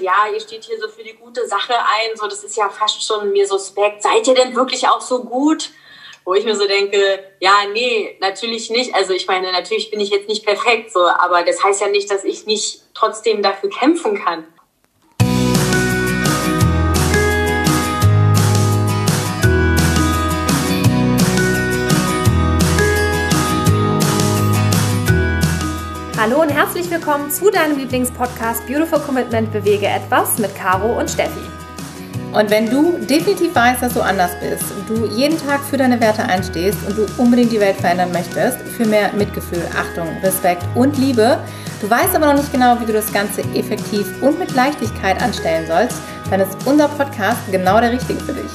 ja, 0.00 0.26
ihr 0.32 0.40
steht 0.40 0.64
hier 0.64 0.78
so 0.80 0.88
für 0.88 1.02
die 1.02 1.14
gute 1.14 1.46
Sache 1.46 1.74
ein, 1.74 2.16
so 2.16 2.26
das 2.26 2.44
ist 2.44 2.56
ja 2.56 2.68
fast 2.68 3.04
schon 3.04 3.30
mir 3.32 3.46
suspekt. 3.46 4.02
Seid 4.02 4.26
ihr 4.26 4.34
denn 4.34 4.54
wirklich 4.54 4.88
auch 4.88 5.00
so 5.00 5.24
gut? 5.24 5.70
Wo 6.24 6.34
ich 6.34 6.44
mir 6.44 6.54
so 6.54 6.66
denke, 6.66 7.24
ja, 7.40 7.54
nee, 7.72 8.16
natürlich 8.20 8.70
nicht. 8.70 8.94
Also 8.94 9.14
ich 9.14 9.26
meine, 9.26 9.50
natürlich 9.52 9.90
bin 9.90 10.00
ich 10.00 10.10
jetzt 10.10 10.28
nicht 10.28 10.44
perfekt, 10.44 10.92
so, 10.92 11.00
aber 11.00 11.42
das 11.42 11.62
heißt 11.64 11.80
ja 11.80 11.88
nicht, 11.88 12.10
dass 12.10 12.24
ich 12.24 12.46
nicht 12.46 12.82
trotzdem 12.94 13.42
dafür 13.42 13.70
kämpfen 13.70 14.22
kann. 14.22 14.46
Hallo 26.22 26.42
und 26.42 26.50
herzlich 26.50 26.90
willkommen 26.90 27.30
zu 27.30 27.50
deinem 27.50 27.78
Lieblingspodcast 27.78 28.66
Beautiful 28.66 29.00
Commitment 29.00 29.50
Bewege 29.54 29.86
etwas 29.86 30.36
mit 30.36 30.54
Caro 30.54 30.98
und 30.98 31.08
Steffi. 31.08 31.40
Und 32.34 32.50
wenn 32.50 32.68
du 32.68 32.98
definitiv 33.06 33.54
weißt, 33.54 33.80
dass 33.80 33.94
du 33.94 34.02
anders 34.02 34.32
bist 34.38 34.70
du 34.90 35.06
jeden 35.06 35.38
Tag 35.38 35.60
für 35.64 35.78
deine 35.78 35.98
Werte 35.98 36.22
einstehst 36.22 36.76
und 36.86 36.98
du 36.98 37.06
unbedingt 37.16 37.52
die 37.52 37.60
Welt 37.60 37.76
verändern 37.76 38.12
möchtest, 38.12 38.58
für 38.58 38.84
mehr 38.84 39.10
Mitgefühl, 39.14 39.62
Achtung, 39.74 40.08
Respekt 40.22 40.62
und 40.74 40.98
Liebe, 40.98 41.38
du 41.80 41.88
weißt 41.88 42.14
aber 42.14 42.26
noch 42.26 42.34
nicht 42.34 42.52
genau, 42.52 42.78
wie 42.80 42.86
du 42.86 42.92
das 42.92 43.10
Ganze 43.12 43.40
effektiv 43.54 44.06
und 44.20 44.38
mit 44.38 44.54
Leichtigkeit 44.54 45.22
anstellen 45.22 45.66
sollst, 45.66 46.02
dann 46.28 46.40
ist 46.40 46.54
unser 46.66 46.88
Podcast 46.88 47.38
genau 47.50 47.80
der 47.80 47.92
richtige 47.92 48.20
für 48.20 48.34
dich. 48.34 48.50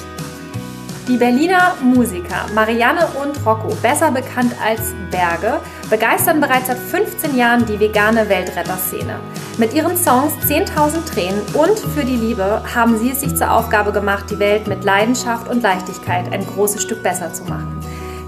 Die 1.08 1.18
Berliner 1.18 1.76
Musiker 1.84 2.46
Marianne 2.52 3.06
und 3.22 3.46
Rocco, 3.46 3.68
besser 3.80 4.10
bekannt 4.10 4.52
als 4.60 4.92
Berge, 5.12 5.60
begeistern 5.88 6.40
bereits 6.40 6.66
seit 6.66 6.78
15 6.78 7.36
Jahren 7.36 7.64
die 7.64 7.78
vegane 7.78 8.28
Weltretterszene. 8.28 9.20
Mit 9.56 9.72
ihren 9.72 9.96
Songs 9.96 10.32
10.000 10.48 11.04
Tränen 11.08 11.42
und 11.54 11.78
Für 11.78 12.04
die 12.04 12.16
Liebe 12.16 12.60
haben 12.74 12.98
sie 12.98 13.12
es 13.12 13.20
sich 13.20 13.36
zur 13.36 13.52
Aufgabe 13.52 13.92
gemacht, 13.92 14.24
die 14.30 14.40
Welt 14.40 14.66
mit 14.66 14.82
Leidenschaft 14.82 15.48
und 15.48 15.62
Leichtigkeit 15.62 16.32
ein 16.32 16.44
großes 16.44 16.82
Stück 16.82 17.04
besser 17.04 17.32
zu 17.32 17.44
machen. 17.44 17.78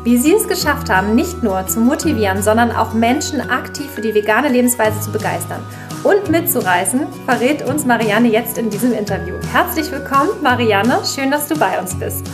Wie 0.05 0.17
sie 0.17 0.35
es 0.35 0.47
geschafft 0.47 0.89
haben, 0.89 1.17
nicht 1.17 1.43
nur 1.43 1.67
zu 1.67 1.81
motivieren, 1.81 2.45
sondern 2.45 2.71
auch 2.71 2.95
Menschen 2.95 3.41
aktiv 3.51 3.91
für 3.93 4.03
die 4.03 4.15
vegane 4.15 4.51
Lebensweise 4.51 5.01
zu 5.01 5.11
begeistern 5.11 5.65
und 6.05 6.31
mitzureißen, 6.31 7.09
verrät 7.27 7.67
uns 7.67 7.85
Marianne 7.85 8.29
jetzt 8.29 8.57
in 8.57 8.71
diesem 8.71 8.93
Interview. 8.93 9.35
Herzlich 9.53 9.91
willkommen, 9.91 10.31
Marianne. 10.43 11.01
Schön, 11.05 11.33
dass 11.33 11.49
du 11.49 11.59
bei 11.59 11.81
uns 11.81 11.99
bist. 11.99 12.25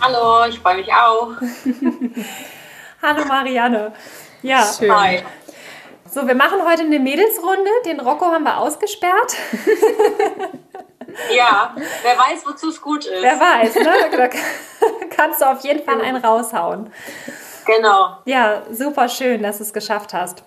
Hallo, 0.00 0.46
ich 0.48 0.60
freue 0.60 0.76
mich 0.76 0.92
auch. 0.92 1.32
Hallo 3.02 3.24
Marianne. 3.26 3.92
Ja. 4.42 4.64
Schön. 4.64 4.94
Hi. 4.94 5.22
So, 6.08 6.26
wir 6.26 6.34
machen 6.34 6.60
heute 6.64 6.82
eine 6.82 6.98
Mädelsrunde. 6.98 7.70
Den 7.84 8.00
Rocco 8.00 8.26
haben 8.26 8.44
wir 8.44 8.58
ausgesperrt. 8.58 9.36
Ja, 11.34 11.74
wer 12.02 12.18
weiß, 12.18 12.46
wozu 12.46 12.68
es 12.68 12.80
gut 12.80 13.04
ist. 13.04 13.22
Wer 13.22 13.38
weiß, 13.40 13.74
ne? 13.76 13.92
Da 14.80 15.16
kannst 15.24 15.40
du 15.40 15.46
auf 15.46 15.64
jeden 15.64 15.84
Fall 15.84 16.00
einen 16.00 16.24
raushauen. 16.24 16.92
Genau. 17.66 18.18
Ja, 18.24 18.62
super 18.70 19.08
schön, 19.08 19.42
dass 19.42 19.58
du 19.58 19.64
es 19.64 19.72
geschafft 19.72 20.14
hast. 20.14 20.44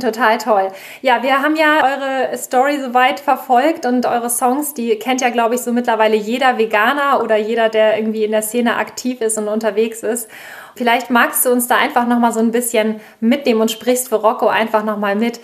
Total 0.00 0.38
toll. 0.38 0.72
Ja, 1.02 1.22
wir 1.22 1.40
haben 1.40 1.54
ja 1.54 1.84
eure 1.84 2.36
Story 2.36 2.80
soweit 2.80 3.20
verfolgt 3.20 3.86
und 3.86 4.06
eure 4.06 4.28
Songs, 4.28 4.74
die 4.74 4.98
kennt 4.98 5.20
ja, 5.20 5.30
glaube 5.30 5.54
ich, 5.54 5.60
so 5.60 5.72
mittlerweile 5.72 6.16
jeder 6.16 6.58
Veganer 6.58 7.22
oder 7.22 7.36
jeder, 7.36 7.68
der 7.68 7.96
irgendwie 7.96 8.24
in 8.24 8.32
der 8.32 8.42
Szene 8.42 8.76
aktiv 8.76 9.20
ist 9.20 9.38
und 9.38 9.46
unterwegs 9.46 10.02
ist. 10.02 10.28
Vielleicht 10.76 11.10
magst 11.10 11.44
du 11.44 11.50
uns 11.50 11.66
da 11.66 11.76
einfach 11.76 12.06
nochmal 12.06 12.32
so 12.32 12.40
ein 12.40 12.50
bisschen 12.50 13.00
mitnehmen 13.20 13.60
und 13.60 13.70
sprichst 13.70 14.08
für 14.08 14.16
Rocco 14.16 14.48
einfach 14.48 14.84
nochmal 14.84 15.14
mit. 15.14 15.40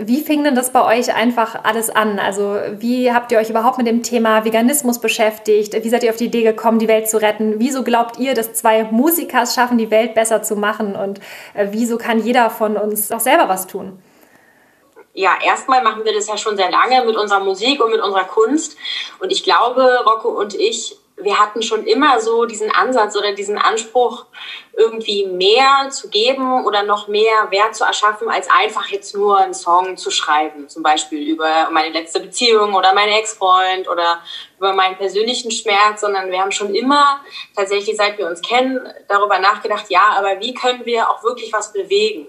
Wie 0.00 0.20
fing 0.20 0.44
denn 0.44 0.54
das 0.54 0.70
bei 0.70 0.84
euch 0.84 1.14
einfach 1.14 1.64
alles 1.64 1.88
an? 1.88 2.18
Also 2.18 2.58
wie 2.78 3.12
habt 3.12 3.32
ihr 3.32 3.38
euch 3.38 3.50
überhaupt 3.50 3.78
mit 3.78 3.86
dem 3.86 4.02
Thema 4.02 4.44
Veganismus 4.44 5.00
beschäftigt? 5.00 5.72
Wie 5.82 5.88
seid 5.88 6.02
ihr 6.02 6.10
auf 6.10 6.16
die 6.16 6.26
Idee 6.26 6.42
gekommen, 6.42 6.78
die 6.78 6.88
Welt 6.88 7.08
zu 7.08 7.20
retten? 7.20 7.54
Wieso 7.58 7.82
glaubt 7.82 8.18
ihr, 8.18 8.34
dass 8.34 8.52
zwei 8.52 8.84
Musiker 8.84 9.42
es 9.42 9.54
schaffen, 9.54 9.78
die 9.78 9.90
Welt 9.90 10.14
besser 10.14 10.42
zu 10.42 10.56
machen? 10.56 10.94
Und 10.94 11.20
äh, 11.54 11.68
wieso 11.70 11.96
kann 11.96 12.22
jeder 12.22 12.50
von 12.50 12.76
uns 12.76 13.10
auch 13.10 13.20
selber 13.20 13.48
was 13.48 13.66
tun? 13.66 13.98
ja, 15.16 15.34
erstmal 15.42 15.82
machen 15.82 16.04
wir 16.04 16.12
das 16.12 16.28
ja 16.28 16.36
schon 16.36 16.56
sehr 16.56 16.70
lange 16.70 17.02
mit 17.06 17.16
unserer 17.16 17.40
Musik 17.40 17.82
und 17.82 17.90
mit 17.90 18.02
unserer 18.02 18.24
Kunst. 18.24 18.76
Und 19.18 19.32
ich 19.32 19.42
glaube, 19.42 20.04
Rocco 20.04 20.28
und 20.28 20.54
ich 20.54 20.98
wir 21.16 21.38
hatten 21.38 21.62
schon 21.62 21.86
immer 21.86 22.20
so 22.20 22.44
diesen 22.44 22.70
Ansatz 22.70 23.16
oder 23.16 23.32
diesen 23.32 23.56
Anspruch, 23.56 24.26
irgendwie 24.74 25.24
mehr 25.24 25.88
zu 25.90 26.10
geben 26.10 26.66
oder 26.66 26.82
noch 26.82 27.08
mehr 27.08 27.50
Wert 27.50 27.74
zu 27.74 27.84
erschaffen, 27.84 28.28
als 28.28 28.48
einfach 28.50 28.86
jetzt 28.88 29.14
nur 29.14 29.38
einen 29.38 29.54
Song 29.54 29.96
zu 29.96 30.10
schreiben. 30.10 30.68
Zum 30.68 30.82
Beispiel 30.82 31.26
über 31.26 31.70
meine 31.70 31.88
letzte 31.88 32.20
Beziehung 32.20 32.74
oder 32.74 32.92
meinen 32.92 33.12
Ex-Freund 33.12 33.88
oder 33.88 34.20
über 34.58 34.74
meinen 34.74 34.96
persönlichen 34.96 35.50
Schmerz, 35.50 36.02
sondern 36.02 36.30
wir 36.30 36.40
haben 36.40 36.52
schon 36.52 36.74
immer 36.74 37.20
tatsächlich, 37.54 37.96
seit 37.96 38.18
wir 38.18 38.26
uns 38.26 38.42
kennen, 38.42 38.86
darüber 39.08 39.38
nachgedacht, 39.38 39.86
ja, 39.88 40.14
aber 40.18 40.38
wie 40.40 40.52
können 40.52 40.84
wir 40.84 41.08
auch 41.08 41.22
wirklich 41.22 41.50
was 41.52 41.72
bewegen? 41.72 42.26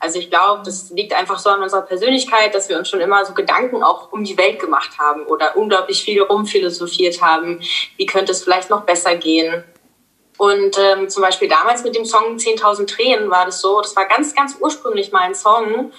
Also 0.00 0.18
ich 0.18 0.30
glaube, 0.30 0.62
das 0.64 0.90
liegt 0.90 1.12
einfach 1.12 1.38
so 1.38 1.50
an 1.50 1.62
unserer 1.62 1.82
Persönlichkeit, 1.82 2.54
dass 2.54 2.70
wir 2.70 2.78
uns 2.78 2.88
schon 2.88 3.00
immer 3.00 3.24
so 3.26 3.34
Gedanken 3.34 3.82
auch 3.82 4.10
um 4.12 4.24
die 4.24 4.36
Welt 4.38 4.58
gemacht 4.58 4.98
haben 4.98 5.26
oder 5.26 5.56
unglaublich 5.56 6.02
viel 6.02 6.22
rumphilosophiert 6.22 7.20
haben. 7.20 7.60
Wie 7.98 8.06
könnte 8.06 8.32
es 8.32 8.42
vielleicht 8.42 8.70
noch 8.70 8.82
besser 8.82 9.14
gehen? 9.16 9.62
Und 10.38 10.78
ähm, 10.78 11.10
zum 11.10 11.22
Beispiel 11.22 11.48
damals 11.48 11.84
mit 11.84 11.94
dem 11.94 12.06
Song 12.06 12.36
10.000 12.36 12.86
Tränen 12.86 13.30
war 13.30 13.44
das 13.44 13.60
so, 13.60 13.82
das 13.82 13.94
war 13.94 14.06
ganz, 14.06 14.34
ganz 14.34 14.56
ursprünglich 14.58 15.12
mal 15.12 15.20
ein 15.20 15.34
Song 15.34 15.92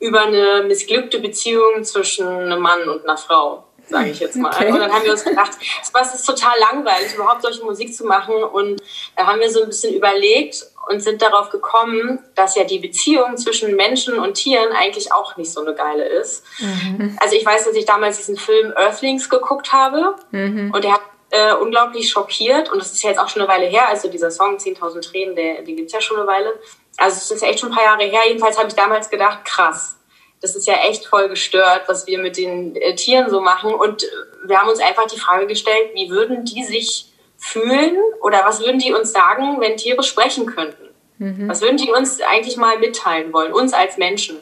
über 0.00 0.22
eine 0.22 0.64
missglückte 0.66 1.20
Beziehung 1.20 1.84
zwischen 1.84 2.26
einem 2.26 2.60
Mann 2.60 2.88
und 2.88 3.04
einer 3.04 3.16
Frau 3.16 3.64
sage 3.88 4.10
ich 4.10 4.20
jetzt 4.20 4.36
mal. 4.36 4.52
Okay. 4.52 4.72
Und 4.72 4.78
dann 4.78 4.92
haben 4.92 5.04
wir 5.04 5.12
uns 5.12 5.24
gedacht, 5.24 5.52
es 5.60 6.14
ist 6.14 6.24
total 6.24 6.58
langweilig, 6.58 7.14
überhaupt 7.14 7.42
solche 7.42 7.62
Musik 7.64 7.94
zu 7.94 8.04
machen. 8.04 8.42
Und 8.42 8.82
da 9.16 9.26
haben 9.26 9.40
wir 9.40 9.50
so 9.50 9.62
ein 9.62 9.68
bisschen 9.68 9.94
überlegt 9.94 10.64
und 10.88 11.00
sind 11.00 11.22
darauf 11.22 11.50
gekommen, 11.50 12.20
dass 12.34 12.56
ja 12.56 12.64
die 12.64 12.78
Beziehung 12.78 13.36
zwischen 13.36 13.76
Menschen 13.76 14.18
und 14.18 14.34
Tieren 14.34 14.72
eigentlich 14.72 15.12
auch 15.12 15.36
nicht 15.36 15.52
so 15.52 15.60
eine 15.60 15.74
geile 15.74 16.04
ist. 16.04 16.44
Mhm. 16.58 17.16
Also 17.20 17.36
ich 17.36 17.44
weiß, 17.44 17.64
dass 17.64 17.74
ich 17.74 17.86
damals 17.86 18.16
diesen 18.18 18.36
Film 18.36 18.72
Earthlings 18.76 19.28
geguckt 19.28 19.72
habe 19.72 20.16
mhm. 20.30 20.72
und 20.74 20.84
der 20.84 20.94
hat 20.94 21.00
äh, 21.30 21.54
unglaublich 21.54 22.10
schockiert 22.10 22.70
und 22.70 22.78
das 22.78 22.92
ist 22.92 23.02
ja 23.02 23.10
jetzt 23.10 23.18
auch 23.18 23.28
schon 23.28 23.42
eine 23.42 23.50
Weile 23.50 23.66
her, 23.66 23.88
also 23.88 24.08
dieser 24.08 24.30
Song 24.30 24.56
10.000 24.56 25.00
Tränen, 25.00 25.34
der, 25.34 25.62
den 25.62 25.76
gibt's 25.76 25.92
ja 25.92 26.00
schon 26.00 26.16
eine 26.16 26.26
Weile. 26.26 26.52
Also 26.96 27.16
es 27.16 27.30
ist 27.30 27.42
ja 27.42 27.48
echt 27.48 27.60
schon 27.60 27.70
ein 27.70 27.74
paar 27.74 27.84
Jahre 27.84 28.04
her. 28.04 28.20
Jedenfalls 28.28 28.56
habe 28.56 28.68
ich 28.68 28.74
damals 28.74 29.10
gedacht, 29.10 29.44
krass, 29.44 29.96
das 30.40 30.54
ist 30.54 30.66
ja 30.66 30.74
echt 30.74 31.06
voll 31.06 31.28
gestört, 31.28 31.82
was 31.86 32.06
wir 32.06 32.18
mit 32.18 32.36
den 32.36 32.76
äh, 32.76 32.94
Tieren 32.94 33.30
so 33.30 33.40
machen. 33.40 33.72
Und 33.74 34.06
wir 34.44 34.60
haben 34.60 34.68
uns 34.68 34.78
einfach 34.78 35.06
die 35.06 35.18
Frage 35.18 35.46
gestellt, 35.46 35.90
wie 35.94 36.10
würden 36.10 36.44
die 36.44 36.62
sich 36.62 37.06
fühlen 37.44 37.96
oder 38.22 38.42
was 38.44 38.60
würden 38.60 38.78
die 38.78 38.94
uns 38.94 39.12
sagen, 39.12 39.60
wenn 39.60 39.76
Tiere 39.76 40.02
sprechen 40.02 40.46
könnten? 40.46 40.88
Mhm. 41.18 41.46
Was 41.46 41.60
würden 41.60 41.76
die 41.76 41.92
uns 41.92 42.20
eigentlich 42.22 42.56
mal 42.56 42.78
mitteilen 42.78 43.34
wollen, 43.34 43.52
uns 43.52 43.74
als 43.74 43.98
Menschen? 43.98 44.40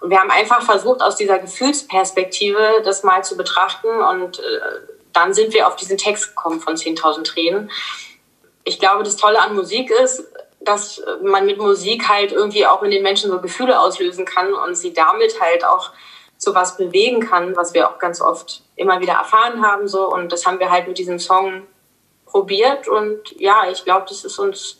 Und 0.00 0.10
wir 0.10 0.20
haben 0.20 0.30
einfach 0.30 0.60
versucht, 0.60 1.00
aus 1.00 1.16
dieser 1.16 1.38
Gefühlsperspektive 1.38 2.82
das 2.84 3.02
mal 3.02 3.24
zu 3.24 3.38
betrachten 3.38 3.88
und 3.88 4.38
äh, 4.38 4.42
dann 5.14 5.32
sind 5.32 5.54
wir 5.54 5.66
auf 5.66 5.76
diesen 5.76 5.96
Text 5.96 6.36
gekommen 6.36 6.60
von 6.60 6.76
10.000 6.76 7.24
Tränen. 7.24 7.70
Ich 8.64 8.78
glaube, 8.78 9.02
das 9.02 9.16
Tolle 9.16 9.40
an 9.40 9.56
Musik 9.56 9.90
ist, 9.90 10.24
dass 10.60 11.02
man 11.22 11.46
mit 11.46 11.56
Musik 11.56 12.06
halt 12.06 12.32
irgendwie 12.32 12.66
auch 12.66 12.82
in 12.82 12.90
den 12.90 13.02
Menschen 13.02 13.30
so 13.30 13.40
Gefühle 13.40 13.80
auslösen 13.80 14.26
kann 14.26 14.52
und 14.52 14.74
sie 14.74 14.92
damit 14.92 15.40
halt 15.40 15.64
auch 15.64 15.92
zu 16.36 16.54
was 16.54 16.76
bewegen 16.76 17.20
kann, 17.20 17.56
was 17.56 17.72
wir 17.72 17.88
auch 17.88 17.98
ganz 17.98 18.20
oft 18.20 18.62
immer 18.74 19.00
wieder 19.00 19.14
erfahren 19.14 19.66
haben 19.66 19.88
so 19.88 20.12
und 20.12 20.32
das 20.32 20.44
haben 20.44 20.58
wir 20.58 20.70
halt 20.70 20.86
mit 20.86 20.98
diesem 20.98 21.18
Song 21.18 21.62
probiert 22.36 22.86
und 22.86 23.34
ja, 23.38 23.62
ich 23.72 23.82
glaube, 23.82 24.04
das 24.06 24.22
ist 24.22 24.38
uns 24.38 24.76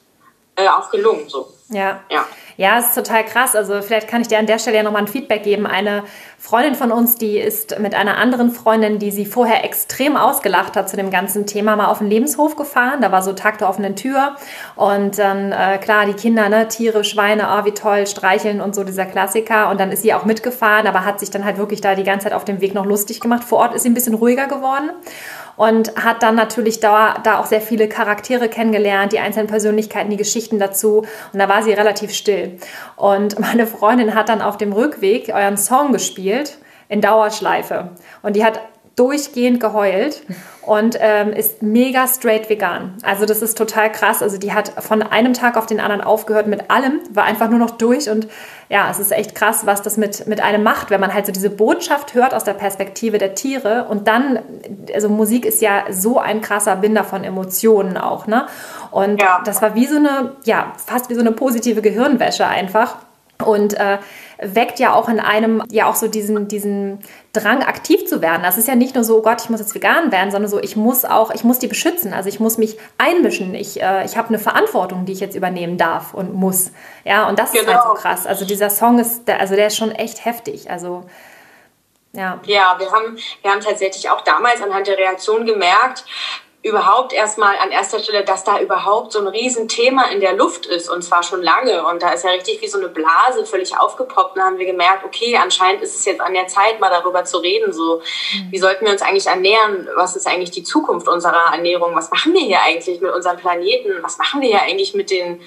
äh, 0.56 0.68
auch 0.68 0.90
gelungen 0.90 1.26
so. 1.26 1.48
Ja. 1.70 2.00
Ja. 2.10 2.26
Ja, 2.58 2.78
es 2.78 2.86
ist 2.86 2.94
total 2.94 3.24
krass. 3.24 3.54
Also 3.54 3.82
vielleicht 3.82 4.08
kann 4.08 4.22
ich 4.22 4.28
dir 4.28 4.38
an 4.38 4.46
der 4.46 4.58
Stelle 4.58 4.78
ja 4.78 4.82
nochmal 4.82 5.02
ein 5.02 5.08
Feedback 5.08 5.42
geben. 5.42 5.66
Eine 5.66 6.04
Freundin 6.38 6.74
von 6.74 6.90
uns, 6.90 7.16
die 7.16 7.38
ist 7.38 7.78
mit 7.80 7.94
einer 7.94 8.16
anderen 8.16 8.50
Freundin, 8.50 8.98
die 8.98 9.10
sie 9.10 9.26
vorher 9.26 9.62
extrem 9.64 10.16
ausgelacht 10.16 10.74
hat 10.76 10.88
zu 10.88 10.96
dem 10.96 11.10
ganzen 11.10 11.46
Thema, 11.46 11.76
mal 11.76 11.88
auf 11.88 11.98
den 11.98 12.08
Lebenshof 12.08 12.56
gefahren. 12.56 13.02
Da 13.02 13.12
war 13.12 13.22
so 13.22 13.34
Tag 13.34 13.58
der 13.58 13.68
offenen 13.68 13.94
Tür. 13.94 14.36
Und 14.74 15.18
dann, 15.18 15.52
äh, 15.52 15.78
klar, 15.78 16.06
die 16.06 16.14
Kinder, 16.14 16.48
ne, 16.48 16.68
Tiere, 16.68 17.04
Schweine, 17.04 17.48
oh, 17.50 17.64
wie 17.66 17.72
toll, 17.72 18.06
streicheln 18.06 18.62
und 18.62 18.74
so, 18.74 18.84
dieser 18.84 19.04
Klassiker. 19.04 19.68
Und 19.68 19.78
dann 19.78 19.92
ist 19.92 20.02
sie 20.02 20.14
auch 20.14 20.24
mitgefahren, 20.24 20.86
aber 20.86 21.04
hat 21.04 21.20
sich 21.20 21.30
dann 21.30 21.44
halt 21.44 21.58
wirklich 21.58 21.82
da 21.82 21.94
die 21.94 22.04
ganze 22.04 22.24
Zeit 22.24 22.32
auf 22.32 22.44
dem 22.44 22.62
Weg 22.62 22.72
noch 22.72 22.86
lustig 22.86 23.20
gemacht. 23.20 23.44
Vor 23.44 23.58
Ort 23.58 23.74
ist 23.74 23.82
sie 23.82 23.90
ein 23.90 23.94
bisschen 23.94 24.14
ruhiger 24.14 24.46
geworden 24.46 24.90
und 25.56 25.96
hat 25.96 26.22
dann 26.22 26.34
natürlich 26.34 26.80
da, 26.80 27.14
da 27.22 27.38
auch 27.38 27.46
sehr 27.46 27.60
viele 27.60 27.88
Charaktere 27.88 28.48
kennengelernt, 28.48 29.12
die 29.12 29.20
einzelnen 29.20 29.46
Persönlichkeiten, 29.46 30.10
die 30.10 30.16
Geschichten 30.16 30.58
dazu. 30.58 31.06
Und 31.32 31.38
da 31.38 31.48
war 31.48 31.62
sie 31.62 31.72
relativ 31.72 32.12
still. 32.12 32.58
Und 32.96 33.38
meine 33.38 33.66
Freundin 33.66 34.14
hat 34.14 34.28
dann 34.28 34.42
auf 34.42 34.56
dem 34.56 34.72
Rückweg 34.72 35.30
euren 35.34 35.56
Song 35.56 35.92
gespielt 35.92 36.58
in 36.88 37.00
Dauerschleife. 37.00 37.90
Und 38.22 38.36
die 38.36 38.44
hat 38.44 38.60
durchgehend 38.96 39.60
geheult 39.60 40.22
und 40.62 40.96
ähm, 41.00 41.32
ist 41.32 41.62
mega 41.62 42.08
straight 42.08 42.48
vegan. 42.48 42.94
Also 43.02 43.26
das 43.26 43.42
ist 43.42 43.56
total 43.56 43.92
krass. 43.92 44.22
Also 44.22 44.38
die 44.38 44.54
hat 44.54 44.72
von 44.82 45.02
einem 45.02 45.34
Tag 45.34 45.58
auf 45.58 45.66
den 45.66 45.80
anderen 45.80 46.00
aufgehört 46.00 46.46
mit 46.46 46.70
allem, 46.70 47.00
war 47.10 47.24
einfach 47.24 47.50
nur 47.50 47.58
noch 47.58 47.72
durch 47.72 48.08
und 48.08 48.26
ja, 48.70 48.90
es 48.90 48.98
ist 48.98 49.12
echt 49.12 49.34
krass, 49.34 49.66
was 49.66 49.82
das 49.82 49.98
mit, 49.98 50.26
mit 50.26 50.40
einem 50.40 50.62
macht, 50.62 50.90
wenn 50.90 51.00
man 51.00 51.12
halt 51.12 51.26
so 51.26 51.32
diese 51.32 51.50
Botschaft 51.50 52.14
hört 52.14 52.32
aus 52.32 52.44
der 52.44 52.54
Perspektive 52.54 53.18
der 53.18 53.34
Tiere 53.34 53.84
und 53.88 54.08
dann, 54.08 54.38
also 54.94 55.10
Musik 55.10 55.44
ist 55.44 55.60
ja 55.60 55.84
so 55.90 56.18
ein 56.18 56.40
krasser 56.40 56.76
Binder 56.76 57.04
von 57.04 57.22
Emotionen 57.22 57.98
auch, 57.98 58.26
ne? 58.26 58.46
Und 58.90 59.20
ja. 59.20 59.42
das 59.44 59.60
war 59.60 59.74
wie 59.74 59.86
so 59.86 59.96
eine, 59.96 60.36
ja, 60.44 60.72
fast 60.84 61.10
wie 61.10 61.14
so 61.14 61.20
eine 61.20 61.32
positive 61.32 61.82
Gehirnwäsche 61.82 62.46
einfach. 62.46 62.96
Und 63.44 63.74
äh, 63.74 63.98
weckt 64.38 64.78
ja 64.78 64.94
auch 64.94 65.08
in 65.08 65.20
einem 65.20 65.62
ja 65.70 65.86
auch 65.88 65.94
so 65.94 66.08
diesen, 66.08 66.48
diesen 66.48 67.00
Drang, 67.32 67.62
aktiv 67.62 68.06
zu 68.06 68.22
werden. 68.22 68.42
Das 68.42 68.58
ist 68.58 68.68
ja 68.68 68.74
nicht 68.74 68.94
nur 68.94 69.04
so, 69.04 69.18
oh 69.18 69.22
Gott, 69.22 69.42
ich 69.42 69.50
muss 69.50 69.60
jetzt 69.60 69.74
vegan 69.74 70.10
werden, 70.12 70.30
sondern 70.30 70.50
so, 70.50 70.58
ich 70.58 70.76
muss 70.76 71.04
auch, 71.04 71.30
ich 71.30 71.44
muss 71.44 71.58
die 71.58 71.66
beschützen. 71.66 72.12
Also 72.12 72.28
ich 72.28 72.40
muss 72.40 72.58
mich 72.58 72.78
einmischen. 72.98 73.54
Ich, 73.54 73.80
äh, 73.80 74.04
ich 74.04 74.16
habe 74.16 74.28
eine 74.28 74.38
Verantwortung, 74.38 75.04
die 75.04 75.12
ich 75.12 75.20
jetzt 75.20 75.36
übernehmen 75.36 75.78
darf 75.78 76.14
und 76.14 76.34
muss. 76.34 76.72
Ja, 77.04 77.28
und 77.28 77.38
das 77.38 77.52
genau. 77.52 77.62
ist 77.62 77.68
halt 77.68 77.82
so 77.82 77.88
genau. 77.90 78.00
krass. 78.00 78.26
Also 78.26 78.44
dieser 78.44 78.70
Song 78.70 78.98
ist, 78.98 79.28
der, 79.28 79.40
also 79.40 79.54
der 79.54 79.66
ist 79.68 79.76
schon 79.76 79.92
echt 79.92 80.24
heftig. 80.24 80.70
Also 80.70 81.04
ja. 82.12 82.40
Ja, 82.44 82.76
wir 82.78 82.90
haben, 82.90 83.18
wir 83.42 83.50
haben 83.50 83.60
tatsächlich 83.60 84.08
auch 84.08 84.22
damals 84.22 84.62
anhand 84.62 84.86
der 84.86 84.96
Reaktion 84.96 85.44
gemerkt, 85.44 86.04
überhaupt 86.66 87.12
erstmal 87.12 87.56
an 87.58 87.70
erster 87.70 88.00
Stelle, 88.00 88.24
dass 88.24 88.42
da 88.42 88.58
überhaupt 88.58 89.12
so 89.12 89.20
ein 89.20 89.28
Riesenthema 89.28 90.06
in 90.06 90.18
der 90.18 90.34
Luft 90.34 90.66
ist 90.66 90.90
und 90.90 91.02
zwar 91.02 91.22
schon 91.22 91.40
lange. 91.40 91.86
Und 91.86 92.02
da 92.02 92.10
ist 92.10 92.24
ja 92.24 92.30
richtig 92.30 92.60
wie 92.60 92.66
so 92.66 92.78
eine 92.78 92.88
Blase 92.88 93.46
völlig 93.46 93.78
aufgepoppt. 93.78 94.34
Und 94.34 94.38
dann 94.38 94.46
haben 94.46 94.58
wir 94.58 94.66
gemerkt, 94.66 95.04
okay, 95.04 95.36
anscheinend 95.36 95.82
ist 95.82 95.96
es 95.96 96.04
jetzt 96.04 96.20
an 96.20 96.34
der 96.34 96.48
Zeit, 96.48 96.80
mal 96.80 96.90
darüber 96.90 97.24
zu 97.24 97.38
reden. 97.38 97.72
So, 97.72 98.02
mhm. 98.34 98.50
wie 98.50 98.58
sollten 98.58 98.84
wir 98.84 98.92
uns 98.92 99.02
eigentlich 99.02 99.28
ernähren? 99.28 99.88
Was 99.94 100.16
ist 100.16 100.26
eigentlich 100.26 100.50
die 100.50 100.64
Zukunft 100.64 101.06
unserer 101.06 101.52
Ernährung? 101.52 101.94
Was 101.94 102.10
machen 102.10 102.34
wir 102.34 102.40
hier 102.40 102.60
eigentlich 102.62 103.00
mit 103.00 103.12
unserem 103.12 103.36
Planeten? 103.36 104.02
Was 104.02 104.18
machen 104.18 104.40
wir 104.40 104.48
hier 104.48 104.62
eigentlich 104.62 104.92
mit 104.92 105.10
den 105.12 105.40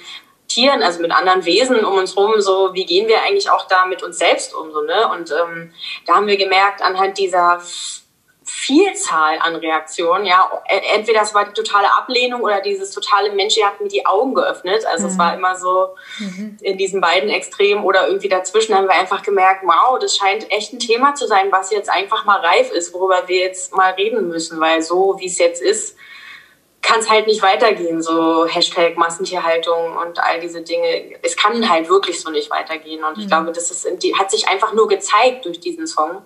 Tieren, 0.48 0.82
also 0.82 1.02
mit 1.02 1.12
anderen 1.12 1.44
Wesen 1.46 1.84
um 1.84 1.98
uns 1.98 2.16
rum, 2.18 2.40
so 2.40 2.74
wie 2.74 2.86
gehen 2.86 3.08
wir 3.08 3.22
eigentlich 3.22 3.52
auch 3.52 3.68
da 3.68 3.86
mit 3.86 4.02
uns 4.02 4.18
selbst 4.18 4.56
um, 4.56 4.72
so, 4.72 4.82
ne? 4.82 5.08
Und 5.12 5.32
ähm, 5.32 5.72
da 6.08 6.16
haben 6.16 6.26
wir 6.26 6.38
gemerkt, 6.38 6.82
anhand 6.82 7.20
dieser 7.20 7.62
Vielzahl 8.50 9.38
an 9.40 9.56
Reaktionen. 9.56 10.26
Ja, 10.26 10.50
entweder 10.96 11.22
es 11.22 11.34
war 11.36 11.46
die 11.46 11.54
totale 11.54 11.88
Ablehnung 11.94 12.42
oder 12.42 12.62
dieses 12.62 12.92
totale 12.92 13.32
Mensch, 13.32 13.56
ihr 13.58 13.66
habt 13.66 13.80
mir 13.80 13.88
die 13.88 14.06
Augen 14.06 14.34
geöffnet. 14.34 14.86
Also 14.88 15.06
mhm. 15.06 15.12
es 15.12 15.18
war 15.20 15.36
immer 15.36 15.56
so 15.56 15.96
mhm. 16.18 16.58
in 16.62 16.78
diesen 16.78 17.00
beiden 17.00 17.30
Extremen 17.30 17.84
oder 17.84 18.08
irgendwie 18.08 18.28
dazwischen 18.28 18.76
haben 18.76 18.88
wir 18.88 18.96
einfach 18.96 19.22
gemerkt, 19.22 19.62
wow, 19.64 20.00
das 20.00 20.18
scheint 20.18 20.52
echt 20.52 20.74
ein 20.74 20.80
Thema 20.80 21.14
zu 21.14 21.28
sein, 21.28 21.52
was 21.52 21.72
jetzt 21.72 21.90
einfach 21.90 22.26
mal 22.26 22.40
reif 22.40 22.72
ist, 22.72 22.94
worüber 22.94 23.28
wir 23.28 23.38
jetzt 23.38 23.76
mal 23.76 23.92
reden 23.94 24.28
müssen, 24.28 24.60
weil 24.60 24.82
so 24.82 25.18
wie 25.20 25.28
es 25.28 25.38
jetzt 25.38 25.62
ist, 25.62 25.96
kann 26.82 27.02
es 27.02 27.10
halt 27.10 27.28
nicht 27.28 27.44
weitergehen, 27.44 28.02
so 28.02 28.48
Hashtag 28.48 28.98
Massentierhaltung 28.98 29.98
und 29.98 30.18
all 30.20 30.40
diese 30.40 30.62
Dinge. 30.62 31.20
Es 31.22 31.36
kann 31.36 31.70
halt 31.70 31.90
wirklich 31.90 32.20
so 32.20 32.32
nicht 32.32 32.50
weitergehen. 32.50 33.04
Und 33.04 33.18
ich 33.18 33.26
mhm. 33.26 33.30
glaube, 33.30 33.52
das 33.52 33.70
ist, 33.70 33.86
hat 34.18 34.32
sich 34.32 34.48
einfach 34.48 34.74
nur 34.74 34.88
gezeigt 34.88 35.46
durch 35.46 35.60
diesen 35.60 35.86
Song. 35.86 36.24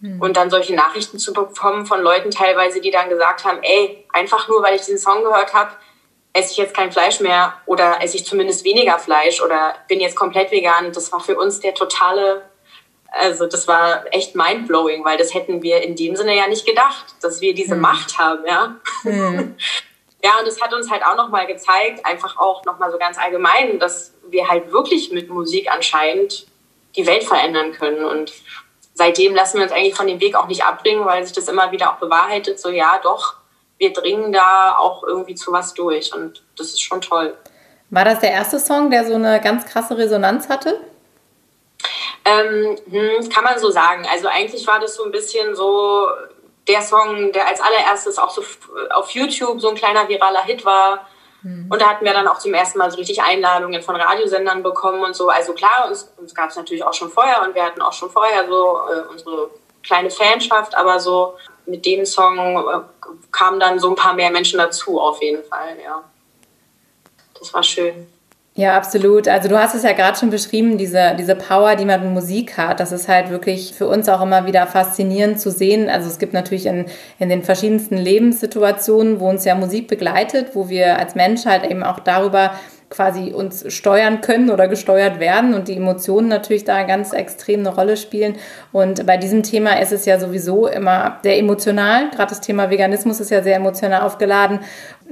Mhm. 0.00 0.20
Und 0.20 0.36
dann 0.36 0.50
solche 0.50 0.74
Nachrichten 0.74 1.18
zu 1.18 1.32
bekommen 1.32 1.86
von 1.86 2.00
Leuten 2.00 2.30
teilweise, 2.30 2.80
die 2.80 2.90
dann 2.90 3.08
gesagt 3.08 3.44
haben, 3.44 3.62
ey, 3.62 4.06
einfach 4.12 4.48
nur, 4.48 4.62
weil 4.62 4.74
ich 4.74 4.82
diesen 4.82 4.98
Song 4.98 5.22
gehört 5.22 5.52
habe, 5.52 5.72
esse 6.32 6.52
ich 6.52 6.56
jetzt 6.58 6.74
kein 6.74 6.92
Fleisch 6.92 7.20
mehr 7.20 7.54
oder 7.66 8.02
esse 8.02 8.16
ich 8.16 8.24
zumindest 8.24 8.64
weniger 8.64 8.98
Fleisch 8.98 9.42
oder 9.42 9.74
bin 9.88 10.00
jetzt 10.00 10.16
komplett 10.16 10.50
vegan. 10.50 10.92
Das 10.92 11.12
war 11.12 11.20
für 11.20 11.36
uns 11.36 11.60
der 11.60 11.74
totale, 11.74 12.42
also 13.08 13.46
das 13.46 13.66
war 13.66 14.04
echt 14.12 14.34
mindblowing, 14.36 15.04
weil 15.04 15.18
das 15.18 15.34
hätten 15.34 15.62
wir 15.62 15.82
in 15.82 15.96
dem 15.96 16.16
Sinne 16.16 16.36
ja 16.36 16.46
nicht 16.46 16.66
gedacht, 16.66 17.06
dass 17.20 17.40
wir 17.40 17.54
diese 17.54 17.74
mhm. 17.74 17.80
Macht 17.82 18.18
haben, 18.18 18.44
ja. 18.46 18.76
Mhm. 19.04 19.56
Ja, 20.22 20.38
und 20.38 20.46
das 20.46 20.60
hat 20.60 20.74
uns 20.74 20.90
halt 20.90 21.02
auch 21.02 21.16
nochmal 21.16 21.46
gezeigt, 21.46 22.04
einfach 22.04 22.36
auch 22.36 22.64
nochmal 22.66 22.90
so 22.90 22.98
ganz 22.98 23.16
allgemein, 23.18 23.78
dass 23.78 24.12
wir 24.28 24.48
halt 24.48 24.70
wirklich 24.70 25.10
mit 25.12 25.30
Musik 25.30 25.72
anscheinend 25.72 26.46
die 26.96 27.06
Welt 27.06 27.24
verändern 27.24 27.72
können. 27.72 28.04
Und 28.04 28.32
seitdem 29.00 29.34
lassen 29.34 29.56
wir 29.56 29.64
uns 29.64 29.72
eigentlich 29.72 29.94
von 29.94 30.06
dem 30.06 30.20
Weg 30.20 30.36
auch 30.36 30.46
nicht 30.46 30.62
abbringen, 30.62 31.06
weil 31.06 31.24
sich 31.24 31.32
das 31.32 31.48
immer 31.48 31.72
wieder 31.72 31.90
auch 31.90 31.96
bewahrheitet, 31.96 32.60
so 32.60 32.68
ja, 32.68 33.00
doch, 33.02 33.36
wir 33.78 33.94
dringen 33.94 34.30
da 34.30 34.76
auch 34.76 35.02
irgendwie 35.02 35.34
zu 35.34 35.52
was 35.52 35.72
durch 35.72 36.14
und 36.14 36.42
das 36.58 36.66
ist 36.66 36.82
schon 36.82 37.00
toll. 37.00 37.34
War 37.88 38.04
das 38.04 38.20
der 38.20 38.30
erste 38.30 38.58
Song, 38.58 38.90
der 38.90 39.06
so 39.06 39.14
eine 39.14 39.40
ganz 39.40 39.64
krasse 39.64 39.96
Resonanz 39.96 40.50
hatte? 40.50 40.78
Ähm, 42.26 42.76
hm, 42.90 43.30
kann 43.30 43.42
man 43.42 43.58
so 43.58 43.70
sagen. 43.70 44.06
Also 44.12 44.28
eigentlich 44.28 44.66
war 44.66 44.78
das 44.80 44.96
so 44.96 45.04
ein 45.04 45.12
bisschen 45.12 45.56
so 45.56 46.06
der 46.68 46.82
Song, 46.82 47.32
der 47.32 47.48
als 47.48 47.62
allererstes 47.62 48.18
auch 48.18 48.28
so 48.28 48.42
auf 48.90 49.10
YouTube 49.12 49.62
so 49.62 49.70
ein 49.70 49.76
kleiner 49.76 50.06
viraler 50.08 50.44
Hit 50.44 50.66
war. 50.66 51.06
Mhm. 51.42 51.66
Und 51.70 51.80
da 51.80 51.88
hatten 51.90 52.04
wir 52.04 52.12
dann 52.12 52.28
auch 52.28 52.38
zum 52.38 52.54
ersten 52.54 52.78
Mal 52.78 52.90
so 52.90 52.96
richtig 52.96 53.22
Einladungen 53.22 53.82
von 53.82 53.96
Radiosendern 53.96 54.62
bekommen 54.62 55.02
und 55.02 55.14
so. 55.14 55.28
Also 55.28 55.52
klar, 55.52 55.86
uns, 55.88 56.12
uns 56.16 56.34
gab 56.34 56.50
es 56.50 56.56
natürlich 56.56 56.84
auch 56.84 56.94
schon 56.94 57.10
vorher 57.10 57.42
und 57.42 57.54
wir 57.54 57.64
hatten 57.64 57.82
auch 57.82 57.92
schon 57.92 58.10
vorher 58.10 58.46
so 58.48 58.78
äh, 58.92 59.08
unsere 59.10 59.50
kleine 59.82 60.10
Fanschaft, 60.10 60.76
aber 60.76 61.00
so 61.00 61.36
mit 61.66 61.84
dem 61.86 62.04
Song 62.04 62.38
äh, 62.38 62.80
kamen 63.30 63.60
dann 63.60 63.78
so 63.78 63.88
ein 63.88 63.96
paar 63.96 64.14
mehr 64.14 64.30
Menschen 64.30 64.58
dazu 64.58 65.00
auf 65.00 65.22
jeden 65.22 65.42
Fall, 65.44 65.78
ja. 65.82 66.02
Das 67.38 67.54
war 67.54 67.62
schön. 67.62 68.06
Ja, 68.56 68.76
absolut. 68.76 69.28
Also 69.28 69.48
du 69.48 69.58
hast 69.58 69.74
es 69.74 69.84
ja 69.84 69.92
gerade 69.92 70.18
schon 70.18 70.30
beschrieben, 70.30 70.76
diese, 70.76 71.14
diese 71.16 71.36
Power, 71.36 71.76
die 71.76 71.84
man 71.84 72.02
in 72.02 72.12
Musik 72.12 72.58
hat. 72.58 72.80
Das 72.80 72.90
ist 72.90 73.08
halt 73.08 73.30
wirklich 73.30 73.74
für 73.74 73.86
uns 73.86 74.08
auch 74.08 74.20
immer 74.20 74.44
wieder 74.44 74.66
faszinierend 74.66 75.40
zu 75.40 75.52
sehen. 75.52 75.88
Also 75.88 76.08
es 76.08 76.18
gibt 76.18 76.32
natürlich 76.32 76.66
in, 76.66 76.86
in 77.20 77.28
den 77.28 77.42
verschiedensten 77.44 77.96
Lebenssituationen, 77.96 79.20
wo 79.20 79.28
uns 79.28 79.44
ja 79.44 79.54
Musik 79.54 79.86
begleitet, 79.86 80.48
wo 80.54 80.68
wir 80.68 80.98
als 80.98 81.14
Mensch 81.14 81.46
halt 81.46 81.64
eben 81.64 81.84
auch 81.84 82.00
darüber 82.00 82.52
quasi 82.90 83.32
uns 83.32 83.72
steuern 83.72 84.20
können 84.20 84.50
oder 84.50 84.66
gesteuert 84.66 85.20
werden 85.20 85.54
und 85.54 85.68
die 85.68 85.76
Emotionen 85.76 86.26
natürlich 86.26 86.64
da 86.64 86.82
ganz 86.82 87.12
extrem 87.12 87.60
eine 87.60 87.74
Rolle 87.74 87.96
spielen. 87.96 88.34
Und 88.72 89.06
bei 89.06 89.16
diesem 89.16 89.44
Thema 89.44 89.80
ist 89.80 89.92
es 89.92 90.04
ja 90.06 90.18
sowieso 90.18 90.66
immer 90.66 91.18
sehr 91.22 91.38
emotional. 91.38 92.10
Gerade 92.10 92.30
das 92.30 92.40
Thema 92.40 92.68
Veganismus 92.68 93.20
ist 93.20 93.30
ja 93.30 93.42
sehr 93.42 93.56
emotional 93.56 94.02
aufgeladen. 94.02 94.58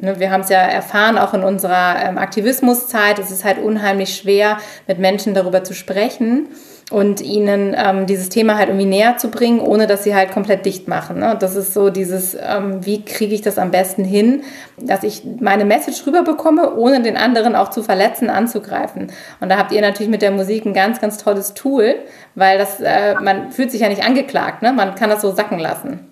Ne, 0.01 0.19
wir 0.19 0.33
haben 0.33 0.41
es 0.41 0.49
ja 0.49 0.59
erfahren, 0.59 1.19
auch 1.19 1.35
in 1.35 1.45
unserer 1.45 2.03
ähm, 2.05 2.19
Aktivismuszeit. 2.19 3.21
Es 3.21 3.31
ist 3.31 3.45
halt 3.45 3.59
unheimlich 3.59 4.17
schwer, 4.17 4.59
mit 4.89 4.99
Menschen 4.99 5.35
darüber 5.35 5.63
zu 5.63 5.73
sprechen 5.73 6.49
und 6.91 7.21
ihnen 7.21 7.77
ähm, 7.77 8.07
dieses 8.07 8.31
Thema 8.31 8.57
halt 8.57 8.69
irgendwie 8.69 8.87
näher 8.87 9.19
zu 9.19 9.31
bringen, 9.31 9.61
ohne 9.61 9.87
dass 9.87 10.05
sie 10.05 10.15
halt 10.15 10.33
komplett 10.33 10.65
dicht 10.65 10.89
machen. 10.89 11.19
Ne? 11.19 11.37
Das 11.39 11.55
ist 11.55 11.75
so 11.75 11.91
dieses, 11.91 12.35
ähm, 12.35 12.85
wie 12.85 13.05
kriege 13.05 13.35
ich 13.35 13.43
das 13.43 13.59
am 13.59 13.71
besten 13.71 14.05
hin, 14.05 14.43
dass 14.79 15.03
ich 15.03 15.23
meine 15.41 15.67
Message 15.67 16.07
rüberbekomme, 16.07 16.75
ohne 16.77 17.03
den 17.03 17.19
anderen 17.19 17.57
auch 17.57 17.69
zu 17.69 17.83
verletzen, 17.83 18.31
anzugreifen. 18.31 19.13
Und 19.41 19.51
da 19.51 19.59
habt 19.59 19.73
ihr 19.73 19.83
natürlich 19.83 20.11
mit 20.11 20.23
der 20.23 20.31
Musik 20.31 20.65
ein 20.65 20.73
ganz, 20.73 21.01
ganz 21.01 21.19
tolles 21.19 21.53
Tool, 21.53 21.97
weil 22.35 22.57
das, 22.57 22.81
äh, 22.81 23.17
man 23.17 23.53
fühlt 23.53 23.71
sich 23.71 23.83
ja 23.83 23.89
nicht 23.89 24.05
angeklagt, 24.05 24.63
ne? 24.63 24.73
man 24.73 24.95
kann 24.95 25.11
das 25.11 25.21
so 25.21 25.31
sacken 25.31 25.59
lassen. 25.59 26.09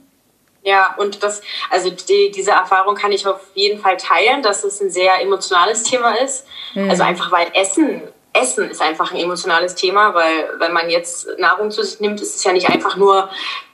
Ja, 0.62 0.96
und 0.98 1.22
das, 1.22 1.42
also 1.70 1.90
die, 1.90 2.32
diese 2.34 2.50
Erfahrung 2.50 2.96
kann 2.96 3.12
ich 3.12 3.24
auf 3.24 3.40
jeden 3.54 3.80
Fall 3.80 3.96
teilen, 3.96 4.42
dass 4.42 4.64
es 4.64 4.80
ein 4.82 4.90
sehr 4.90 5.22
emotionales 5.22 5.84
Thema 5.84 6.16
ist. 6.20 6.44
Mhm. 6.74 6.90
Also 6.90 7.04
einfach 7.04 7.30
weil 7.30 7.46
Essen 7.54 8.02
Essen 8.40 8.70
ist 8.70 8.82
einfach 8.82 9.12
ein 9.12 9.18
emotionales 9.18 9.74
Thema, 9.74 10.14
weil 10.14 10.50
wenn 10.58 10.72
man 10.72 10.90
jetzt 10.90 11.28
Nahrung 11.38 11.70
zu 11.70 11.82
sich 11.82 12.00
nimmt, 12.00 12.20
ist 12.20 12.36
es 12.36 12.44
ja 12.44 12.52
nicht 12.52 12.68
einfach 12.68 12.96
nur, 12.96 13.28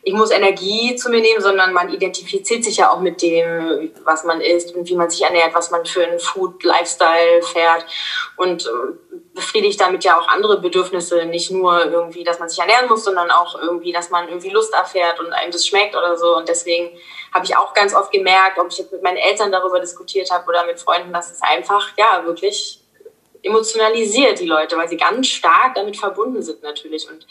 ich 0.05 0.15
muss 0.15 0.31
Energie 0.31 0.97
zu 0.97 1.11
mir 1.11 1.21
nehmen, 1.21 1.41
sondern 1.41 1.73
man 1.73 1.89
identifiziert 1.89 2.65
sich 2.65 2.79
ja 2.79 2.91
auch 2.91 3.01
mit 3.01 3.23
dem, 3.23 3.93
was 4.05 4.25
man 4.25 4.41
isst 4.41 4.75
und 4.75 4.89
wie 4.89 4.97
man 4.97 5.09
sich 5.09 5.23
ernährt, 5.23 5.55
was 5.55 5.71
man 5.71 5.87
für 5.87 6.05
einen 6.05 6.19
Food-Lifestyle 6.19 7.43
fährt 7.43 7.87
und 8.37 8.67
äh, 8.67 8.71
befriedigt 9.35 9.81
damit 9.81 10.05
ja 10.05 10.19
auch 10.19 10.29
andere 10.29 10.61
Bedürfnisse, 10.61 11.25
nicht 11.27 11.51
nur 11.51 11.87
irgendwie, 11.87 12.25
dass 12.25 12.41
man 12.41 12.49
sich 12.49 12.59
ernähren 12.59 12.89
muss, 12.89 13.05
sondern 13.05 13.31
auch 13.31 13.61
irgendwie, 13.61 13.93
dass 13.93 14.11
man 14.11 14.29
irgendwie 14.29 14.51
Lust 14.51 14.75
erfährt 14.75 15.21
und 15.21 15.33
einem 15.33 15.53
das 15.53 15.67
schmeckt 15.67 15.95
oder 15.97 16.17
so. 16.17 16.37
Und 16.37 16.49
deswegen 16.49 16.91
habe 17.33 17.45
ich 17.45 17.57
auch 17.57 17.73
ganz 17.73 17.95
oft 17.95 18.11
gemerkt, 18.11 18.59
ob 18.59 18.69
ich 18.71 18.79
jetzt 18.79 18.93
mit 18.93 19.03
meinen 19.03 19.17
Eltern 19.17 19.53
darüber 19.53 19.79
diskutiert 19.79 20.31
habe 20.31 20.47
oder 20.49 20.67
mit 20.67 20.81
Freunden, 20.81 21.13
dass 21.13 21.31
es 21.31 21.41
einfach, 21.43 21.91
ja, 21.97 22.23
wirklich 22.27 22.82
emotionalisiert 23.43 24.39
die 24.39 24.47
Leute, 24.47 24.77
weil 24.77 24.89
sie 24.89 24.97
ganz 24.97 25.29
stark 25.29 25.75
damit 25.75 25.97
verbunden 25.97 26.43
sind 26.43 26.63
natürlich 26.63 27.09
und 27.09 27.27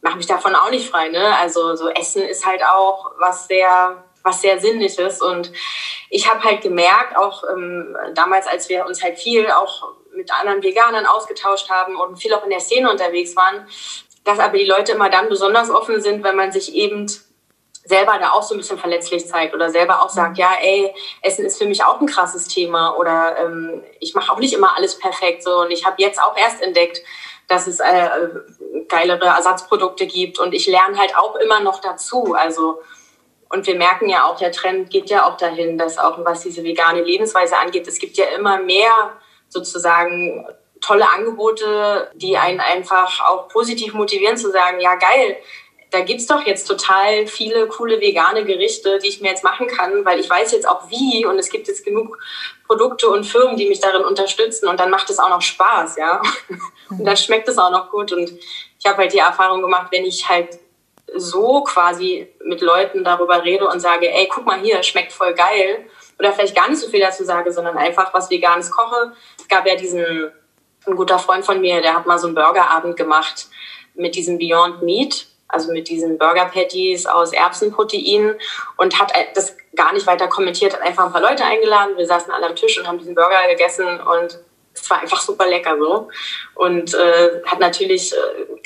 mache 0.00 0.16
mich 0.16 0.26
davon 0.26 0.54
auch 0.54 0.70
nicht 0.70 0.88
frei. 0.88 1.08
Ne? 1.08 1.36
Also 1.38 1.76
so 1.76 1.88
Essen 1.88 2.22
ist 2.22 2.44
halt 2.44 2.62
auch 2.64 3.12
was 3.18 3.46
sehr 3.46 4.04
was 4.24 4.40
sehr 4.40 4.60
Sinnliches 4.60 5.20
und 5.20 5.50
ich 6.08 6.30
habe 6.30 6.44
halt 6.44 6.60
gemerkt, 6.60 7.16
auch 7.16 7.42
ähm, 7.52 7.96
damals, 8.14 8.46
als 8.46 8.68
wir 8.68 8.86
uns 8.86 9.02
halt 9.02 9.18
viel 9.18 9.50
auch 9.50 9.94
mit 10.14 10.32
anderen 10.32 10.62
Veganern 10.62 11.06
ausgetauscht 11.06 11.70
haben 11.70 11.96
und 11.96 12.16
viel 12.16 12.32
auch 12.34 12.44
in 12.44 12.50
der 12.50 12.60
Szene 12.60 12.90
unterwegs 12.90 13.34
waren, 13.34 13.66
dass 14.24 14.38
aber 14.38 14.58
die 14.58 14.64
Leute 14.64 14.92
immer 14.92 15.10
dann 15.10 15.28
besonders 15.28 15.70
offen 15.70 16.00
sind, 16.00 16.22
wenn 16.22 16.36
man 16.36 16.52
sich 16.52 16.74
eben 16.74 17.06
selber 17.84 18.18
da 18.20 18.30
auch 18.32 18.42
so 18.42 18.54
ein 18.54 18.58
bisschen 18.58 18.78
verletzlich 18.78 19.26
zeigt 19.26 19.54
oder 19.54 19.70
selber 19.70 20.02
auch 20.02 20.08
sagt, 20.08 20.38
ja, 20.38 20.52
ey, 20.60 20.94
Essen 21.20 21.44
ist 21.44 21.58
für 21.58 21.66
mich 21.66 21.82
auch 21.84 22.00
ein 22.00 22.06
krasses 22.06 22.48
Thema 22.48 22.96
oder 22.96 23.36
ähm, 23.38 23.82
ich 24.00 24.14
mache 24.14 24.32
auch 24.32 24.38
nicht 24.38 24.54
immer 24.54 24.76
alles 24.76 24.98
perfekt 24.98 25.42
so 25.42 25.60
und 25.60 25.70
ich 25.70 25.84
habe 25.84 25.96
jetzt 25.98 26.20
auch 26.20 26.36
erst 26.36 26.62
entdeckt, 26.62 27.02
dass 27.48 27.66
es 27.66 27.80
äh, 27.80 28.08
geilere 28.88 29.26
Ersatzprodukte 29.26 30.06
gibt 30.06 30.38
und 30.38 30.54
ich 30.54 30.66
lerne 30.66 30.96
halt 30.96 31.16
auch 31.16 31.36
immer 31.36 31.60
noch 31.60 31.80
dazu. 31.80 32.34
Also 32.34 32.80
Und 33.50 33.66
wir 33.66 33.76
merken 33.76 34.08
ja 34.08 34.24
auch, 34.24 34.38
der 34.38 34.52
Trend 34.52 34.88
geht 34.88 35.10
ja 35.10 35.26
auch 35.26 35.36
dahin, 35.36 35.76
dass 35.76 35.98
auch 35.98 36.24
was 36.24 36.40
diese 36.40 36.62
vegane 36.62 37.02
Lebensweise 37.02 37.58
angeht, 37.58 37.86
es 37.86 37.98
gibt 37.98 38.16
ja 38.16 38.24
immer 38.36 38.58
mehr 38.58 39.12
sozusagen 39.48 40.46
tolle 40.80 41.06
Angebote, 41.14 42.10
die 42.14 42.38
einen 42.38 42.60
einfach 42.60 43.20
auch 43.28 43.48
positiv 43.48 43.92
motivieren 43.92 44.38
zu 44.38 44.50
sagen, 44.50 44.80
ja 44.80 44.94
geil, 44.94 45.36
da 45.92 46.00
gibt's 46.00 46.26
doch 46.26 46.44
jetzt 46.46 46.66
total 46.66 47.26
viele 47.26 47.66
coole 47.68 48.00
vegane 48.00 48.44
Gerichte, 48.44 48.98
die 48.98 49.08
ich 49.08 49.20
mir 49.20 49.28
jetzt 49.28 49.44
machen 49.44 49.66
kann, 49.66 50.04
weil 50.06 50.18
ich 50.18 50.28
weiß 50.28 50.52
jetzt 50.52 50.66
auch 50.66 50.88
wie 50.88 51.26
und 51.26 51.38
es 51.38 51.50
gibt 51.50 51.68
jetzt 51.68 51.84
genug 51.84 52.18
Produkte 52.66 53.10
und 53.10 53.24
Firmen, 53.24 53.56
die 53.56 53.68
mich 53.68 53.80
darin 53.80 54.04
unterstützen 54.04 54.68
und 54.68 54.80
dann 54.80 54.90
macht 54.90 55.10
es 55.10 55.18
auch 55.18 55.28
noch 55.28 55.42
Spaß, 55.42 55.96
ja. 55.96 56.22
Und 56.90 57.06
dann 57.06 57.16
schmeckt 57.16 57.48
es 57.48 57.56
auch 57.56 57.70
noch 57.70 57.90
gut 57.90 58.12
und 58.12 58.30
ich 58.30 58.86
habe 58.86 58.98
halt 58.98 59.14
die 59.14 59.18
Erfahrung 59.18 59.62
gemacht, 59.62 59.86
wenn 59.92 60.04
ich 60.04 60.28
halt 60.28 60.58
so 61.14 61.62
quasi 61.62 62.28
mit 62.44 62.60
Leuten 62.60 63.02
darüber 63.02 63.42
rede 63.42 63.66
und 63.66 63.80
sage, 63.80 64.12
ey, 64.12 64.28
guck 64.30 64.44
mal 64.44 64.60
hier, 64.60 64.82
schmeckt 64.82 65.10
voll 65.10 65.32
geil 65.32 65.86
oder 66.18 66.34
vielleicht 66.34 66.54
gar 66.54 66.68
nicht 66.68 66.80
so 66.80 66.90
viel 66.90 67.00
dazu 67.00 67.24
sage, 67.24 67.50
sondern 67.50 67.78
einfach 67.78 68.12
was 68.12 68.28
Veganes 68.28 68.70
koche. 68.70 69.12
Es 69.38 69.48
gab 69.48 69.66
ja 69.66 69.74
diesen, 69.74 70.04
ein 70.86 70.96
guter 70.96 71.18
Freund 71.18 71.46
von 71.46 71.62
mir, 71.62 71.80
der 71.80 71.94
hat 71.94 72.06
mal 72.06 72.18
so 72.18 72.26
einen 72.26 72.34
Burgerabend 72.34 72.98
gemacht 72.98 73.48
mit 73.94 74.14
diesem 74.14 74.38
Beyond 74.38 74.82
Meat 74.82 75.31
also 75.52 75.72
mit 75.72 75.88
diesen 75.88 76.18
Burger 76.18 76.46
Patties 76.46 77.06
aus 77.06 77.32
Erbsenprotein 77.32 78.34
und 78.76 78.98
hat 78.98 79.12
das 79.34 79.56
gar 79.76 79.92
nicht 79.92 80.06
weiter 80.06 80.28
kommentiert, 80.28 80.72
hat 80.72 80.82
einfach 80.82 81.06
ein 81.06 81.12
paar 81.12 81.22
Leute 81.22 81.44
eingeladen. 81.44 81.96
Wir 81.96 82.06
saßen 82.06 82.32
alle 82.32 82.46
am 82.46 82.56
Tisch 82.56 82.78
und 82.78 82.86
haben 82.86 82.98
diesen 82.98 83.14
Burger 83.14 83.48
gegessen 83.48 84.00
und 84.00 84.38
es 84.74 84.90
war 84.90 85.00
einfach 85.00 85.20
super 85.20 85.46
lecker 85.46 85.76
so. 85.78 86.08
Und 86.54 86.94
äh, 86.94 87.42
hat 87.46 87.60
natürlich 87.60 88.12
äh, 88.12 88.16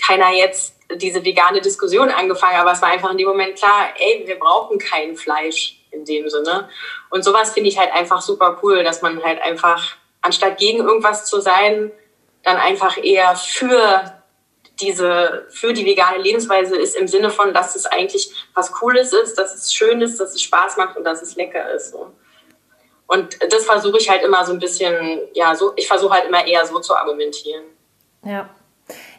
keiner 0.06 0.32
jetzt 0.32 0.74
diese 0.94 1.24
vegane 1.24 1.60
Diskussion 1.60 2.10
angefangen, 2.10 2.56
aber 2.56 2.72
es 2.72 2.82
war 2.82 2.90
einfach 2.90 3.10
in 3.10 3.18
dem 3.18 3.28
Moment 3.28 3.56
klar, 3.56 3.88
ey, 3.98 4.22
wir 4.24 4.38
brauchen 4.38 4.78
kein 4.78 5.16
Fleisch 5.16 5.80
in 5.90 6.04
dem 6.04 6.28
Sinne. 6.28 6.68
Und 7.10 7.24
sowas 7.24 7.52
finde 7.52 7.70
ich 7.70 7.78
halt 7.78 7.92
einfach 7.92 8.20
super 8.20 8.58
cool, 8.62 8.84
dass 8.84 9.02
man 9.02 9.22
halt 9.22 9.40
einfach, 9.42 9.96
anstatt 10.22 10.58
gegen 10.58 10.78
irgendwas 10.78 11.26
zu 11.26 11.40
sein, 11.40 11.90
dann 12.44 12.56
einfach 12.58 13.02
eher 13.02 13.34
für 13.34 14.15
diese 14.80 15.46
für 15.50 15.72
die 15.72 15.86
vegane 15.86 16.18
Lebensweise 16.18 16.76
ist 16.76 16.96
im 16.96 17.08
Sinne 17.08 17.30
von, 17.30 17.54
dass 17.54 17.76
es 17.76 17.86
eigentlich 17.86 18.30
was 18.54 18.72
Cooles 18.72 19.12
ist, 19.12 19.36
dass 19.36 19.54
es 19.54 19.72
schön 19.72 20.00
ist, 20.00 20.20
dass 20.20 20.34
es 20.34 20.42
Spaß 20.42 20.76
macht 20.76 20.96
und 20.96 21.04
dass 21.04 21.22
es 21.22 21.36
lecker 21.36 21.70
ist. 21.72 21.92
So. 21.92 22.12
Und 23.06 23.38
das 23.50 23.64
versuche 23.64 23.98
ich 23.98 24.10
halt 24.10 24.22
immer 24.22 24.44
so 24.44 24.52
ein 24.52 24.58
bisschen, 24.58 25.20
ja, 25.32 25.54
so, 25.54 25.72
ich 25.76 25.86
versuche 25.86 26.12
halt 26.12 26.26
immer 26.26 26.46
eher 26.46 26.66
so 26.66 26.80
zu 26.80 26.94
argumentieren. 26.94 27.64
Ja. 28.24 28.50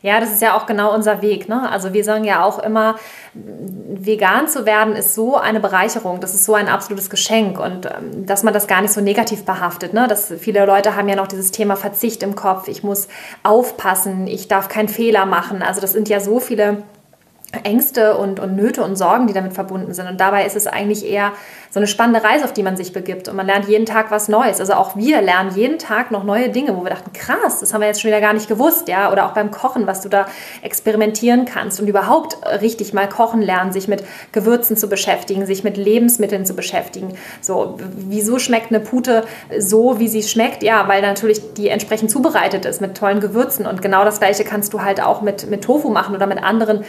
Ja, 0.02 0.20
das 0.20 0.32
ist 0.32 0.42
ja 0.42 0.56
auch 0.56 0.66
genau 0.66 0.94
unser 0.94 1.22
Weg. 1.22 1.50
Ne? 1.50 1.70
Also 1.70 1.94
wir 1.94 2.04
sagen 2.04 2.24
ja 2.24 2.44
auch 2.44 2.60
immer, 2.60 2.96
vegan 3.34 4.48
zu 4.48 4.66
werden 4.66 4.96
ist 4.96 5.16
so 5.16 5.38
eine 5.38 5.60
Bereicherung, 5.60 6.20
das 6.20 6.34
ist 6.34 6.46
so 6.46 6.54
ein 6.54 6.68
absolutes 6.68 7.10
Geschenk 7.10 7.60
und 7.60 7.86
ähm, 7.86 8.26
dass 8.26 8.44
man 8.44 8.54
das 8.54 8.68
gar 8.68 8.82
nicht 8.82 8.94
so 8.94 9.02
negativ 9.02 9.46
behaftet. 9.46 9.94
Ne? 9.94 10.08
Dass 10.08 10.34
viele 10.40 10.66
Leute 10.66 10.96
haben 10.96 11.10
ja 11.10 11.16
noch 11.16 11.28
dieses 11.28 11.52
Thema 11.52 11.76
Verzicht 11.76 12.24
im 12.24 12.36
Kopf. 12.36 12.68
Ich 12.68 12.84
muss 12.84 13.08
aufpassen, 13.44 14.28
ich 14.28 14.48
darf 14.48 14.68
keinen 14.70 14.90
Fehler 14.90 15.26
machen. 15.26 15.62
Also 15.62 15.82
das 15.82 15.94
sind 15.94 16.10
ja 16.10 16.20
so 16.20 16.40
viele 16.40 16.84
Ängste 17.64 18.18
und, 18.18 18.42
und 18.42 18.56
Nöte 18.56 18.84
und 18.84 18.98
Sorgen, 18.98 19.28
die 19.28 19.34
damit 19.34 19.54
verbunden 19.54 19.94
sind. 19.94 20.08
Und 20.08 20.20
dabei 20.20 20.46
ist 20.46 20.58
es 20.58 20.68
eigentlich 20.68 21.10
eher 21.10 21.32
so 21.70 21.80
eine 21.80 21.88
spannende 21.88 22.24
Reise, 22.24 22.44
auf 22.44 22.52
die 22.52 22.64
man 22.64 22.76
sich 22.76 22.92
begibt. 22.92 23.30
Und 23.30 23.36
man 23.38 23.46
lernt 23.46 23.68
jeden 23.68 23.86
Tag 23.86 24.12
was 24.12 24.28
Neues. 24.28 24.60
Also 24.60 24.74
auch 24.74 24.96
wir 24.98 25.22
lernen 25.22 25.52
jeden 25.56 25.80
Tag 25.80 26.12
noch 26.12 26.24
neue 26.24 26.50
Dinge, 26.50 26.76
wo 26.76 26.84
wir 26.84 26.90
dachten, 26.90 27.14
krass, 27.14 27.62
das 27.62 27.74
haben 27.74 27.82
wir 27.82 27.88
jetzt 27.88 28.02
schon 28.02 28.10
wieder 28.10 28.20
gar 28.20 28.34
nicht 28.34 28.50
gewusst, 28.50 28.90
ja. 28.90 29.12
Oder 29.12 29.26
auch 29.26 29.32
beim 29.32 29.52
Kochen, 29.52 29.88
was 29.88 30.02
du 30.02 30.10
da 30.10 30.28
experimentieren 30.62 31.46
kannst 31.46 31.80
und 31.80 31.88
überhaupt 31.88 32.38
richtig 32.62 32.94
mal 32.94 33.08
kochen 33.08 33.42
lernen, 33.42 33.72
sich 33.72 33.88
mit 33.88 34.04
Gewürzen 34.34 34.76
zu 34.76 34.90
beschäftigen, 34.90 35.46
sich 35.46 35.64
mit 35.64 35.78
Lebensmitteln 35.78 36.46
zu 36.46 36.54
beschäftigen. 36.54 37.14
So, 37.42 37.78
wieso 37.96 38.40
schmeckt 38.40 38.72
eine 38.72 38.82
Pute 38.82 39.24
so, 39.58 40.00
wie 40.00 40.10
sie 40.10 40.24
schmeckt? 40.24 40.64
Ja, 40.64 40.88
weil 40.88 41.02
natürlich 41.02 41.54
die 41.54 41.70
entsprechend 41.70 42.12
zubereitet 42.12 42.66
ist 42.66 42.82
mit 42.82 42.98
tollen 42.98 43.22
Gewürzen. 43.22 43.66
Und 43.66 43.82
genau 43.82 44.04
das 44.04 44.20
Gleiche 44.20 44.44
kannst 44.44 44.74
du 44.74 44.82
halt 44.82 45.02
auch 45.02 45.22
mit, 45.22 45.50
mit 45.50 45.64
Tofu 45.64 45.90
machen 45.90 46.16
oder 46.16 46.28
mit 46.28 46.44
anderen 46.44 46.84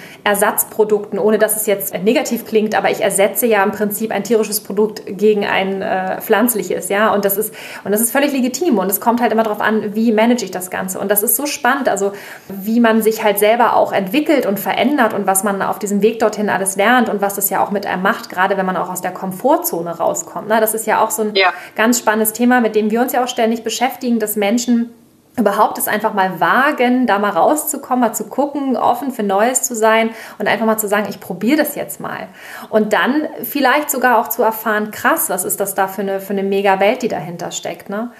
Ersatzprodukten, 0.49 1.19
ohne 1.19 1.39
dass 1.39 1.57
es 1.57 1.67
jetzt 1.67 1.95
negativ 1.95 2.47
klingt. 2.47 2.75
Aber 2.75 2.91
ich 2.91 3.01
ersetze 3.01 3.47
ja 3.47 3.63
im 3.63 3.73
Prinzip 3.73 4.11
ein 4.11 4.25
tierisches 4.25 4.61
Produkt 4.61 5.03
gegen 5.07 5.45
ein 5.45 5.83
äh, 5.83 6.21
pflanzliches, 6.21 6.89
ja. 6.89 7.13
Und 7.13 7.25
das 7.25 7.37
ist 7.37 7.55
und 7.85 7.93
das 7.93 8.01
ist 8.01 8.11
völlig 8.11 8.33
legitim 8.33 8.79
und 8.79 8.91
es 8.91 9.01
kommt 9.01 9.21
halt 9.21 9.33
immer 9.33 9.43
darauf 9.43 9.61
an, 9.61 9.95
wie 9.95 10.13
manage 10.13 10.45
ich 10.45 10.51
das 10.51 10.71
Ganze. 10.71 10.99
Und 10.99 11.11
das 11.11 11.23
ist 11.23 11.37
so 11.37 11.47
spannend, 11.47 11.89
also 11.89 12.13
wie 12.49 12.81
man 12.81 13.03
sich 13.03 13.23
halt 13.23 13.39
selber 13.39 13.77
auch 13.77 13.93
entwickelt 13.93 14.47
und 14.47 14.59
verändert 14.59 15.13
und 15.13 15.27
was 15.27 15.45
man 15.45 15.61
auf 15.63 15.79
diesem 15.79 16.03
Weg 16.03 16.19
dorthin 16.19 16.49
alles 16.49 16.77
lernt 16.77 17.09
und 17.09 17.21
was 17.21 17.35
das 17.35 17.51
ja 17.51 17.63
auch 17.63 17.71
mit 17.71 17.87
einem 17.87 18.03
macht, 18.03 18.31
gerade 18.31 18.57
wenn 18.57 18.67
man 18.67 18.77
auch 18.77 18.91
aus 18.91 19.01
der 19.01 19.13
Komfortzone 19.13 19.99
rauskommt. 19.99 20.49
Ne? 20.49 20.61
Das 20.61 20.75
ist 20.75 20.87
ja 20.87 21.05
auch 21.05 21.11
so 21.11 21.23
ein 21.23 21.35
ja. 21.35 21.53
ganz 21.77 21.99
spannendes 21.99 22.33
Thema, 22.33 22.61
mit 22.61 22.75
dem 22.75 22.91
wir 22.91 23.01
uns 23.01 23.13
ja 23.13 23.23
auch 23.23 23.29
ständig 23.29 23.63
beschäftigen, 23.65 24.19
dass 24.19 24.37
Menschen 24.37 24.91
überhaupt 25.39 25.79
es 25.79 25.89
einfach 25.89 26.15
mal 26.15 26.41
wagen, 26.41 27.07
da 27.07 27.19
mal 27.19 27.31
rauszukommen, 27.31 28.01
mal 28.01 28.13
zu 28.13 28.29
gucken, 28.29 28.77
offen 28.77 29.13
für 29.13 29.23
Neues 29.23 29.63
zu 29.63 29.75
sein 29.75 30.15
und 30.39 30.49
einfach 30.49 30.67
mal 30.67 30.79
zu 30.79 30.89
sagen, 30.89 31.07
ich 31.09 31.21
probiere 31.21 31.59
das 31.59 31.75
jetzt 31.77 32.01
mal. 32.01 32.29
Und 32.69 32.93
dann 32.93 33.29
vielleicht 33.45 33.91
sogar 33.91 34.19
auch 34.19 34.29
zu 34.29 34.43
erfahren, 34.43 34.91
krass, 34.91 35.31
was 35.31 35.45
ist 35.45 35.61
das 35.61 35.75
da 35.75 35.89
für 35.89 36.03
eine, 36.03 36.21
für 36.21 36.33
eine 36.33 36.43
mega 36.43 36.81
Welt, 36.81 37.03
die 37.03 37.09
dahinter 37.09 37.53
steckt. 37.53 37.89
Ne? 37.89 38.11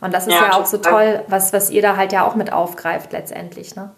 Und 0.00 0.12
das 0.12 0.26
ist 0.26 0.34
ja, 0.34 0.48
ja 0.48 0.52
auch 0.54 0.66
so 0.66 0.78
toll, 0.78 1.22
was, 1.28 1.52
was 1.52 1.70
ihr 1.70 1.80
da 1.80 1.96
halt 1.96 2.12
ja 2.12 2.26
auch 2.26 2.34
mit 2.34 2.52
aufgreift 2.52 3.12
letztendlich. 3.12 3.76
Ne? 3.76 3.92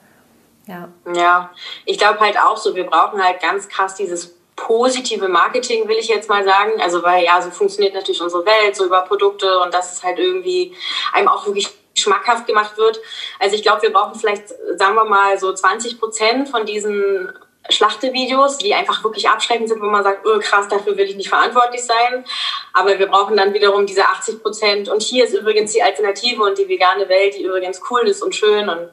Ja. 0.67 0.89
ja, 1.15 1.51
ich 1.85 1.99
glaube 1.99 2.21
halt 2.21 2.37
auch 2.39 2.57
so, 2.57 2.75
wir 2.75 2.85
brauchen 2.85 3.23
halt 3.23 3.41
ganz 3.41 3.69
krass 3.69 3.95
dieses 3.95 4.37
positive 4.57 5.29
Marketing, 5.29 5.87
will 5.87 5.97
ich 5.97 6.09
jetzt 6.09 6.29
mal 6.29 6.45
sagen. 6.45 6.73
Also, 6.81 7.03
weil 7.03 7.25
ja, 7.25 7.41
so 7.41 7.51
funktioniert 7.51 7.95
natürlich 7.95 8.21
unsere 8.21 8.45
Welt, 8.45 8.75
so 8.75 8.85
über 8.85 9.03
Produkte 9.03 9.61
und 9.61 9.73
das 9.73 9.93
ist 9.93 10.03
halt 10.03 10.19
irgendwie 10.19 10.75
einem 11.13 11.29
auch 11.29 11.47
wirklich 11.47 11.73
schmackhaft 11.99 12.47
gemacht 12.47 12.77
wird. 12.77 13.01
Also 13.41 13.57
ich 13.57 13.63
glaube, 13.63 13.83
wir 13.83 13.93
brauchen 13.93 14.19
vielleicht, 14.19 14.49
sagen 14.77 14.95
wir 14.95 15.05
mal, 15.05 15.39
so 15.39 15.53
20 15.53 15.99
Prozent 15.99 16.49
von 16.49 16.67
diesen 16.67 17.33
Schlachtevideos, 17.69 18.59
die 18.59 18.75
einfach 18.75 19.03
wirklich 19.03 19.29
abschreckend 19.29 19.69
sind, 19.69 19.81
wo 19.81 19.87
man 19.87 20.05
sagt, 20.05 20.27
oh, 20.27 20.39
krass, 20.39 20.69
dafür 20.69 20.97
will 20.97 21.09
ich 21.09 21.17
nicht 21.17 21.29
verantwortlich 21.29 21.83
sein. 21.83 22.25
Aber 22.73 22.99
wir 22.99 23.07
brauchen 23.07 23.37
dann 23.37 23.55
wiederum 23.55 23.87
diese 23.87 24.05
80 24.05 24.43
Prozent. 24.43 24.89
Und 24.89 25.03
hier 25.03 25.25
ist 25.25 25.35
übrigens 25.35 25.73
die 25.73 25.83
Alternative 25.83 26.43
und 26.43 26.59
die 26.59 26.69
vegane 26.69 27.09
Welt, 27.09 27.35
die 27.37 27.45
übrigens 27.45 27.81
cool 27.91 28.03
ist 28.03 28.23
und 28.23 28.35
schön. 28.35 28.69
Und 28.69 28.91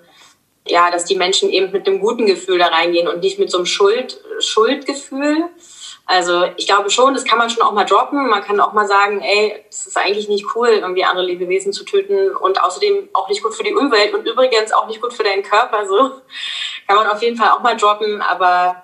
ja, 0.68 0.90
dass 0.92 1.06
die 1.06 1.16
Menschen 1.16 1.50
eben 1.50 1.72
mit 1.72 1.88
einem 1.88 2.00
guten 2.00 2.26
Gefühl 2.26 2.58
da 2.58 2.68
reingehen 2.68 3.08
und 3.08 3.20
nicht 3.20 3.38
mit 3.38 3.52
so 3.52 3.58
einem 3.58 3.66
Schuld, 3.66 4.20
Schuldgefühl. 4.40 5.50
Also 6.06 6.44
ich 6.58 6.68
glaube 6.68 6.90
schon, 6.90 7.14
das 7.14 7.24
kann 7.24 7.38
man 7.38 7.50
schon 7.50 7.64
auch 7.64 7.72
mal 7.72 7.86
droppen. 7.86 8.28
Man 8.28 8.44
kann 8.44 8.60
auch 8.60 8.74
mal 8.74 8.88
sagen, 8.88 9.22
ey, 9.22 9.64
es 9.70 9.88
ist 9.88 9.98
eigentlich 9.98 10.28
nicht 10.28 10.54
cool, 10.56 10.68
irgendwie 10.68 11.06
andere 11.06 11.26
Lebewesen 11.26 11.72
zu 11.72 11.86
töten 11.86 12.36
und 12.36 12.62
außerdem 12.62 13.10
auch 13.14 13.30
nicht 13.30 13.42
gut 13.42 13.56
für 13.56 13.64
die 13.64 13.74
Umwelt 13.74 14.14
und 14.14 14.28
übrigens 14.28 14.74
auch 14.74 14.88
nicht 14.88 15.02
gut 15.02 15.14
für 15.14 15.24
deinen 15.24 15.44
Körper. 15.44 15.86
So 15.88 15.96
kann 16.88 16.98
man 16.98 17.08
auf 17.08 17.22
jeden 17.22 17.38
Fall 17.38 17.52
auch 17.52 17.62
mal 17.62 17.78
droppen. 17.78 18.22
Aber 18.22 18.84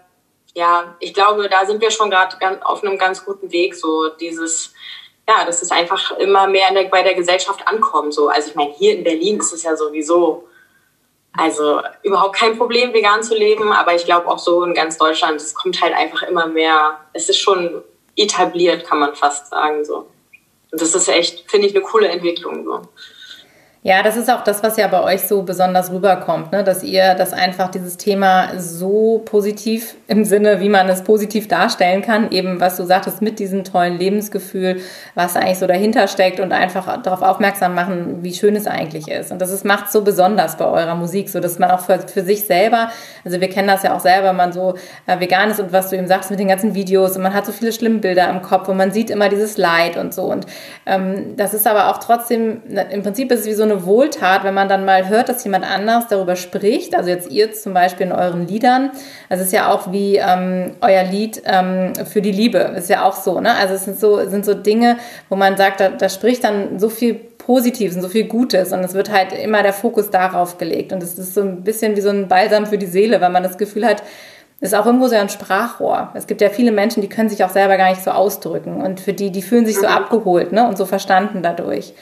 ja, 0.54 0.96
ich 1.00 1.14
glaube, 1.14 1.50
da 1.50 1.66
sind 1.66 1.82
wir 1.82 1.92
schon 1.92 2.10
gerade 2.10 2.38
auf 2.66 2.84
einem 2.84 2.98
ganz 2.98 3.26
guten 3.26 3.52
Weg. 3.52 3.76
So 3.76 4.10
dieses, 4.10 4.74
ja, 5.28 5.44
dass 5.46 5.62
es 5.62 5.72
einfach 5.72 6.12
immer 6.18 6.48
mehr 6.48 6.74
der, 6.74 6.86
bei 6.86 7.04
der 7.04 7.16
Gesellschaft 7.16 7.68
ankommt. 7.68 8.14
So, 8.14 8.30
also 8.30 8.50
ich 8.50 8.56
meine, 8.56 8.72
hier 8.72 8.96
in 8.96 9.04
Berlin 9.04 9.40
ist 9.40 9.52
es 9.52 9.64
ja 9.64 9.76
sowieso 9.76 10.49
also 11.34 11.82
überhaupt 12.04 12.36
kein 12.36 12.58
Problem, 12.58 12.94
vegan 12.94 13.24
zu 13.24 13.36
leben, 13.36 13.72
aber 13.72 13.96
ich 13.96 14.06
glaube 14.06 14.28
auch 14.28 14.40
so 14.40 14.64
in 14.64 14.74
ganz 14.74 14.98
Deutschland, 14.98 15.40
es 15.40 15.54
kommt 15.54 15.82
halt 15.82 15.94
einfach 15.94 16.24
immer 16.24 16.48
mehr, 16.48 17.00
es 17.14 17.30
ist 17.30 17.38
schon 17.38 17.84
etabliert, 18.16 18.86
kann 18.86 19.00
man 19.00 19.16
fast 19.16 19.48
sagen. 19.48 19.86
So. 19.86 20.08
Und 20.72 20.82
das 20.82 20.94
ist 20.96 21.08
echt, 21.08 21.50
finde 21.50 21.68
ich, 21.68 21.76
eine 21.76 21.84
coole 21.84 22.08
Entwicklung. 22.08 22.66
So. 22.66 22.82
Ja, 23.82 24.04
das 24.04 24.18
ist 24.18 24.30
auch 24.30 24.44
das, 24.44 24.62
was 24.62 24.76
ja 24.76 24.90
bei 24.90 25.02
euch 25.02 25.22
so 25.22 25.44
besonders 25.44 25.90
rüberkommt, 25.90 26.52
ne? 26.52 26.66
dass 26.66 26.84
ihr 26.84 27.16
das 27.16 27.32
einfach 27.32 27.72
dieses 27.72 27.96
Thema 27.96 28.60
so 28.60 29.22
positiv 29.24 29.96
im 30.08 30.26
Sinne, 30.26 30.60
wie 30.60 30.68
man 30.68 30.90
es 30.90 31.02
positiv 31.02 31.48
darstellen 31.48 32.02
kann, 32.02 32.30
eben 32.32 32.60
was 32.60 32.76
du 32.76 32.84
sagtest, 32.84 33.22
mit 33.22 33.40
diesem 33.40 33.64
tollen 33.64 33.98
Lebensgefühl, 33.98 34.82
was 35.16 35.38
eigentlich 35.38 35.60
so 35.60 35.66
dahinter 35.66 36.10
steckt 36.10 36.42
und 36.42 36.52
einfach 36.52 37.02
darauf 37.02 37.22
aufmerksam 37.22 37.74
machen, 37.74 38.18
wie 38.22 38.34
schön 38.34 38.58
es 38.58 38.68
eigentlich 38.68 39.08
ist. 39.08 39.32
Und 39.32 39.42
das 39.42 39.64
macht 39.64 39.90
so 39.94 40.02
besonders 40.02 40.58
bei 40.58 40.66
eurer 40.66 40.96
Musik, 40.96 41.30
so 41.30 41.40
dass 41.40 41.58
man 41.58 41.72
auch 41.72 41.80
für, 41.80 42.00
für 42.00 42.24
sich 42.24 42.48
selber, 42.48 42.90
also 43.24 43.40
wir 43.40 43.48
kennen 43.48 43.70
das 43.70 43.84
ja 43.84 43.96
auch 43.96 44.02
selber, 44.02 44.34
man 44.34 44.52
so 44.52 44.74
äh, 45.08 45.22
vegan 45.22 45.52
ist 45.52 45.62
und 45.62 45.72
was 45.72 45.90
du 45.90 45.96
eben 45.96 46.08
sagst 46.08 46.32
mit 46.32 46.40
den 46.42 46.50
ganzen 46.50 46.76
Videos 46.76 47.16
und 47.16 47.24
man 47.24 47.34
hat 47.34 47.46
so 47.46 47.54
viele 47.54 47.72
schlimme 47.72 48.00
Bilder 48.00 48.30
im 48.30 48.42
Kopf 48.42 48.68
und 48.68 48.76
man 48.76 48.92
sieht 48.92 49.10
immer 49.10 49.30
dieses 49.30 49.56
Leid 49.56 49.96
und 49.96 50.14
so. 50.14 50.24
Und 50.24 50.48
ähm, 50.86 51.38
das 51.38 51.54
ist 51.54 51.66
aber 51.66 51.88
auch 51.88 52.00
trotzdem, 52.00 52.62
im 52.92 53.04
Prinzip 53.04 53.32
ist 53.32 53.40
es 53.40 53.46
wie 53.46 53.54
so 53.54 53.69
eine 53.70 53.86
Wohltat, 53.86 54.44
wenn 54.44 54.54
man 54.54 54.70
dann 54.70 54.86
mal 54.86 55.08
hört, 55.10 55.30
dass 55.30 55.44
jemand 55.44 55.66
anders 55.66 56.08
darüber 56.08 56.36
spricht. 56.36 56.96
Also 56.96 57.10
jetzt 57.10 57.32
ihr 57.32 57.52
zum 57.54 57.74
Beispiel 57.74 58.08
in 58.08 58.12
euren 58.12 58.48
Liedern. 58.48 58.92
Also 59.30 59.42
es 59.42 59.48
ist 59.48 59.54
ja 59.54 59.72
auch 59.72 59.92
wie 59.92 60.18
ähm, 60.18 60.74
euer 60.82 61.04
Lied 61.04 61.42
ähm, 61.46 61.94
für 62.06 62.22
die 62.22 62.32
Liebe. 62.32 62.58
Ist 62.78 62.90
ja 62.90 63.04
auch 63.04 63.16
so, 63.16 63.40
ne? 63.40 63.56
Also 63.56 63.74
es 63.76 63.86
sind 63.86 64.00
so, 64.00 64.28
sind 64.28 64.46
so 64.46 64.54
Dinge, 64.54 64.98
wo 65.30 65.36
man 65.36 65.58
sagt, 65.58 65.80
da, 65.80 65.90
da 65.90 66.10
spricht 66.10 66.44
dann 66.44 66.80
so 66.80 66.90
viel 66.90 67.14
Positives 67.14 67.96
und 67.96 68.02
so 68.02 68.10
viel 68.10 68.26
Gutes 68.26 68.74
und 68.74 68.82
es 68.82 68.94
wird 68.94 69.12
halt 69.12 69.34
immer 69.34 69.64
der 69.64 69.74
Fokus 69.74 70.12
darauf 70.12 70.58
gelegt. 70.58 70.94
Und 70.94 71.02
es 71.02 71.18
ist 71.18 71.34
so 71.34 71.42
ein 71.42 71.64
bisschen 71.64 71.96
wie 71.96 72.02
so 72.02 72.10
ein 72.10 72.28
Balsam 72.28 72.66
für 72.66 72.78
die 72.78 72.86
Seele, 72.86 73.22
weil 73.22 73.32
man 73.32 73.44
das 73.44 73.58
Gefühl 73.58 73.86
hat, 73.86 74.04
ist 74.62 74.76
auch 74.76 74.86
irgendwo 74.86 75.08
so 75.08 75.16
ein 75.16 75.30
Sprachrohr. 75.30 76.10
Es 76.14 76.28
gibt 76.28 76.42
ja 76.42 76.50
viele 76.50 76.72
Menschen, 76.72 77.02
die 77.02 77.10
können 77.10 77.30
sich 77.30 77.44
auch 77.44 77.50
selber 77.50 77.78
gar 77.78 77.90
nicht 77.90 78.04
so 78.04 78.12
ausdrücken 78.12 78.82
und 78.82 79.00
für 79.00 79.14
die, 79.14 79.32
die 79.32 79.42
fühlen 79.42 79.66
sich 79.66 79.78
so 79.78 79.88
mhm. 79.88 79.94
abgeholt 79.94 80.52
ne, 80.52 80.68
und 80.68 80.78
so 80.78 80.86
verstanden 80.86 81.42
dadurch. 81.42 81.94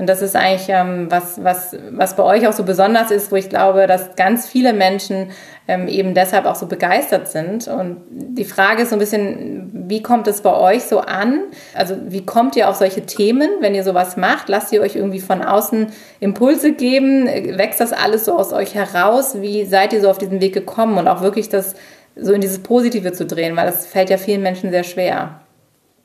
Und 0.00 0.06
das 0.06 0.22
ist 0.22 0.34
eigentlich 0.34 0.70
ähm, 0.70 1.10
was, 1.10 1.44
was, 1.44 1.76
was 1.90 2.16
bei 2.16 2.22
euch 2.22 2.48
auch 2.48 2.54
so 2.54 2.64
besonders 2.64 3.10
ist, 3.10 3.30
wo 3.30 3.36
ich 3.36 3.50
glaube, 3.50 3.86
dass 3.86 4.16
ganz 4.16 4.48
viele 4.48 4.72
Menschen 4.72 5.30
ähm, 5.68 5.88
eben 5.88 6.14
deshalb 6.14 6.46
auch 6.46 6.54
so 6.54 6.64
begeistert 6.64 7.28
sind. 7.28 7.68
Und 7.68 8.00
die 8.08 8.46
Frage 8.46 8.84
ist 8.84 8.88
so 8.88 8.96
ein 8.96 8.98
bisschen, 8.98 9.70
wie 9.74 10.02
kommt 10.02 10.26
es 10.26 10.40
bei 10.40 10.56
euch 10.56 10.84
so 10.84 11.00
an? 11.00 11.42
Also 11.74 11.96
wie 12.06 12.24
kommt 12.24 12.56
ihr 12.56 12.70
auf 12.70 12.76
solche 12.76 13.04
Themen, 13.04 13.50
wenn 13.60 13.74
ihr 13.74 13.84
sowas 13.84 14.16
macht? 14.16 14.48
Lasst 14.48 14.72
ihr 14.72 14.80
euch 14.80 14.96
irgendwie 14.96 15.20
von 15.20 15.42
außen 15.42 15.92
Impulse 16.18 16.72
geben? 16.72 17.26
Wächst 17.58 17.80
das 17.80 17.92
alles 17.92 18.24
so 18.24 18.38
aus 18.38 18.54
euch 18.54 18.74
heraus? 18.74 19.42
Wie 19.42 19.66
seid 19.66 19.92
ihr 19.92 20.00
so 20.00 20.08
auf 20.08 20.16
diesen 20.16 20.40
Weg 20.40 20.54
gekommen 20.54 20.96
und 20.96 21.08
auch 21.08 21.20
wirklich 21.20 21.50
das 21.50 21.74
so 22.16 22.32
in 22.32 22.40
dieses 22.40 22.62
Positive 22.62 23.12
zu 23.12 23.26
drehen? 23.26 23.54
Weil 23.54 23.66
das 23.66 23.84
fällt 23.84 24.08
ja 24.08 24.16
vielen 24.16 24.40
Menschen 24.40 24.70
sehr 24.70 24.84
schwer. 24.84 25.42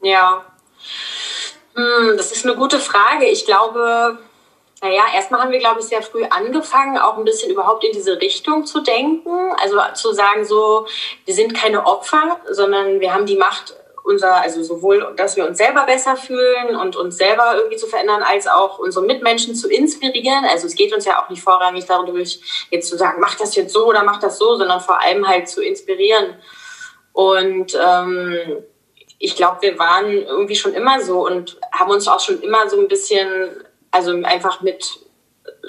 Ja, 0.04 0.42
das 1.76 2.32
ist 2.32 2.46
eine 2.46 2.56
gute 2.56 2.80
Frage. 2.80 3.26
Ich 3.26 3.46
glaube, 3.46 4.18
naja, 4.82 5.04
erstmal 5.14 5.42
haben 5.42 5.52
wir, 5.52 5.60
glaube 5.60 5.80
ich, 5.80 5.88
sehr 5.88 6.02
früh 6.02 6.24
angefangen, 6.26 6.98
auch 6.98 7.18
ein 7.18 7.26
bisschen 7.26 7.52
überhaupt 7.52 7.84
in 7.84 7.92
diese 7.92 8.20
Richtung 8.20 8.66
zu 8.66 8.82
denken. 8.82 9.52
Also 9.62 9.78
zu 9.94 10.14
sagen, 10.14 10.46
so, 10.46 10.88
wir 11.26 11.34
sind 11.34 11.54
keine 11.54 11.86
Opfer, 11.86 12.40
sondern 12.50 13.00
wir 13.00 13.14
haben 13.14 13.26
die 13.26 13.38
Macht, 13.38 13.76
unser, 14.06 14.36
also 14.36 14.62
sowohl, 14.62 15.14
dass 15.18 15.36
wir 15.36 15.48
uns 15.48 15.58
selber 15.58 15.84
besser 15.86 16.16
fühlen 16.16 16.76
und 16.76 16.96
uns 16.96 17.18
selber 17.18 17.56
irgendwie 17.56 17.78
zu 17.78 17.88
verändern, 17.88 18.22
als 18.22 18.48
auch 18.48 18.78
unsere 18.78 19.04
Mitmenschen 19.04 19.56
zu 19.56 19.68
inspirieren. 19.68 20.46
Also 20.46 20.68
es 20.68 20.76
geht 20.76 20.94
uns 20.94 21.06
ja 21.06 21.24
auch 21.24 21.30
nicht 21.30 21.42
vorrangig 21.42 21.86
dadurch, 21.88 22.68
jetzt 22.70 22.88
zu 22.88 22.98
sagen, 22.98 23.20
mach 23.20 23.36
das 23.36 23.56
jetzt 23.56 23.74
so 23.74 23.88
oder 23.88 24.04
mach 24.04 24.20
das 24.20 24.38
so, 24.38 24.58
sondern 24.58 24.80
vor 24.80 25.02
allem 25.02 25.28
halt 25.28 25.50
zu 25.50 25.64
inspirieren. 25.64 26.36
Und 27.14 27.76
ähm, 27.76 28.64
ich 29.18 29.36
glaube, 29.36 29.62
wir 29.62 29.80
waren 29.80 30.12
irgendwie 30.12 30.56
schon 30.56 30.74
immer 30.74 31.02
so 31.02 31.26
und 31.26 31.58
haben 31.78 31.92
uns 31.92 32.08
auch 32.08 32.20
schon 32.20 32.42
immer 32.42 32.70
so 32.70 32.80
ein 32.80 32.88
bisschen, 32.88 33.30
also 33.92 34.12
einfach 34.24 34.62
mit 34.62 35.00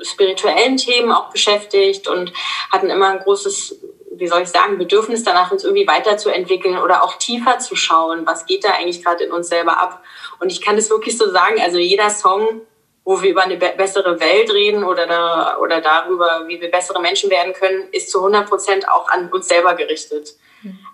spirituellen 0.02 0.76
Themen 0.76 1.12
auch 1.12 1.30
beschäftigt 1.30 2.08
und 2.08 2.32
hatten 2.70 2.90
immer 2.90 3.08
ein 3.08 3.20
großes, 3.20 3.80
wie 4.12 4.26
soll 4.26 4.42
ich 4.42 4.48
sagen, 4.48 4.78
Bedürfnis 4.78 5.24
danach, 5.24 5.50
uns 5.50 5.64
irgendwie 5.64 5.86
weiterzuentwickeln 5.86 6.78
oder 6.78 7.02
auch 7.02 7.16
tiefer 7.16 7.58
zu 7.58 7.76
schauen, 7.76 8.26
was 8.26 8.46
geht 8.46 8.64
da 8.64 8.70
eigentlich 8.70 9.04
gerade 9.04 9.24
in 9.24 9.32
uns 9.32 9.48
selber 9.48 9.80
ab. 9.80 10.02
Und 10.40 10.50
ich 10.50 10.60
kann 10.60 10.76
das 10.76 10.90
wirklich 10.90 11.18
so 11.18 11.30
sagen, 11.30 11.60
also 11.60 11.78
jeder 11.78 12.10
Song, 12.10 12.62
wo 13.04 13.22
wir 13.22 13.30
über 13.30 13.42
eine 13.42 13.56
bessere 13.56 14.18
Welt 14.18 14.52
reden 14.52 14.82
oder, 14.82 15.06
da, 15.06 15.58
oder 15.58 15.80
darüber, 15.80 16.44
wie 16.46 16.60
wir 16.60 16.70
bessere 16.70 17.00
Menschen 17.00 17.30
werden 17.30 17.52
können, 17.52 17.88
ist 17.92 18.10
zu 18.10 18.18
100 18.18 18.48
Prozent 18.48 18.88
auch 18.88 19.08
an 19.08 19.30
uns 19.32 19.48
selber 19.48 19.74
gerichtet. 19.74 20.34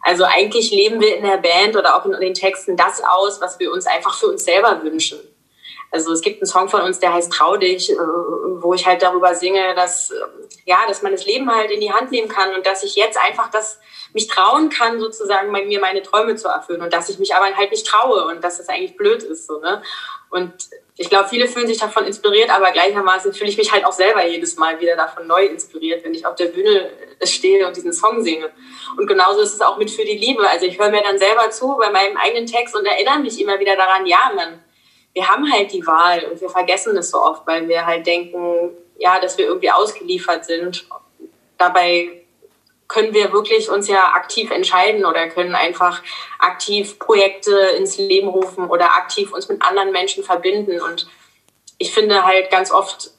Also 0.02 0.24
eigentlich 0.24 0.70
leben 0.70 1.00
wir 1.00 1.16
in 1.16 1.24
der 1.24 1.38
Band 1.38 1.76
oder 1.76 1.96
auch 1.96 2.04
in 2.06 2.12
den 2.20 2.34
Texten 2.34 2.76
das 2.76 3.02
aus, 3.04 3.40
was 3.40 3.58
wir 3.58 3.72
uns 3.72 3.86
einfach 3.86 4.14
für 4.14 4.26
uns 4.26 4.44
selber 4.44 4.82
wünschen. 4.82 5.18
Also 5.92 6.10
es 6.12 6.22
gibt 6.22 6.40
einen 6.40 6.46
Song 6.46 6.68
von 6.70 6.80
uns, 6.80 6.98
der 6.98 7.12
heißt 7.12 7.30
Trau 7.30 7.56
dich, 7.58 7.90
äh, 7.90 7.96
wo 7.96 8.72
ich 8.72 8.86
halt 8.86 9.02
darüber 9.02 9.34
singe, 9.34 9.74
dass 9.74 10.10
äh, 10.10 10.14
ja, 10.64 10.78
dass 10.88 11.02
man 11.02 11.12
das 11.12 11.26
Leben 11.26 11.54
halt 11.54 11.70
in 11.70 11.80
die 11.80 11.92
Hand 11.92 12.10
nehmen 12.10 12.28
kann 12.28 12.54
und 12.54 12.64
dass 12.64 12.82
ich 12.82 12.96
jetzt 12.96 13.18
einfach 13.18 13.50
das 13.50 13.78
mich 14.14 14.26
trauen 14.26 14.70
kann, 14.70 15.00
sozusagen 15.00 15.52
bei 15.52 15.64
mir 15.64 15.80
meine 15.80 16.02
Träume 16.02 16.34
zu 16.36 16.48
erfüllen 16.48 16.80
und 16.80 16.92
dass 16.92 17.10
ich 17.10 17.18
mich 17.18 17.34
aber 17.34 17.54
halt 17.54 17.70
nicht 17.70 17.86
traue 17.86 18.26
und 18.26 18.42
dass 18.42 18.58
das 18.58 18.68
eigentlich 18.68 18.96
blöd 18.96 19.22
ist 19.22 19.46
so 19.46 19.60
ne. 19.60 19.82
Und 20.30 20.52
ich 20.96 21.10
glaube, 21.10 21.28
viele 21.28 21.46
fühlen 21.46 21.66
sich 21.66 21.78
davon 21.78 22.06
inspiriert, 22.06 22.48
aber 22.48 22.70
gleichermaßen 22.70 23.34
fühle 23.34 23.50
ich 23.50 23.58
mich 23.58 23.70
halt 23.70 23.84
auch 23.84 23.92
selber 23.92 24.24
jedes 24.26 24.56
Mal 24.56 24.80
wieder 24.80 24.96
davon 24.96 25.26
neu 25.26 25.44
inspiriert, 25.44 26.04
wenn 26.04 26.14
ich 26.14 26.24
auf 26.24 26.36
der 26.36 26.46
Bühne 26.46 26.90
stehe 27.22 27.66
und 27.66 27.76
diesen 27.76 27.92
Song 27.92 28.22
singe. 28.22 28.50
Und 28.96 29.06
genauso 29.06 29.40
ist 29.40 29.54
es 29.54 29.60
auch 29.60 29.76
mit 29.76 29.90
Für 29.90 30.04
die 30.04 30.16
Liebe. 30.16 30.48
Also 30.48 30.64
ich 30.64 30.78
höre 30.78 30.90
mir 30.90 31.02
dann 31.02 31.18
selber 31.18 31.50
zu 31.50 31.76
bei 31.78 31.90
meinem 31.90 32.16
eigenen 32.16 32.46
Text 32.46 32.74
und 32.74 32.86
erinnere 32.86 33.18
mich 33.18 33.38
immer 33.40 33.58
wieder 33.58 33.76
daran, 33.76 34.06
ja, 34.06 34.32
man, 34.34 34.62
wir 35.14 35.28
haben 35.28 35.50
halt 35.52 35.72
die 35.72 35.86
Wahl 35.86 36.24
und 36.24 36.40
wir 36.40 36.48
vergessen 36.48 36.96
es 36.96 37.10
so 37.10 37.18
oft, 37.20 37.46
weil 37.46 37.68
wir 37.68 37.84
halt 37.84 38.06
denken, 38.06 38.70
ja, 38.98 39.20
dass 39.20 39.36
wir 39.36 39.46
irgendwie 39.46 39.70
ausgeliefert 39.70 40.44
sind. 40.44 40.86
Dabei 41.58 42.22
können 42.88 43.14
wir 43.14 43.32
wirklich 43.32 43.70
uns 43.70 43.88
ja 43.88 44.12
aktiv 44.14 44.50
entscheiden 44.50 45.04
oder 45.04 45.28
können 45.28 45.54
einfach 45.54 46.02
aktiv 46.38 46.98
Projekte 46.98 47.52
ins 47.78 47.98
Leben 47.98 48.28
rufen 48.28 48.68
oder 48.68 48.92
aktiv 48.96 49.32
uns 49.32 49.48
mit 49.48 49.62
anderen 49.62 49.92
Menschen 49.92 50.22
verbinden. 50.24 50.80
Und 50.80 51.08
ich 51.78 51.92
finde 51.92 52.24
halt 52.24 52.50
ganz 52.50 52.70
oft 52.70 53.10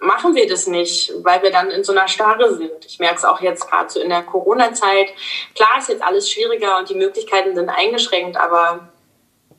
machen 0.00 0.34
wir 0.34 0.48
das 0.48 0.66
nicht, 0.66 1.12
weil 1.22 1.42
wir 1.42 1.50
dann 1.50 1.70
in 1.70 1.84
so 1.84 1.92
einer 1.92 2.08
Starre 2.08 2.54
sind. 2.54 2.86
Ich 2.86 2.98
merke 2.98 3.16
es 3.16 3.24
auch 3.24 3.40
jetzt 3.40 3.68
gerade 3.68 3.90
so 3.90 4.00
in 4.00 4.08
der 4.08 4.22
Corona-Zeit. 4.22 5.12
Klar 5.54 5.78
ist 5.78 5.90
jetzt 5.90 6.02
alles 6.02 6.30
schwieriger 6.30 6.78
und 6.78 6.88
die 6.88 6.94
Möglichkeiten 6.94 7.54
sind 7.54 7.68
eingeschränkt, 7.68 8.38
aber 8.38 8.88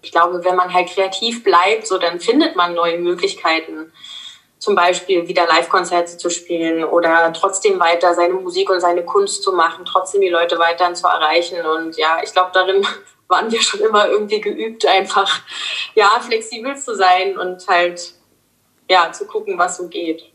ich 0.02 0.12
glaube, 0.12 0.44
wenn 0.44 0.56
man 0.56 0.74
halt 0.74 0.90
kreativ 0.90 1.44
bleibt, 1.44 1.88
so 1.88 1.98
dann 1.98 2.20
findet 2.20 2.56
man 2.56 2.74
neue 2.74 2.98
Möglichkeiten 2.98 3.92
zum 4.62 4.76
Beispiel 4.76 5.28
wieder 5.28 5.48
Live-Konzerte 5.48 6.18
zu 6.18 6.30
spielen 6.30 6.84
oder 6.84 7.34
trotzdem 7.34 7.80
weiter 7.80 8.14
seine 8.14 8.36
Musik 8.36 8.70
und 8.70 8.80
seine 8.80 9.04
Kunst 9.04 9.42
zu 9.42 9.54
machen, 9.54 9.86
trotzdem 9.86 10.22
die 10.22 10.30
Leute 10.30 10.60
weiterhin 10.60 10.96
zu 10.96 11.08
erreichen. 11.08 11.66
Und 11.66 11.98
ja, 11.98 12.20
ich 12.24 12.32
glaube, 12.32 12.52
darin 12.54 12.86
waren 13.28 13.52
wir 13.52 13.62
schon 13.62 13.80
immer 13.80 14.08
irgendwie 14.08 14.40
geübt, 14.40 14.86
einfach 14.86 15.42
ja 15.96 16.10
flexibel 16.20 16.78
zu 16.78 16.96
sein 16.96 17.40
und 17.40 17.68
halt 17.68 18.14
ja 18.88 19.12
zu 19.12 19.26
gucken, 19.26 19.58
was 19.58 19.78
so 19.78 19.88
geht. 19.88 20.31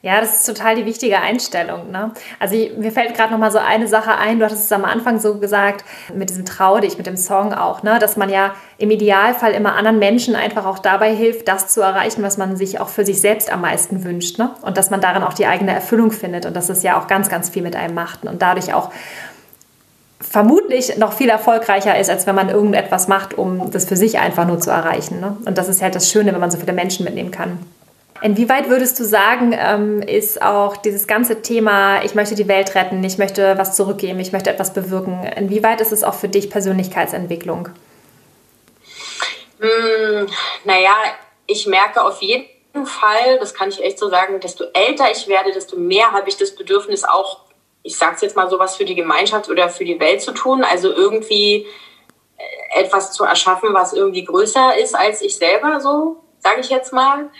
Ja, 0.00 0.20
das 0.20 0.40
ist 0.40 0.46
total 0.46 0.76
die 0.76 0.86
wichtige 0.86 1.18
Einstellung. 1.18 1.90
Ne? 1.90 2.12
Also 2.38 2.54
ich, 2.54 2.76
mir 2.76 2.92
fällt 2.92 3.14
gerade 3.14 3.32
noch 3.32 3.38
mal 3.38 3.50
so 3.50 3.58
eine 3.58 3.88
Sache 3.88 4.16
ein. 4.16 4.38
Du 4.38 4.44
hattest 4.44 4.64
es 4.64 4.72
am 4.72 4.84
Anfang 4.84 5.18
so 5.18 5.38
gesagt 5.38 5.84
mit 6.14 6.30
diesem 6.30 6.44
Trau 6.44 6.78
dich, 6.78 6.96
mit 6.98 7.06
dem 7.06 7.16
Song 7.16 7.52
auch, 7.52 7.82
ne? 7.82 7.98
dass 7.98 8.16
man 8.16 8.30
ja 8.30 8.54
im 8.78 8.92
Idealfall 8.92 9.52
immer 9.52 9.74
anderen 9.74 9.98
Menschen 9.98 10.36
einfach 10.36 10.66
auch 10.66 10.78
dabei 10.78 11.12
hilft, 11.14 11.48
das 11.48 11.68
zu 11.68 11.80
erreichen, 11.80 12.22
was 12.22 12.38
man 12.38 12.56
sich 12.56 12.80
auch 12.80 12.88
für 12.88 13.04
sich 13.04 13.20
selbst 13.20 13.50
am 13.52 13.60
meisten 13.62 14.04
wünscht. 14.04 14.38
Ne? 14.38 14.50
Und 14.62 14.76
dass 14.78 14.90
man 14.90 15.00
darin 15.00 15.24
auch 15.24 15.34
die 15.34 15.46
eigene 15.46 15.74
Erfüllung 15.74 16.12
findet 16.12 16.46
und 16.46 16.54
dass 16.54 16.68
es 16.68 16.84
ja 16.84 17.00
auch 17.00 17.08
ganz, 17.08 17.28
ganz 17.28 17.48
viel 17.48 17.62
mit 17.62 17.74
einem 17.74 17.94
macht 17.94 18.24
und 18.24 18.40
dadurch 18.40 18.72
auch 18.74 18.92
vermutlich 20.20 20.96
noch 20.96 21.12
viel 21.12 21.28
erfolgreicher 21.28 21.98
ist, 21.98 22.10
als 22.10 22.26
wenn 22.26 22.34
man 22.34 22.50
irgendetwas 22.50 23.08
macht, 23.08 23.36
um 23.36 23.70
das 23.70 23.84
für 23.84 23.96
sich 23.96 24.18
einfach 24.18 24.46
nur 24.46 24.60
zu 24.60 24.70
erreichen. 24.70 25.20
Ne? 25.20 25.36
Und 25.44 25.58
das 25.58 25.68
ist 25.68 25.82
halt 25.82 25.96
das 25.96 26.10
Schöne, 26.10 26.32
wenn 26.32 26.40
man 26.40 26.50
so 26.50 26.58
viele 26.58 26.72
Menschen 26.72 27.04
mitnehmen 27.04 27.30
kann. 27.32 27.58
Inwieweit 28.20 28.68
würdest 28.68 28.98
du 28.98 29.04
sagen, 29.04 29.56
ähm, 29.56 30.02
ist 30.02 30.42
auch 30.42 30.76
dieses 30.76 31.06
ganze 31.06 31.40
Thema, 31.42 32.02
ich 32.02 32.14
möchte 32.14 32.34
die 32.34 32.48
Welt 32.48 32.74
retten, 32.74 33.02
ich 33.04 33.18
möchte 33.18 33.56
was 33.58 33.76
zurückgeben, 33.76 34.18
ich 34.18 34.32
möchte 34.32 34.50
etwas 34.50 34.72
bewirken, 34.72 35.24
inwieweit 35.36 35.80
ist 35.80 35.92
es 35.92 36.02
auch 36.02 36.14
für 36.14 36.28
dich 36.28 36.50
Persönlichkeitsentwicklung? 36.50 37.68
Hm, 39.60 40.28
naja, 40.64 40.94
ich 41.46 41.66
merke 41.66 42.02
auf 42.02 42.20
jeden 42.20 42.46
Fall, 42.86 43.38
das 43.38 43.54
kann 43.54 43.68
ich 43.68 43.82
echt 43.82 43.98
so 43.98 44.08
sagen, 44.08 44.40
desto 44.40 44.64
älter 44.72 45.10
ich 45.10 45.28
werde, 45.28 45.52
desto 45.52 45.76
mehr 45.76 46.10
habe 46.12 46.28
ich 46.28 46.36
das 46.36 46.54
Bedürfnis 46.54 47.04
auch, 47.04 47.44
ich 47.84 47.96
sage 47.96 48.16
es 48.16 48.20
jetzt 48.20 48.36
mal 48.36 48.50
so 48.50 48.58
was 48.58 48.76
für 48.76 48.84
die 48.84 48.96
Gemeinschaft 48.96 49.48
oder 49.48 49.68
für 49.68 49.84
die 49.84 50.00
Welt 50.00 50.22
zu 50.22 50.32
tun, 50.32 50.64
also 50.64 50.92
irgendwie 50.92 51.66
äh, 52.36 52.80
etwas 52.80 53.12
zu 53.12 53.24
erschaffen, 53.24 53.72
was 53.72 53.92
irgendwie 53.92 54.24
größer 54.24 54.76
ist 54.76 54.96
als 54.96 55.22
ich 55.22 55.36
selber, 55.36 55.80
so 55.80 56.16
sage 56.40 56.60
ich 56.60 56.70
jetzt 56.70 56.92
mal. 56.92 57.30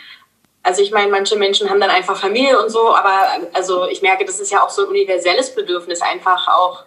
Also 0.62 0.82
ich 0.82 0.90
meine, 0.90 1.10
manche 1.10 1.36
Menschen 1.36 1.70
haben 1.70 1.80
dann 1.80 1.90
einfach 1.90 2.16
Familie 2.16 2.60
und 2.60 2.70
so, 2.70 2.94
aber 2.94 3.22
also 3.52 3.86
ich 3.86 4.02
merke, 4.02 4.24
das 4.24 4.40
ist 4.40 4.52
ja 4.52 4.62
auch 4.62 4.70
so 4.70 4.82
ein 4.82 4.88
universelles 4.88 5.54
Bedürfnis, 5.54 6.02
einfach 6.02 6.48
auch 6.48 6.84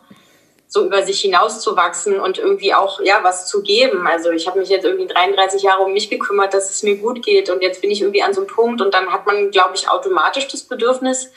so 0.68 0.86
über 0.86 1.04
sich 1.04 1.20
hinauszuwachsen 1.20 2.18
und 2.20 2.38
irgendwie 2.38 2.74
auch 2.74 3.02
ja 3.02 3.20
was 3.24 3.48
zu 3.48 3.62
geben. 3.62 4.08
Also 4.08 4.32
ich 4.32 4.48
habe 4.48 4.60
mich 4.60 4.70
jetzt 4.70 4.86
irgendwie 4.86 5.06
33 5.06 5.64
Jahre 5.64 5.84
um 5.84 5.92
mich 5.92 6.10
gekümmert, 6.10 6.54
dass 6.54 6.70
es 6.70 6.82
mir 6.84 6.96
gut 6.96 7.26
geht 7.26 7.50
und 7.50 7.62
jetzt 7.62 7.82
bin 7.82 7.92
ich 7.92 8.02
irgendwie 8.02 8.24
an 8.24 8.34
so 8.34 8.40
einem 8.40 8.48
Punkt 8.48 8.82
und 8.82 8.94
dann 8.94 9.12
hat 9.12 9.26
man, 9.26 9.52
glaube 9.52 9.76
ich, 9.76 9.90
automatisch 9.90 10.48
das 10.48 10.64
Bedürfnis, 10.64 11.30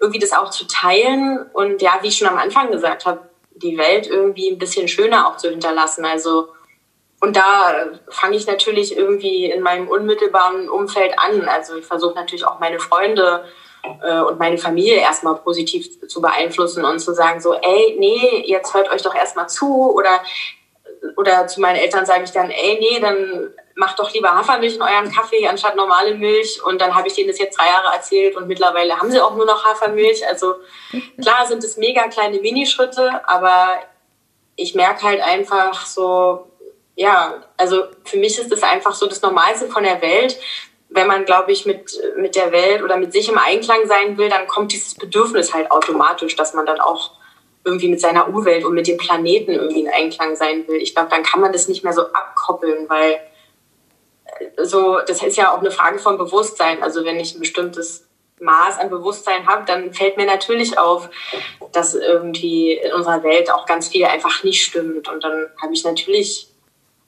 irgendwie 0.00 0.20
das 0.20 0.32
auch 0.32 0.50
zu 0.50 0.68
teilen 0.68 1.46
und 1.52 1.82
ja, 1.82 1.98
wie 2.02 2.08
ich 2.08 2.16
schon 2.16 2.28
am 2.28 2.38
Anfang 2.38 2.70
gesagt 2.70 3.06
habe, 3.06 3.28
die 3.56 3.76
Welt 3.76 4.06
irgendwie 4.06 4.50
ein 4.50 4.58
bisschen 4.58 4.86
schöner 4.86 5.28
auch 5.28 5.36
zu 5.36 5.50
hinterlassen. 5.50 6.04
Also 6.04 6.48
und 7.26 7.34
da 7.34 7.74
fange 8.08 8.36
ich 8.36 8.46
natürlich 8.46 8.96
irgendwie 8.96 9.46
in 9.46 9.60
meinem 9.60 9.88
unmittelbaren 9.88 10.68
Umfeld 10.68 11.18
an. 11.18 11.48
Also 11.48 11.74
ich 11.74 11.84
versuche 11.84 12.14
natürlich 12.14 12.44
auch 12.44 12.60
meine 12.60 12.78
Freunde 12.78 13.44
äh, 14.00 14.20
und 14.20 14.38
meine 14.38 14.58
Familie 14.58 14.98
erstmal 14.98 15.34
positiv 15.34 16.06
zu 16.06 16.20
beeinflussen 16.20 16.84
und 16.84 17.00
zu 17.00 17.12
sagen 17.14 17.40
so, 17.40 17.54
ey, 17.54 17.96
nee, 17.98 18.44
jetzt 18.46 18.74
hört 18.74 18.92
euch 18.92 19.02
doch 19.02 19.14
erstmal 19.14 19.48
zu 19.48 19.92
oder 19.92 20.20
oder 21.16 21.48
zu 21.48 21.60
meinen 21.60 21.76
Eltern 21.76 22.06
sage 22.06 22.22
ich 22.24 22.30
dann, 22.30 22.48
ey, 22.48 22.78
nee, 22.78 23.00
dann 23.00 23.52
macht 23.74 23.98
doch 23.98 24.12
lieber 24.12 24.30
Hafermilch 24.30 24.76
in 24.76 24.82
euren 24.82 25.12
Kaffee 25.12 25.48
anstatt 25.48 25.74
normale 25.74 26.14
Milch. 26.14 26.62
Und 26.64 26.80
dann 26.80 26.94
habe 26.94 27.08
ich 27.08 27.14
denen 27.14 27.28
das 27.28 27.40
jetzt 27.40 27.58
drei 27.58 27.66
Jahre 27.66 27.92
erzählt 27.92 28.36
und 28.36 28.46
mittlerweile 28.46 28.98
haben 28.98 29.10
sie 29.10 29.20
auch 29.20 29.34
nur 29.34 29.46
noch 29.46 29.64
Hafermilch. 29.64 30.26
Also 30.28 30.54
klar 31.20 31.46
sind 31.46 31.64
es 31.64 31.76
mega 31.76 32.06
kleine 32.06 32.38
Minischritte, 32.38 33.20
aber 33.28 33.80
ich 34.54 34.76
merke 34.76 35.02
halt 35.02 35.20
einfach 35.20 35.84
so, 35.86 36.46
ja, 36.96 37.44
also 37.58 37.84
für 38.04 38.16
mich 38.16 38.38
ist 38.38 38.50
es 38.50 38.62
einfach 38.62 38.94
so 38.94 39.06
das 39.06 39.20
Normalste 39.20 39.68
von 39.68 39.84
der 39.84 40.00
Welt. 40.00 40.38
Wenn 40.88 41.06
man, 41.06 41.26
glaube 41.26 41.52
ich, 41.52 41.66
mit, 41.66 41.92
mit 42.16 42.34
der 42.36 42.52
Welt 42.52 42.82
oder 42.82 42.96
mit 42.96 43.12
sich 43.12 43.28
im 43.28 43.38
Einklang 43.38 43.86
sein 43.86 44.16
will, 44.16 44.30
dann 44.30 44.46
kommt 44.46 44.72
dieses 44.72 44.94
Bedürfnis 44.94 45.52
halt 45.52 45.70
automatisch, 45.70 46.36
dass 46.36 46.54
man 46.54 46.64
dann 46.64 46.80
auch 46.80 47.12
irgendwie 47.64 47.88
mit 47.88 48.00
seiner 48.00 48.28
Umwelt 48.28 48.64
und 48.64 48.74
mit 48.74 48.86
dem 48.86 48.96
Planeten 48.96 49.50
irgendwie 49.50 49.80
in 49.80 49.88
Einklang 49.88 50.36
sein 50.36 50.66
will. 50.68 50.76
Ich 50.76 50.94
glaube, 50.94 51.10
dann 51.10 51.22
kann 51.22 51.40
man 51.40 51.52
das 51.52 51.68
nicht 51.68 51.84
mehr 51.84 51.92
so 51.92 52.02
abkoppeln, 52.02 52.88
weil 52.88 53.18
äh, 54.38 54.64
so, 54.64 54.98
das 55.06 55.22
ist 55.22 55.36
ja 55.36 55.52
auch 55.52 55.58
eine 55.58 55.72
Frage 55.72 55.98
von 55.98 56.16
Bewusstsein. 56.16 56.82
Also 56.82 57.04
wenn 57.04 57.18
ich 57.20 57.34
ein 57.34 57.40
bestimmtes 57.40 58.08
Maß 58.40 58.78
an 58.78 58.88
Bewusstsein 58.88 59.46
habe, 59.46 59.64
dann 59.66 59.92
fällt 59.92 60.16
mir 60.16 60.26
natürlich 60.26 60.78
auf, 60.78 61.10
dass 61.72 61.94
irgendwie 61.94 62.72
in 62.74 62.92
unserer 62.92 63.22
Welt 63.22 63.50
auch 63.50 63.66
ganz 63.66 63.88
viel 63.88 64.04
einfach 64.04 64.44
nicht 64.44 64.62
stimmt. 64.62 65.08
Und 65.08 65.24
dann 65.24 65.50
habe 65.60 65.74
ich 65.74 65.84
natürlich 65.84 66.48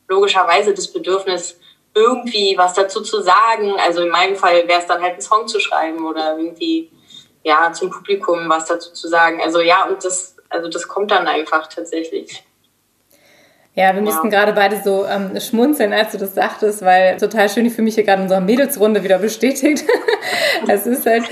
logischerweise 0.08 0.74
das 0.74 0.88
Bedürfnis, 0.92 1.58
irgendwie 1.94 2.56
was 2.56 2.74
dazu 2.74 3.02
zu 3.02 3.20
sagen. 3.22 3.74
Also 3.78 4.02
in 4.02 4.08
meinem 4.08 4.36
Fall 4.36 4.66
wäre 4.68 4.80
es 4.80 4.86
dann 4.86 5.02
halt 5.02 5.14
ein 5.14 5.20
Song 5.20 5.46
zu 5.48 5.60
schreiben 5.60 6.04
oder 6.06 6.36
irgendwie 6.36 6.90
ja 7.44 7.72
zum 7.72 7.90
Publikum 7.90 8.48
was 8.48 8.66
dazu 8.66 8.92
zu 8.92 9.08
sagen. 9.08 9.40
Also 9.42 9.60
ja, 9.60 9.84
und 9.86 10.04
das, 10.04 10.36
also 10.48 10.68
das 10.68 10.88
kommt 10.88 11.10
dann 11.10 11.26
einfach 11.26 11.66
tatsächlich. 11.66 12.44
Ja, 13.78 13.94
wir 13.94 14.02
mussten 14.02 14.28
ja. 14.32 14.40
gerade 14.40 14.54
beide 14.54 14.82
so 14.82 15.06
ähm, 15.06 15.38
schmunzeln, 15.38 15.92
als 15.92 16.10
du 16.10 16.18
das 16.18 16.34
sagtest, 16.34 16.84
weil 16.84 17.16
total 17.16 17.48
schön, 17.48 17.64
ich 17.64 17.74
fühle 17.74 17.84
mich 17.84 17.94
hier 17.94 18.02
gerade 18.02 18.16
in 18.16 18.22
unserer 18.24 18.40
Mädelsrunde 18.40 19.04
wieder 19.04 19.18
bestätigt. 19.20 19.84
es 20.66 20.84
ist 20.84 21.06
halt, 21.06 21.22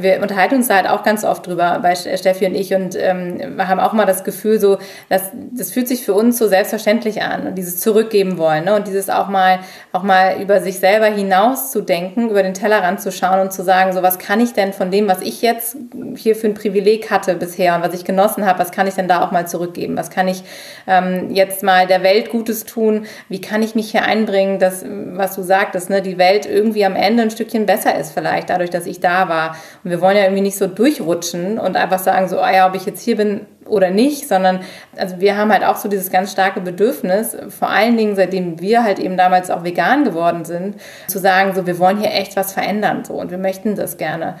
wir 0.00 0.22
unterhalten 0.22 0.54
uns 0.54 0.68
da 0.68 0.76
halt 0.76 0.88
auch 0.88 1.02
ganz 1.02 1.24
oft 1.24 1.46
drüber, 1.46 1.78
bei 1.82 1.94
Steffi 1.94 2.46
und 2.46 2.54
ich, 2.54 2.72
und 2.72 2.96
ähm, 2.98 3.54
wir 3.54 3.68
haben 3.68 3.80
auch 3.80 3.92
mal 3.92 4.06
das 4.06 4.24
Gefühl, 4.24 4.58
so, 4.58 4.78
dass 5.10 5.30
das 5.52 5.72
fühlt 5.72 5.88
sich 5.88 6.06
für 6.06 6.14
uns 6.14 6.38
so 6.38 6.48
selbstverständlich 6.48 7.20
an 7.20 7.46
und 7.46 7.56
dieses 7.56 7.80
Zurückgeben 7.80 8.38
wollen, 8.38 8.64
ne? 8.64 8.76
Und 8.76 8.86
dieses 8.86 9.10
auch 9.10 9.28
mal, 9.28 9.58
auch 9.92 10.02
mal 10.02 10.40
über 10.40 10.62
sich 10.62 10.78
selber 10.78 11.08
hinaus 11.08 11.70
zu 11.70 11.82
denken, 11.82 12.30
über 12.30 12.42
den 12.42 12.54
Tellerrand 12.54 13.02
zu 13.02 13.12
schauen 13.12 13.40
und 13.40 13.52
zu 13.52 13.62
sagen, 13.62 13.92
so 13.92 14.02
was 14.02 14.18
kann 14.18 14.40
ich 14.40 14.54
denn 14.54 14.72
von 14.72 14.90
dem, 14.90 15.06
was 15.06 15.20
ich 15.20 15.42
jetzt 15.42 15.76
hier 16.16 16.34
für 16.34 16.46
ein 16.46 16.54
Privileg 16.54 17.10
hatte 17.10 17.34
bisher 17.34 17.76
und 17.76 17.82
was 17.82 17.92
ich 17.92 18.06
genossen 18.06 18.46
habe, 18.46 18.58
was 18.58 18.70
kann 18.70 18.86
ich 18.86 18.94
denn 18.94 19.06
da 19.06 19.22
auch 19.22 19.32
mal 19.32 19.46
zurückgeben? 19.46 19.98
Was 19.98 20.08
kann 20.08 20.28
ich 20.28 20.42
ähm, 20.86 21.28
jetzt 21.28 21.62
mal 21.62 21.89
der 21.90 22.02
Welt 22.02 22.30
Gutes 22.30 22.64
tun? 22.64 23.06
Wie 23.28 23.40
kann 23.40 23.62
ich 23.62 23.74
mich 23.74 23.90
hier 23.90 24.04
einbringen, 24.04 24.58
dass, 24.58 24.84
was 24.86 25.34
du 25.34 25.42
sagtest, 25.42 25.90
ne, 25.90 26.00
die 26.00 26.16
Welt 26.16 26.46
irgendwie 26.46 26.84
am 26.84 26.96
Ende 26.96 27.24
ein 27.24 27.30
Stückchen 27.30 27.66
besser 27.66 27.98
ist 27.98 28.12
vielleicht, 28.12 28.48
dadurch, 28.48 28.70
dass 28.70 28.86
ich 28.86 29.00
da 29.00 29.28
war. 29.28 29.56
Und 29.84 29.90
wir 29.90 30.00
wollen 30.00 30.16
ja 30.16 30.22
irgendwie 30.22 30.42
nicht 30.42 30.56
so 30.56 30.66
durchrutschen 30.66 31.58
und 31.58 31.76
einfach 31.76 31.98
sagen, 31.98 32.28
so, 32.28 32.38
ah 32.40 32.52
ja, 32.52 32.68
ob 32.68 32.74
ich 32.74 32.86
jetzt 32.86 33.02
hier 33.02 33.16
bin 33.16 33.46
oder 33.66 33.90
nicht, 33.90 34.28
sondern 34.28 34.60
also 34.96 35.20
wir 35.20 35.36
haben 35.36 35.52
halt 35.52 35.64
auch 35.64 35.76
so 35.76 35.88
dieses 35.88 36.10
ganz 36.10 36.32
starke 36.32 36.60
Bedürfnis, 36.60 37.36
vor 37.48 37.70
allen 37.70 37.96
Dingen 37.96 38.16
seitdem 38.16 38.60
wir 38.60 38.82
halt 38.82 38.98
eben 38.98 39.16
damals 39.16 39.50
auch 39.50 39.64
vegan 39.64 40.04
geworden 40.04 40.44
sind, 40.44 40.76
zu 41.06 41.18
sagen, 41.18 41.54
so 41.54 41.66
wir 41.66 41.78
wollen 41.78 41.98
hier 41.98 42.12
echt 42.12 42.36
was 42.36 42.52
verändern 42.52 43.04
so 43.04 43.14
und 43.14 43.30
wir 43.30 43.38
möchten 43.38 43.76
das 43.76 43.96
gerne. 43.96 44.36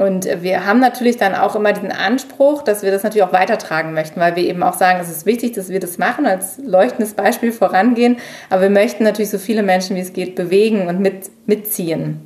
Und 0.00 0.24
wir 0.40 0.64
haben 0.64 0.80
natürlich 0.80 1.18
dann 1.18 1.34
auch 1.34 1.54
immer 1.54 1.74
diesen 1.74 1.92
Anspruch, 1.92 2.62
dass 2.62 2.82
wir 2.82 2.90
das 2.90 3.02
natürlich 3.02 3.22
auch 3.22 3.34
weitertragen 3.34 3.92
möchten, 3.92 4.18
weil 4.18 4.34
wir 4.34 4.44
eben 4.44 4.62
auch 4.62 4.72
sagen, 4.72 4.98
es 4.98 5.10
ist 5.10 5.26
wichtig, 5.26 5.52
dass 5.52 5.68
wir 5.68 5.78
das 5.78 5.98
machen, 5.98 6.24
als 6.24 6.56
leuchtendes 6.56 7.12
Beispiel 7.12 7.52
vorangehen. 7.52 8.16
Aber 8.48 8.62
wir 8.62 8.70
möchten 8.70 9.04
natürlich 9.04 9.28
so 9.28 9.36
viele 9.36 9.62
Menschen, 9.62 9.96
wie 9.96 10.00
es 10.00 10.14
geht, 10.14 10.36
bewegen 10.36 10.88
und 10.88 11.00
mit, 11.00 11.30
mitziehen. 11.44 12.18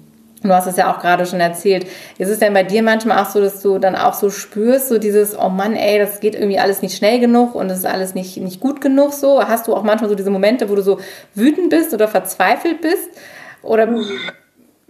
Du 0.44 0.50
hast 0.50 0.68
es 0.68 0.76
ja 0.76 0.94
auch 0.94 1.00
gerade 1.00 1.26
schon 1.26 1.40
erzählt. 1.40 1.88
Ist 2.16 2.28
es 2.28 2.38
denn 2.38 2.54
bei 2.54 2.62
dir 2.62 2.84
manchmal 2.84 3.18
auch 3.18 3.30
so, 3.30 3.40
dass 3.40 3.60
du 3.60 3.80
dann 3.80 3.96
auch 3.96 4.14
so 4.14 4.30
spürst, 4.30 4.88
so 4.88 4.98
dieses, 4.98 5.36
oh 5.36 5.48
Mann, 5.48 5.74
ey, 5.74 5.98
das 5.98 6.20
geht 6.20 6.36
irgendwie 6.36 6.60
alles 6.60 6.80
nicht 6.80 6.96
schnell 6.96 7.18
genug 7.18 7.56
und 7.56 7.68
es 7.70 7.78
ist 7.78 7.86
alles 7.86 8.14
nicht, 8.14 8.36
nicht 8.36 8.60
gut 8.60 8.82
genug 8.82 9.12
so? 9.12 9.42
Hast 9.42 9.66
du 9.66 9.74
auch 9.74 9.82
manchmal 9.82 10.10
so 10.10 10.14
diese 10.14 10.30
Momente, 10.30 10.70
wo 10.70 10.76
du 10.76 10.82
so 10.82 11.00
wütend 11.34 11.70
bist 11.70 11.92
oder 11.92 12.06
verzweifelt 12.06 12.82
bist? 12.82 13.10
Oder 13.62 13.88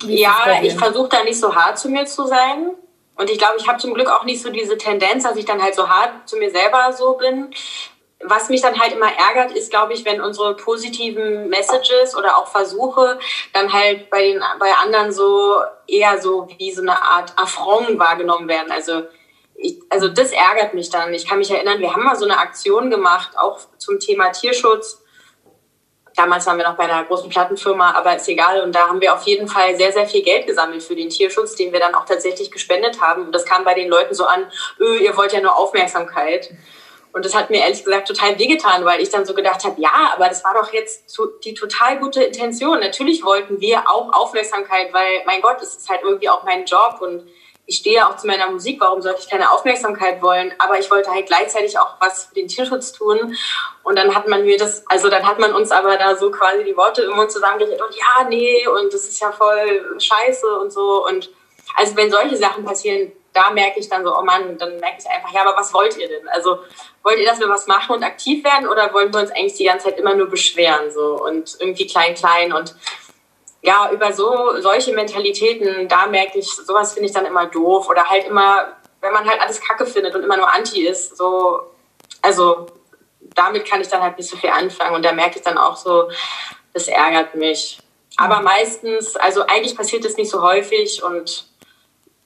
ja, 0.09 0.61
ich 0.63 0.75
versuche 0.75 1.09
da 1.09 1.25
nicht 1.25 1.39
so 1.39 1.55
hart 1.55 1.79
zu 1.79 1.89
mir 1.89 2.07
zu 2.07 2.27
sein. 2.27 2.71
Und 3.17 3.31
ich 3.31 3.39
glaube, 3.39 3.55
ich 3.59 3.69
habe 3.69 3.79
zum 3.79 3.95
Glück 3.95 4.09
auch 4.09 4.25
nicht 4.25 4.43
so 4.43 4.51
diese 4.51 4.77
Tendenz, 4.77 5.23
dass 5.23 5.37
ich 5.37 5.45
dann 5.45 5.63
halt 5.63 5.75
so 5.75 5.89
hart 5.89 6.29
zu 6.29 6.37
mir 6.37 6.51
selber 6.51 6.93
so 6.93 7.15
bin. 7.15 7.55
Was 8.27 8.49
mich 8.49 8.63
dann 8.63 8.81
halt 8.81 8.93
immer 8.93 9.11
ärgert, 9.13 9.53
ist, 9.53 9.71
glaube 9.71 9.93
ich, 9.93 10.05
wenn 10.05 10.21
unsere 10.21 10.57
positiven 10.57 11.49
Messages 11.49 12.17
oder 12.17 12.39
auch 12.39 12.49
Versuche 12.49 13.19
dann 13.53 13.73
halt 13.73 14.09
bei 14.11 14.23
den 14.23 14.43
bei 14.59 14.73
anderen 14.83 15.13
so 15.13 15.61
eher 15.87 16.21
so 16.21 16.49
wie 16.59 16.73
so 16.73 16.83
eine 16.83 17.01
Art 17.01 17.33
Affront 17.37 17.99
wahrgenommen 17.99 18.49
werden. 18.49 18.73
Also 18.73 19.03
ich, 19.55 19.79
also 19.91 20.09
das 20.09 20.33
ärgert 20.33 20.75
mich 20.75 20.91
dann. 20.91 21.13
Ich 21.13 21.29
kann 21.29 21.39
mich 21.39 21.51
erinnern, 21.51 21.81
wir 21.81 21.93
haben 21.93 22.05
mal 22.05 22.17
so 22.17 22.25
eine 22.25 22.39
Aktion 22.39 22.91
gemacht, 22.91 23.31
auch 23.37 23.59
zum 23.79 24.01
Thema 24.01 24.31
Tierschutz 24.31 25.04
Damals 26.17 26.47
waren 26.47 26.59
wir 26.59 26.65
noch 26.65 26.77
bei 26.77 26.85
einer 26.85 27.05
großen 27.05 27.29
Plattenfirma, 27.29 27.93
aber 27.93 28.17
ist 28.17 28.29
egal. 28.29 28.63
Und 28.63 28.73
da 28.73 28.89
haben 28.89 29.01
wir 29.01 29.13
auf 29.15 29.23
jeden 29.23 29.49
Fall 29.49 29.77
sehr, 29.77 29.93
sehr 29.93 30.07
viel 30.07 30.23
Geld 30.23 30.47
gesammelt 30.47 30.83
für 30.83 30.95
den 30.95 31.09
Tierschutz, 31.09 31.57
den 31.57 31.73
wir 31.73 31.81
dann 31.81 31.95
auch 31.95 32.05
tatsächlich 32.05 32.51
gespendet 32.51 33.01
haben. 33.01 33.27
Und 33.27 33.33
das 33.33 33.45
kam 33.45 33.65
bei 33.65 33.75
den 33.75 33.89
Leuten 33.89 34.15
so 34.15 34.25
an, 34.25 34.47
öh, 34.79 34.99
ihr 34.99 35.17
wollt 35.17 35.33
ja 35.33 35.41
nur 35.41 35.57
Aufmerksamkeit. 35.57 36.51
Und 37.13 37.25
das 37.25 37.35
hat 37.35 37.49
mir 37.49 37.61
ehrlich 37.61 37.85
gesagt 37.85 38.09
total 38.09 38.39
wehgetan, 38.39 38.85
weil 38.85 39.01
ich 39.01 39.09
dann 39.09 39.25
so 39.25 39.35
gedacht 39.35 39.65
habe, 39.65 39.81
ja, 39.81 40.13
aber 40.15 40.29
das 40.29 40.43
war 40.43 40.55
doch 40.55 40.73
jetzt 40.73 41.17
die 41.45 41.55
total 41.55 41.99
gute 41.99 42.25
Intention. 42.25 42.81
Natürlich 42.81 43.25
wollten 43.25 43.61
wir 43.61 43.89
auch 43.89 44.13
Aufmerksamkeit, 44.13 44.93
weil, 44.93 45.23
mein 45.25 45.41
Gott, 45.41 45.63
es 45.63 45.77
ist 45.77 45.89
halt 45.89 46.03
irgendwie 46.03 46.29
auch 46.29 46.43
mein 46.43 46.65
Job 46.65 46.97
und 47.01 47.25
ich 47.67 47.79
stehe 47.79 47.97
ja 47.97 48.11
auch 48.11 48.17
zu 48.17 48.27
meiner 48.27 48.51
Musik, 48.51 48.81
warum 48.81 49.01
sollte 49.01 49.21
ich 49.21 49.31
keine 49.31 49.51
Aufmerksamkeit 49.51 50.21
wollen? 50.21 50.53
Aber 50.59 50.79
ich 50.79 50.91
wollte 50.91 51.11
halt 51.11 51.27
gleichzeitig 51.27 51.79
auch 51.79 51.95
was 51.99 52.27
für 52.27 52.35
den 52.35 52.49
Tierschutz 52.49 52.93
tun. 52.93 53.37
Und 53.83 53.97
dann 53.97 54.15
hat 54.15 54.29
man 54.29 54.45
mir 54.45 54.59
das, 54.59 54.87
also 54.89 55.09
dann 55.09 55.27
hat 55.27 55.39
man 55.39 55.53
uns 55.55 55.71
aber 55.71 55.97
da 55.97 56.17
so 56.17 56.31
quasi 56.31 56.65
die 56.65 56.77
Worte 56.77 57.03
im 57.03 57.17
Mund 57.17 57.31
zusammengeredet 57.31 57.81
und 57.81 57.95
ja, 57.95 58.29
nee, 58.29 58.67
und 58.67 58.93
das 58.93 59.05
ist 59.05 59.21
ja 59.21 59.33
voll 59.33 59.99
scheiße 59.99 60.47
und 60.59 60.73
so. 60.73 61.07
Und 61.07 61.31
also 61.77 61.97
wenn 61.97 62.11
solche 62.11 62.37
Sachen 62.37 62.65
passieren, 62.65 63.13
da 63.33 63.51
merke 63.51 63.81
ich 63.81 63.89
dann 63.89 64.05
so, 64.05 64.17
oh 64.17 64.23
Mann, 64.23 64.57
dann 64.59 64.79
merke 64.79 64.99
ich 65.01 65.11
einfach, 65.11 65.33
ja, 65.33 65.43
aber 65.43 65.59
was 65.59 65.73
wollt 65.75 65.97
ihr 65.97 66.09
denn? 66.09 66.29
Also 66.29 66.61
wollt 67.03 67.19
ihr, 67.19 67.27
dass 67.27 67.41
wir 67.41 67.49
was 67.49 67.67
machen 67.67 67.97
und 67.97 68.05
aktiv 68.05 68.45
werden 68.45 68.69
oder 68.69 68.93
wollen 68.93 69.13
wir 69.13 69.21
uns 69.21 69.33
eigentlich 69.33 69.55
die 69.55 69.65
ganze 69.65 69.87
Zeit 69.87 69.99
immer 69.99 70.15
nur 70.15 70.29
beschweren 70.29 70.91
so 70.93 71.21
und 71.25 71.57
irgendwie 71.59 71.87
klein, 71.87 72.15
klein 72.15 72.53
und 72.53 72.75
ja, 73.65 73.91
über 73.91 74.13
so 74.13 74.61
solche 74.61 74.93
Mentalitäten, 74.93 75.89
da 75.89 76.07
merke 76.07 76.39
ich, 76.39 76.51
sowas 76.55 76.93
finde 76.93 77.09
ich 77.09 77.15
dann 77.15 77.25
immer 77.25 77.47
doof. 77.47 77.89
Oder 77.89 78.05
halt 78.05 78.27
immer, 78.27 78.77
wenn 79.01 79.13
man 79.13 79.29
halt 79.29 79.41
alles 79.41 79.61
Kacke 79.61 79.87
findet 79.87 80.15
und 80.15 80.23
immer 80.23 80.37
nur 80.37 80.53
Anti 80.53 80.87
ist, 80.87 81.17
so, 81.17 81.63
also 82.21 82.67
damit 83.35 83.65
kann 83.65 83.81
ich 83.81 83.89
dann 83.89 84.03
halt 84.03 84.19
nicht 84.19 84.29
so 84.29 84.37
viel 84.37 84.51
anfangen. 84.51 84.95
Und 84.95 85.05
da 85.05 85.13
merke 85.13 85.39
ich 85.39 85.45
dann 85.45 85.57
auch 85.57 85.77
so, 85.77 86.11
das 86.75 86.89
ärgert 86.89 87.35
mich. 87.37 87.79
Aber 88.19 88.39
mhm. 88.39 88.45
meistens, 88.45 89.17
also 89.17 89.43
eigentlich 89.47 89.77
passiert 89.77 90.05
das 90.05 90.19
nicht 90.19 90.31
so 90.31 90.43
häufig 90.43 91.03
und 91.03 91.47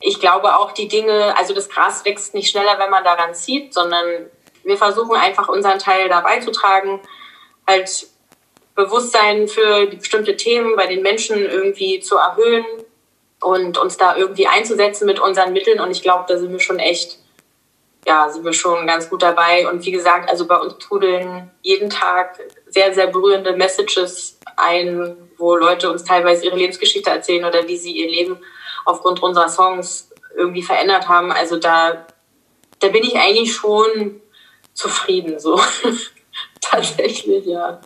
ich 0.01 0.21
glaube 0.21 0.59
auch 0.59 0.73
die 0.73 0.89
Dinge, 0.89 1.37
also 1.37 1.55
das 1.55 1.69
Gras 1.69 2.05
wächst 2.05 2.35
nicht 2.35 2.51
schneller, 2.51 2.79
wenn 2.79 2.91
man 2.91 3.05
daran 3.05 3.35
zieht, 3.35 3.75
sondern 3.75 4.05
wir 4.65 4.77
versuchen 4.77 5.17
einfach 5.17 5.49
unseren 5.49 5.79
Teil 5.79 6.09
da 6.09 6.21
beizutragen, 6.21 7.01
halt 7.67 8.09
Bewusstsein 8.79 9.49
für 9.49 9.87
bestimmte 9.87 10.37
Themen 10.37 10.77
bei 10.77 10.87
den 10.87 11.03
Menschen 11.03 11.37
irgendwie 11.37 11.99
zu 11.99 12.17
erhöhen 12.17 12.65
und 13.41 13.77
uns 13.77 13.97
da 13.97 14.17
irgendwie 14.17 14.47
einzusetzen 14.47 15.05
mit 15.05 15.19
unseren 15.19 15.53
Mitteln. 15.53 15.81
Und 15.81 15.91
ich 15.91 16.01
glaube, 16.01 16.27
da 16.29 16.39
sind 16.39 16.53
wir 16.53 16.61
schon 16.61 16.79
echt, 16.79 17.19
ja, 18.07 18.29
sind 18.29 18.45
wir 18.45 18.53
schon 18.53 18.87
ganz 18.87 19.11
gut 19.11 19.23
dabei. 19.23 19.69
Und 19.69 19.85
wie 19.85 19.91
gesagt, 19.91 20.31
also 20.31 20.47
bei 20.47 20.57
uns 20.57 20.79
trudeln 20.79 21.51
jeden 21.61 21.91
Tag 21.91 22.39
sehr, 22.69 22.95
sehr 22.95 23.09
berührende 23.09 23.57
Messages 23.57 24.39
ein, 24.57 25.17
wo 25.39 25.57
Leute 25.57 25.91
uns 25.91 26.05
teilweise 26.05 26.45
ihre 26.45 26.57
Lebensgeschichte 26.57 27.11
erzählen 27.11 27.45
oder 27.45 27.67
wie 27.67 27.77
sie 27.77 27.97
ihr 27.97 28.09
Leben 28.09 28.39
aufgrund 28.85 29.21
unserer 29.25 29.49
Songs 29.49 30.13
irgendwie 30.37 30.63
verändert 30.63 31.09
haben. 31.09 31.33
Also 31.33 31.57
da, 31.57 32.07
da 32.79 32.89
bin 32.89 33.03
ich 33.03 33.17
eigentlich 33.17 33.53
schon 33.53 34.21
zufrieden, 34.73 35.41
so. 35.41 35.61
Tatsächlich, 36.61 37.45
ja. 37.45 37.81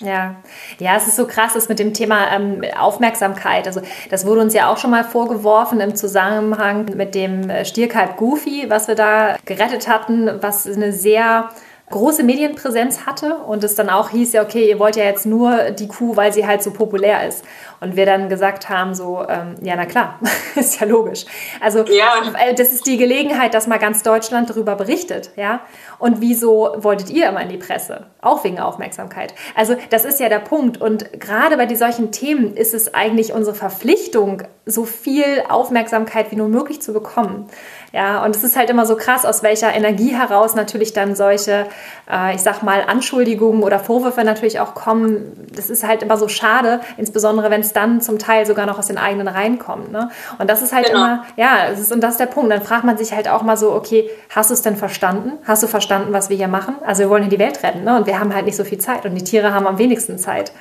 Ja, 0.00 0.36
ja, 0.78 0.96
es 0.96 1.06
ist 1.06 1.16
so 1.16 1.26
krass, 1.26 1.54
das 1.54 1.68
mit 1.68 1.78
dem 1.78 1.94
Thema 1.94 2.30
ähm, 2.32 2.62
Aufmerksamkeit. 2.78 3.66
Also 3.66 3.80
das 4.10 4.26
wurde 4.26 4.42
uns 4.42 4.52
ja 4.52 4.70
auch 4.70 4.76
schon 4.76 4.90
mal 4.90 5.04
vorgeworfen 5.04 5.80
im 5.80 5.94
Zusammenhang 5.94 6.86
mit 6.94 7.14
dem 7.14 7.48
äh, 7.48 7.64
Stierkalb 7.64 8.16
Goofy, 8.16 8.66
was 8.68 8.88
wir 8.88 8.94
da 8.94 9.36
gerettet 9.46 9.88
hatten, 9.88 10.30
was 10.42 10.66
eine 10.66 10.92
sehr 10.92 11.48
große 11.90 12.24
Medienpräsenz 12.24 13.06
hatte 13.06 13.36
und 13.36 13.62
es 13.62 13.76
dann 13.76 13.90
auch 13.90 14.10
hieß 14.10 14.32
ja, 14.32 14.42
okay, 14.42 14.68
ihr 14.68 14.78
wollt 14.78 14.96
ja 14.96 15.04
jetzt 15.04 15.24
nur 15.24 15.70
die 15.70 15.86
Kuh, 15.86 16.16
weil 16.16 16.32
sie 16.32 16.46
halt 16.46 16.62
so 16.62 16.72
populär 16.72 17.26
ist. 17.26 17.44
Und 17.80 17.96
wir 17.96 18.06
dann 18.06 18.28
gesagt 18.28 18.68
haben, 18.68 18.94
so, 18.94 19.24
ähm, 19.28 19.54
ja, 19.62 19.76
na 19.76 19.86
klar, 19.86 20.18
ist 20.54 20.80
ja 20.80 20.86
logisch. 20.86 21.24
Also 21.60 21.84
ja. 21.84 22.12
Äh, 22.38 22.54
das 22.54 22.72
ist 22.72 22.86
die 22.86 22.96
Gelegenheit, 22.96 23.54
dass 23.54 23.66
mal 23.66 23.78
ganz 23.78 24.02
Deutschland 24.02 24.50
darüber 24.50 24.76
berichtet, 24.76 25.30
ja. 25.36 25.60
Und 25.98 26.20
wieso 26.20 26.74
wolltet 26.78 27.10
ihr 27.10 27.28
immer 27.28 27.40
in 27.40 27.48
die 27.48 27.56
Presse? 27.56 28.06
Auch 28.20 28.44
wegen 28.44 28.58
Aufmerksamkeit. 28.58 29.34
Also 29.54 29.76
das 29.90 30.04
ist 30.04 30.20
ja 30.20 30.28
der 30.28 30.40
Punkt. 30.40 30.80
Und 30.80 31.20
gerade 31.20 31.56
bei 31.56 31.72
solchen 31.74 32.12
Themen 32.12 32.54
ist 32.54 32.74
es 32.74 32.94
eigentlich 32.94 33.32
unsere 33.32 33.54
Verpflichtung, 33.54 34.42
so 34.66 34.84
viel 34.84 35.44
Aufmerksamkeit 35.48 36.32
wie 36.32 36.36
nur 36.36 36.48
möglich 36.48 36.82
zu 36.82 36.92
bekommen. 36.92 37.48
Ja, 37.92 38.24
und 38.24 38.34
es 38.34 38.42
ist 38.42 38.56
halt 38.56 38.68
immer 38.68 38.84
so 38.84 38.96
krass, 38.96 39.24
aus 39.24 39.42
welcher 39.42 39.72
Energie 39.74 40.14
heraus 40.14 40.54
natürlich 40.54 40.92
dann 40.92 41.14
solche 41.14 41.66
äh, 42.10 42.34
ich 42.34 42.42
sag 42.42 42.62
mal, 42.62 42.82
Anschuldigungen 42.86 43.62
oder 43.62 43.78
Vorwürfe 43.78 44.24
natürlich 44.24 44.60
auch 44.60 44.74
kommen. 44.74 45.46
Das 45.54 45.70
ist 45.70 45.86
halt 45.86 46.02
immer 46.02 46.16
so 46.16 46.28
schade, 46.28 46.80
insbesondere 46.96 47.50
wenn 47.50 47.60
es 47.66 47.72
dann 47.72 48.00
zum 48.00 48.18
Teil 48.18 48.46
sogar 48.46 48.66
noch 48.66 48.78
aus 48.78 48.86
den 48.86 48.98
eigenen 48.98 49.28
Reihen 49.28 49.58
kommt. 49.58 49.92
Ne? 49.92 50.10
Und 50.38 50.48
das 50.48 50.62
ist 50.62 50.72
halt 50.72 50.86
genau. 50.86 50.98
immer, 50.98 51.24
ja, 51.36 51.68
das 51.70 51.80
ist, 51.80 51.92
und 51.92 52.00
das 52.00 52.12
ist 52.12 52.20
der 52.20 52.26
Punkt. 52.26 52.50
Dann 52.50 52.62
fragt 52.62 52.84
man 52.84 52.96
sich 52.96 53.12
halt 53.12 53.28
auch 53.28 53.42
mal 53.42 53.56
so, 53.56 53.72
okay, 53.72 54.10
hast 54.34 54.50
du 54.50 54.54
es 54.54 54.62
denn 54.62 54.76
verstanden? 54.76 55.32
Hast 55.44 55.62
du 55.62 55.66
verstanden, 55.66 56.12
was 56.12 56.30
wir 56.30 56.36
hier 56.36 56.48
machen? 56.48 56.76
Also 56.84 57.02
wir 57.04 57.10
wollen 57.10 57.22
hier 57.22 57.30
die 57.30 57.38
Welt 57.38 57.62
retten, 57.62 57.84
ne? 57.84 57.96
Und 57.96 58.06
wir 58.06 58.18
haben 58.18 58.34
halt 58.34 58.46
nicht 58.46 58.56
so 58.56 58.64
viel 58.64 58.78
Zeit 58.78 59.04
und 59.04 59.14
die 59.14 59.24
Tiere 59.24 59.52
haben 59.52 59.66
am 59.66 59.78
wenigsten 59.78 60.18
Zeit. 60.18 60.52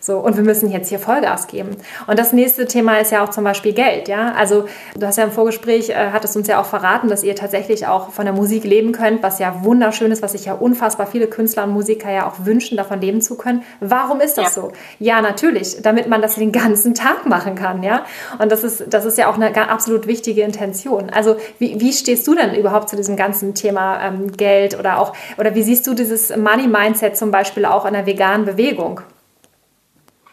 So, 0.00 0.18
und 0.18 0.36
wir 0.36 0.42
müssen 0.42 0.70
jetzt 0.70 0.88
hier 0.88 0.98
Vollgas 0.98 1.46
geben. 1.46 1.76
Und 2.06 2.18
das 2.18 2.32
nächste 2.32 2.66
Thema 2.66 2.98
ist 2.98 3.12
ja 3.12 3.22
auch 3.22 3.28
zum 3.28 3.44
Beispiel 3.44 3.74
Geld, 3.74 4.08
ja. 4.08 4.32
Also 4.32 4.64
du 4.96 5.06
hast 5.06 5.18
ja 5.18 5.24
im 5.24 5.30
Vorgespräch, 5.30 5.90
äh, 5.90 6.10
hattest 6.12 6.36
uns 6.36 6.48
ja 6.48 6.60
auch 6.60 6.64
verraten, 6.64 7.08
dass 7.08 7.22
ihr 7.22 7.36
tatsächlich 7.36 7.86
auch 7.86 8.10
von 8.10 8.24
der 8.24 8.32
Musik 8.32 8.64
leben 8.64 8.92
könnt, 8.92 9.22
was 9.22 9.38
ja 9.38 9.62
wunderschön 9.62 10.10
ist, 10.10 10.22
was 10.22 10.32
sich 10.32 10.46
ja 10.46 10.54
unfassbar 10.54 11.06
viele 11.06 11.26
Künstler 11.26 11.64
und 11.64 11.72
Musiker 11.72 12.10
ja 12.10 12.26
auch 12.26 12.46
wünschen, 12.46 12.78
davon 12.78 13.00
leben 13.00 13.20
zu 13.20 13.36
können. 13.36 13.62
Warum 13.80 14.20
ist 14.20 14.38
das 14.38 14.56
ja. 14.56 14.62
so? 14.62 14.72
Ja, 14.98 15.20
natürlich, 15.20 15.82
damit 15.82 16.08
man 16.08 16.22
das 16.22 16.36
den 16.36 16.52
ganzen 16.52 16.94
Tag 16.94 17.26
machen 17.26 17.54
kann, 17.54 17.82
ja. 17.82 18.04
Und 18.38 18.50
das 18.50 18.64
ist, 18.64 18.84
das 18.88 19.04
ist 19.04 19.18
ja 19.18 19.28
auch 19.28 19.34
eine 19.38 19.68
absolut 19.68 20.06
wichtige 20.06 20.42
Intention. 20.42 21.10
Also 21.10 21.36
wie, 21.58 21.78
wie 21.78 21.92
stehst 21.92 22.26
du 22.26 22.34
denn 22.34 22.54
überhaupt 22.54 22.88
zu 22.88 22.96
diesem 22.96 23.16
ganzen 23.16 23.54
Thema 23.54 24.02
ähm, 24.02 24.32
Geld 24.32 24.78
oder 24.78 24.98
auch, 24.98 25.12
oder 25.36 25.54
wie 25.54 25.62
siehst 25.62 25.86
du 25.86 25.92
dieses 25.92 26.34
Money-Mindset 26.34 27.16
zum 27.16 27.30
Beispiel 27.30 27.66
auch 27.66 27.84
in 27.84 27.92
der 27.92 28.06
veganen 28.06 28.46
Bewegung? 28.46 29.02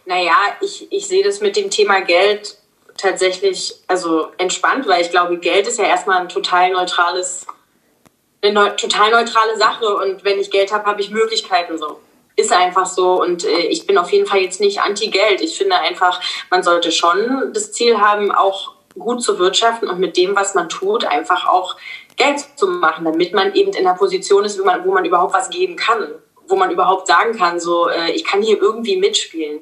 Naja, 0.07 0.37
ich, 0.61 0.87
ich 0.89 1.05
sehe 1.05 1.21
das 1.21 1.41
mit 1.41 1.57
dem 1.57 1.69
Thema 1.69 1.99
Geld 1.99 2.55
tatsächlich 2.95 3.75
also 3.87 4.29
entspannt, 4.37 4.87
weil 4.87 5.01
ich 5.01 5.11
glaube, 5.11 5.37
Geld 5.37 5.67
ist 5.67 5.79
ja 5.79 5.83
erstmal 5.83 6.21
ein 6.21 6.29
total 6.29 6.71
neutrales, 6.71 7.45
eine 8.41 8.53
neu, 8.53 8.69
total 8.69 9.11
neutrale 9.11 9.57
Sache 9.57 9.97
und 9.97 10.23
wenn 10.23 10.39
ich 10.39 10.49
Geld 10.49 10.71
habe, 10.71 10.85
habe 10.85 11.01
ich 11.01 11.11
Möglichkeiten 11.11 11.77
so. 11.77 11.99
Ist 12.37 12.53
einfach 12.53 12.85
so 12.85 13.21
und 13.21 13.43
äh, 13.43 13.67
ich 13.67 13.85
bin 13.85 13.97
auf 13.97 14.09
jeden 14.13 14.25
Fall 14.25 14.39
jetzt 14.39 14.61
nicht 14.61 14.79
anti-Geld. 14.79 15.41
Ich 15.41 15.57
finde 15.57 15.75
einfach, 15.75 16.21
man 16.49 16.63
sollte 16.63 16.93
schon 16.93 17.51
das 17.51 17.73
Ziel 17.73 17.99
haben, 17.99 18.31
auch 18.31 18.75
gut 18.97 19.21
zu 19.21 19.37
wirtschaften 19.39 19.89
und 19.89 19.99
mit 19.99 20.15
dem, 20.15 20.37
was 20.37 20.55
man 20.55 20.69
tut, 20.69 21.03
einfach 21.03 21.47
auch 21.49 21.75
Geld 22.15 22.39
zu 22.55 22.67
machen, 22.67 23.03
damit 23.03 23.33
man 23.33 23.53
eben 23.55 23.73
in 23.73 23.83
der 23.83 23.93
Position 23.93 24.45
ist, 24.45 24.57
wo 24.57 24.63
man, 24.63 24.85
wo 24.85 24.93
man 24.93 25.03
überhaupt 25.03 25.33
was 25.33 25.49
geben 25.49 25.75
kann 25.75 26.13
wo 26.47 26.55
man 26.55 26.71
überhaupt 26.71 27.07
sagen 27.07 27.37
kann, 27.37 27.59
so, 27.59 27.87
äh, 27.87 28.11
ich 28.11 28.23
kann 28.23 28.41
hier 28.41 28.59
irgendwie 28.59 28.97
mitspielen. 28.97 29.61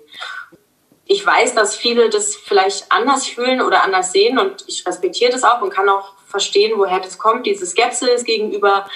Ich 1.06 1.26
weiß, 1.26 1.54
dass 1.54 1.76
viele 1.76 2.10
das 2.10 2.36
vielleicht 2.36 2.92
anders 2.92 3.28
fühlen 3.28 3.62
oder 3.62 3.84
anders 3.84 4.12
sehen 4.12 4.40
und 4.40 4.64
ich 4.68 4.86
respektiere 4.88 5.32
das 5.32 5.44
auch 5.44 5.62
und 5.62 5.70
kann 5.70 5.88
auch 5.88 6.14
verstehen, 6.28 6.74
woher 6.78 7.00
das 7.00 7.18
kommt, 7.18 7.46
diese 7.46 7.66
Skepsis 7.66 8.24
gegenüber 8.24 8.88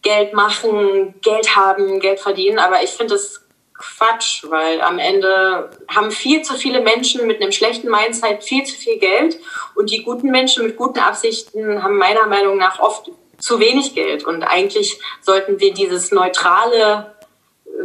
Geld 0.00 0.32
machen, 0.32 1.14
Geld 1.20 1.54
haben, 1.54 2.00
Geld 2.00 2.20
verdienen. 2.20 2.58
Aber 2.58 2.82
ich 2.82 2.90
finde 2.90 3.14
das 3.14 3.42
Quatsch, 3.82 4.44
weil 4.48 4.80
am 4.80 4.98
Ende 4.98 5.70
haben 5.88 6.10
viel 6.10 6.42
zu 6.42 6.54
viele 6.54 6.80
Menschen 6.80 7.26
mit 7.26 7.40
einem 7.40 7.52
schlechten 7.52 7.90
Mindset 7.90 8.44
viel 8.44 8.64
zu 8.64 8.76
viel 8.76 8.98
Geld 8.98 9.38
und 9.74 9.90
die 9.90 10.02
guten 10.02 10.30
Menschen 10.30 10.64
mit 10.64 10.76
guten 10.76 11.00
Absichten 11.00 11.82
haben 11.82 11.96
meiner 11.96 12.26
Meinung 12.26 12.58
nach 12.58 12.78
oft 12.78 13.10
zu 13.38 13.58
wenig 13.58 13.94
Geld. 13.94 14.24
Und 14.24 14.44
eigentlich 14.44 15.00
sollten 15.20 15.58
wir 15.58 15.74
dieses 15.74 16.12
neutrale 16.12 17.16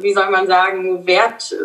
wie 0.02 0.14
soll 0.14 0.30
man 0.30 0.48
sagen, 0.48 1.06
Wert, 1.06 1.56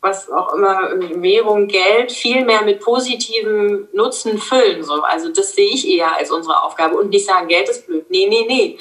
was 0.00 0.30
auch 0.30 0.54
immer, 0.54 0.90
Währung, 1.22 1.68
Geld, 1.68 2.12
viel 2.12 2.44
mehr 2.44 2.62
mit 2.62 2.80
positivem 2.80 3.88
Nutzen 3.92 4.38
füllen. 4.38 4.82
So. 4.82 5.02
Also 5.02 5.30
das 5.30 5.54
sehe 5.54 5.70
ich 5.70 5.86
eher 5.86 6.16
als 6.16 6.30
unsere 6.30 6.62
Aufgabe 6.62 6.96
und 6.96 7.10
nicht 7.10 7.26
sagen, 7.26 7.48
Geld 7.48 7.68
ist 7.68 7.86
blöd. 7.86 8.08
Nee, 8.08 8.26
nee, 8.28 8.44
nee. 8.46 8.78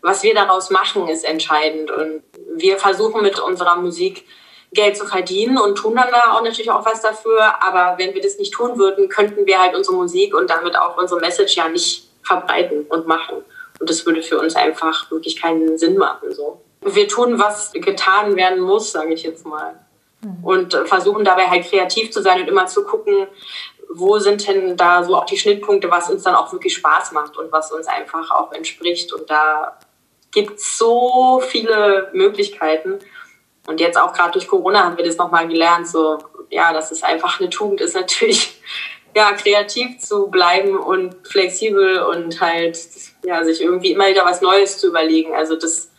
Was 0.00 0.22
wir 0.22 0.34
daraus 0.34 0.70
machen, 0.70 1.08
ist 1.08 1.24
entscheidend. 1.24 1.90
Und 1.90 2.22
wir 2.54 2.78
versuchen 2.78 3.22
mit 3.22 3.38
unserer 3.38 3.76
Musik 3.76 4.24
Geld 4.72 4.96
zu 4.96 5.06
verdienen 5.06 5.56
und 5.56 5.76
tun 5.76 5.94
dann 5.94 6.10
da 6.10 6.34
auch 6.34 6.42
natürlich 6.42 6.70
auch 6.70 6.84
was 6.84 7.00
dafür. 7.00 7.62
Aber 7.62 7.96
wenn 7.98 8.14
wir 8.14 8.20
das 8.20 8.38
nicht 8.38 8.52
tun 8.52 8.78
würden, 8.78 9.08
könnten 9.08 9.46
wir 9.46 9.60
halt 9.60 9.74
unsere 9.74 9.96
Musik 9.96 10.34
und 10.34 10.50
damit 10.50 10.76
auch 10.76 10.96
unsere 10.96 11.20
Message 11.20 11.56
ja 11.56 11.68
nicht 11.68 12.08
verbreiten 12.22 12.86
und 12.88 13.06
machen. 13.06 13.44
Und 13.80 13.90
das 13.90 14.04
würde 14.06 14.22
für 14.22 14.38
uns 14.38 14.56
einfach 14.56 15.10
wirklich 15.10 15.40
keinen 15.40 15.78
Sinn 15.78 15.96
machen. 15.96 16.32
So 16.32 16.60
wir 16.84 17.08
tun, 17.08 17.38
was 17.38 17.72
getan 17.72 18.36
werden 18.36 18.60
muss, 18.60 18.92
sage 18.92 19.14
ich 19.14 19.22
jetzt 19.22 19.46
mal. 19.46 19.78
Mhm. 20.20 20.44
Und 20.44 20.74
versuchen 20.86 21.24
dabei 21.24 21.48
halt 21.48 21.68
kreativ 21.68 22.10
zu 22.10 22.22
sein 22.22 22.40
und 22.40 22.48
immer 22.48 22.66
zu 22.66 22.84
gucken, 22.84 23.26
wo 23.94 24.18
sind 24.18 24.46
denn 24.46 24.76
da 24.76 25.04
so 25.04 25.16
auch 25.16 25.26
die 25.26 25.38
Schnittpunkte, 25.38 25.90
was 25.90 26.10
uns 26.10 26.22
dann 26.24 26.34
auch 26.34 26.52
wirklich 26.52 26.74
Spaß 26.74 27.12
macht 27.12 27.36
und 27.36 27.52
was 27.52 27.70
uns 27.72 27.86
einfach 27.86 28.30
auch 28.30 28.52
entspricht. 28.52 29.12
Und 29.12 29.30
da 29.30 29.78
gibt 30.32 30.58
es 30.58 30.76
so 30.76 31.40
viele 31.46 32.10
Möglichkeiten. 32.12 32.98
Und 33.66 33.80
jetzt 33.80 33.98
auch 33.98 34.12
gerade 34.12 34.32
durch 34.32 34.48
Corona 34.48 34.84
haben 34.84 34.96
wir 34.96 35.04
das 35.04 35.16
nochmal 35.16 35.48
gelernt, 35.48 35.88
so, 35.88 36.18
ja, 36.50 36.72
dass 36.72 36.90
es 36.90 37.02
einfach 37.02 37.40
eine 37.40 37.48
Tugend 37.50 37.80
ist, 37.80 37.94
natürlich, 37.94 38.60
ja, 39.16 39.32
kreativ 39.32 40.00
zu 40.00 40.26
bleiben 40.26 40.76
und 40.76 41.14
flexibel 41.26 42.00
und 42.00 42.40
halt, 42.40 42.78
ja, 43.22 43.44
sich 43.44 43.62
irgendwie 43.62 43.92
immer 43.92 44.08
wieder 44.08 44.24
was 44.24 44.40
Neues 44.40 44.78
zu 44.78 44.88
überlegen. 44.88 45.34
Also 45.34 45.56
das, 45.56 45.90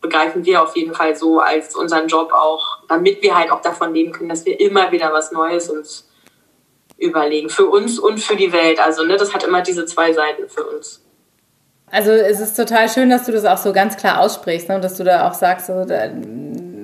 begreifen 0.00 0.44
wir 0.44 0.62
auf 0.62 0.76
jeden 0.76 0.94
Fall 0.94 1.14
so 1.16 1.40
als 1.40 1.76
unseren 1.76 2.08
Job 2.08 2.32
auch, 2.32 2.78
damit 2.88 3.22
wir 3.22 3.36
halt 3.36 3.50
auch 3.50 3.60
davon 3.60 3.94
leben 3.94 4.12
können, 4.12 4.28
dass 4.28 4.46
wir 4.46 4.58
immer 4.58 4.90
wieder 4.92 5.12
was 5.12 5.32
Neues 5.32 5.68
uns 5.68 6.08
überlegen. 6.96 7.48
Für 7.48 7.66
uns 7.66 7.98
und 7.98 8.18
für 8.18 8.36
die 8.36 8.52
Welt. 8.52 8.78
Also, 8.78 9.04
ne, 9.04 9.16
das 9.16 9.34
hat 9.34 9.42
immer 9.42 9.62
diese 9.62 9.86
zwei 9.86 10.12
Seiten 10.12 10.48
für 10.48 10.64
uns. 10.64 11.02
Also 11.90 12.12
es 12.12 12.40
ist 12.40 12.56
total 12.56 12.88
schön, 12.88 13.10
dass 13.10 13.26
du 13.26 13.32
das 13.32 13.44
auch 13.44 13.58
so 13.58 13.72
ganz 13.72 13.96
klar 13.96 14.20
aussprichst 14.20 14.68
ne? 14.68 14.76
und 14.76 14.84
dass 14.84 14.96
du 14.96 15.02
da 15.02 15.28
auch 15.28 15.34
sagst, 15.34 15.66
so, 15.66 15.84
da, 15.84 16.08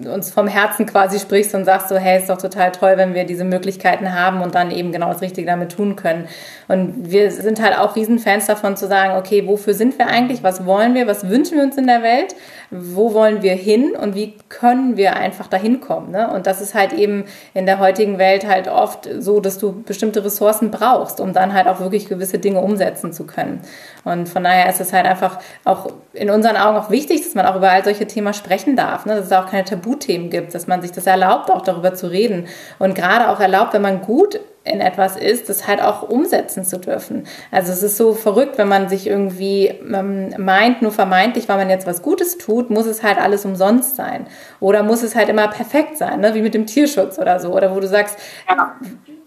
uns 0.07 0.31
vom 0.31 0.49
Herzen 0.49 0.87
quasi 0.87 1.19
sprichst 1.19 1.55
und 1.55 1.65
sagst 1.65 1.89
so, 1.89 1.97
hey, 1.97 2.19
ist 2.19 2.31
doch 2.31 2.39
total 2.39 2.73
toll, 2.73 2.95
wenn 2.97 3.15
wir 3.15 3.25
diese 3.25 3.45
Möglichkeiten 3.45 4.13
haben 4.13 4.41
und 4.43 4.55
dann 4.55 4.71
eben 4.71 4.93
genau 4.93 5.09
das 5.09 5.23
Richtige 5.23 5.47
damit 5.47 5.73
tun 5.73 5.97
können. 5.97 6.29
Und 6.69 7.11
wir 7.11 7.31
sind 7.31 7.63
halt 7.63 7.79
auch 7.79 7.97
Riesenfans 7.97 8.47
davon 8.47 8.77
zu 8.77 8.87
sagen, 8.87 9.19
okay, 9.19 9.47
wofür 9.47 9.75
sind 9.75 9.99
wir 9.99 10.09
eigentlich? 10.09 10.43
Was 10.43 10.67
wollen 10.67 10.95
wir? 10.95 11.07
Was 11.07 11.29
wünschen 11.29 11.59
wir 11.59 11.65
uns 11.65 11.77
in 11.77 11.87
der 11.87 12.03
Welt? 12.03 12.35
Wo 12.71 13.15
wollen 13.15 13.43
wir 13.43 13.55
hin? 13.55 13.93
Und 13.93 14.15
wie 14.15 14.35
können 14.49 14.97
wir 14.97 15.15
einfach 15.15 15.47
dahin 15.47 15.81
kommen? 15.81 16.11
Ne? 16.11 16.29
Und 16.31 16.47
das 16.47 16.61
ist 16.61 16.75
halt 16.75 16.93
eben 16.93 17.25
in 17.55 17.67
der 17.67 17.79
heutigen 17.79 18.19
Welt 18.19 18.47
halt 18.47 18.69
oft 18.69 19.09
so, 19.19 19.41
dass 19.41 19.59
du 19.59 19.83
bestimmte 19.83 20.25
Ressourcen 20.25 20.71
brauchst, 20.71 21.21
um 21.21 21.33
dann 21.33 21.53
halt 21.53 21.69
auch 21.69 21.81
wirklich 21.81 22.09
gewisse 22.09 22.39
Dinge 22.39 22.61
umsetzen 22.61 23.13
zu 23.13 23.25
können. 23.25 23.61
Und 24.05 24.29
von 24.29 24.45
daher 24.45 24.69
ist 24.69 24.81
es 24.81 24.93
halt 24.93 25.07
einfach 25.07 25.39
auch 25.65 25.89
in 26.13 26.31
unseren 26.31 26.57
Augen 26.57 26.77
auch 26.77 26.91
wichtig, 26.91 27.23
dass 27.23 27.35
man 27.35 27.47
auch 27.47 27.57
über 27.57 27.71
all 27.71 27.85
solche 27.85 28.07
Themen 28.07 28.35
sprechen 28.35 28.77
darf. 28.77 29.07
Ne? 29.07 29.15
Dass 29.15 29.27
es 29.27 29.33
auch 29.33 29.51
keine 29.51 29.65
Tabuthemen 29.97 30.31
gibt, 30.31 30.55
dass 30.55 30.67
man 30.67 30.83
sich 30.83 30.93
das 30.93 31.07
erlaubt, 31.07 31.51
auch 31.51 31.63
darüber 31.63 31.95
zu 31.95 32.07
reden. 32.07 32.47
Und 32.79 32.95
gerade 32.95 33.29
auch 33.29 33.41
erlaubt, 33.41 33.75
wenn 33.75 33.83
man 33.83 34.03
gut 34.03 34.41
in 34.65 34.81
etwas 34.81 35.17
ist, 35.17 35.49
das 35.49 35.69
halt 35.69 35.81
auch 35.81 36.03
umsetzen 36.03 36.65
zu 36.65 36.79
dürfen. 36.79 37.27
Also 37.53 37.73
es 37.73 37.85
ist 37.85 37.97
so 37.97 38.15
verrückt, 38.15 38.59
wenn 38.59 38.67
man 38.67 38.89
sich 38.89 39.07
irgendwie 39.07 39.69
ähm, 39.69 40.35
meint, 40.39 40.83
nur 40.83 40.91
vermeintlich, 40.91 41.49
weil 41.49 41.57
man 41.57 41.71
jetzt 41.71 41.87
was 41.87 42.03
Gutes 42.03 42.37
tut, 42.37 42.71
muss 42.71 42.87
es 42.87 43.05
halt 43.05 43.19
alles 43.19 43.45
umsonst 43.45 43.95
sein. 43.95 44.27
Oder 44.59 44.83
muss 44.83 45.05
es 45.05 45.15
halt 45.15 45.29
immer 45.29 45.47
perfekt 45.49 45.97
sein, 45.99 46.21
ne? 46.21 46.35
wie 46.35 46.43
mit 46.43 46.55
dem 46.55 46.67
Tierschutz 46.67 47.19
oder 47.19 47.39
so. 47.39 47.55
Oder 47.55 47.75
wo 47.75 47.81
du 47.81 47.87
sagst, 47.87 48.19
ja 48.49 48.77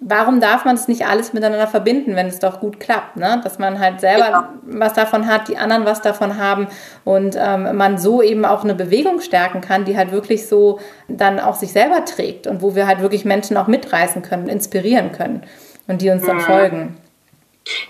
warum 0.02 0.40
darf 0.40 0.66
man 0.66 0.76
es 0.76 0.88
nicht 0.88 1.06
alles 1.06 1.34
miteinander 1.34 1.68
verbinden, 1.68 2.16
wenn 2.16 2.28
es 2.28 2.40
doch 2.40 2.60
gut 2.60 2.80
klappt? 2.80 3.18
Ne? 3.18 3.42
Dass 3.44 3.60
man 3.60 3.80
halt 3.80 4.00
selber 4.00 4.50
genau. 4.64 4.80
was 4.80 4.94
davon 4.94 5.28
hat, 5.28 5.48
die 5.48 5.58
anderen 5.58 5.86
was 5.86 6.02
davon 6.02 6.38
haben 6.38 6.68
und 7.04 7.36
ähm, 7.38 7.76
man 7.76 7.98
so 7.98 8.22
eben 8.22 8.46
auch 8.46 8.64
eine 8.64 8.76
Bewegung 8.76 9.20
stärken 9.22 9.62
kann, 9.62 9.86
die 9.86 9.98
halt 9.98 10.12
wirklich 10.12 10.48
so 10.48 10.80
dann 11.08 11.40
auch 11.40 11.56
sich 11.56 11.72
selber 11.72 12.06
trägt 12.06 12.48
und 12.48 12.62
wo 12.62 12.76
wir 12.76 12.88
halt 12.88 13.02
wirklich 13.02 13.26
Menschen 13.26 13.58
auch 13.58 13.68
mitreißen 13.68 14.22
können, 14.22 14.48
inspirieren 14.48 15.12
können 15.12 15.44
und 15.88 16.02
die 16.02 16.10
uns 16.10 16.26
dann 16.26 16.38
mhm. 16.38 16.42
folgen. 16.42 16.98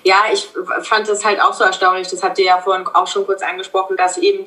Ja, 0.03 0.23
ich 0.33 0.49
fand 0.81 1.07
das 1.07 1.23
halt 1.23 1.41
auch 1.41 1.53
so 1.53 1.63
erstaunlich. 1.63 2.07
Das 2.07 2.23
habt 2.23 2.37
ihr 2.39 2.45
ja 2.45 2.57
vorhin 2.57 2.85
auch 2.87 3.07
schon 3.07 3.25
kurz 3.25 3.41
angesprochen, 3.41 3.95
dass 3.95 4.17
eben 4.17 4.43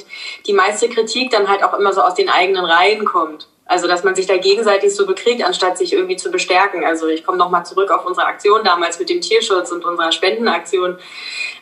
die 0.47 0.53
meiste 0.53 0.89
Kritik 0.89 1.31
dann 1.31 1.49
halt 1.49 1.63
auch 1.65 1.75
immer 1.79 1.93
so 1.93 2.03
aus 2.03 2.15
den 2.15 2.29
eigenen 2.29 2.65
Reihen 2.65 3.05
kommt. 3.05 3.49
Also, 3.65 3.87
dass 3.87 4.03
man 4.03 4.15
sich 4.15 4.27
da 4.27 4.37
gegenseitig 4.37 4.95
so 4.95 5.07
bekriegt, 5.07 5.43
anstatt 5.45 5.79
sich 5.79 5.93
irgendwie 5.93 6.17
zu 6.17 6.31
bestärken. 6.31 6.85
Also, 6.85 7.07
ich 7.07 7.25
komme 7.25 7.39
nochmal 7.39 7.65
zurück 7.65 7.91
auf 7.91 8.05
unsere 8.05 8.27
Aktion 8.27 8.65
damals 8.65 8.99
mit 8.99 9.09
dem 9.09 9.21
Tierschutz 9.21 9.71
und 9.71 9.85
unserer 9.85 10.11
Spendenaktion. 10.11 10.99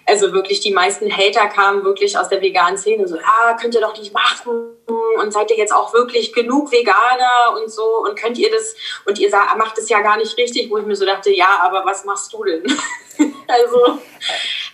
Also, 0.06 0.32
wirklich, 0.32 0.60
die 0.60 0.72
meisten 0.72 1.14
Hater 1.14 1.46
kamen 1.48 1.84
wirklich 1.84 2.18
aus 2.18 2.28
der 2.28 2.40
veganen 2.40 2.78
Szene. 2.78 3.06
So, 3.06 3.16
ja, 3.16 3.56
könnt 3.60 3.74
ihr 3.74 3.80
doch 3.82 3.96
nicht 3.96 4.14
machen. 4.14 4.70
Und 5.20 5.32
seid 5.32 5.50
ihr 5.50 5.58
jetzt 5.58 5.74
auch 5.74 5.92
wirklich 5.92 6.32
genug 6.32 6.72
Veganer 6.72 7.54
und 7.56 7.70
so? 7.70 8.02
Und 8.04 8.18
könnt 8.18 8.38
ihr 8.38 8.50
das? 8.50 8.74
Und 9.04 9.18
ihr 9.18 9.30
sagt, 9.30 9.56
macht 9.58 9.76
es 9.76 9.88
ja 9.88 10.00
gar 10.00 10.16
nicht 10.16 10.36
richtig, 10.38 10.70
wo 10.70 10.78
ich 10.78 10.86
mir 10.86 10.96
so 10.96 11.04
dachte, 11.04 11.30
ja, 11.30 11.60
aber 11.62 11.84
was 11.84 12.04
machst 12.04 12.32
du 12.32 12.42
denn? 12.44 12.62
also, 13.46 13.98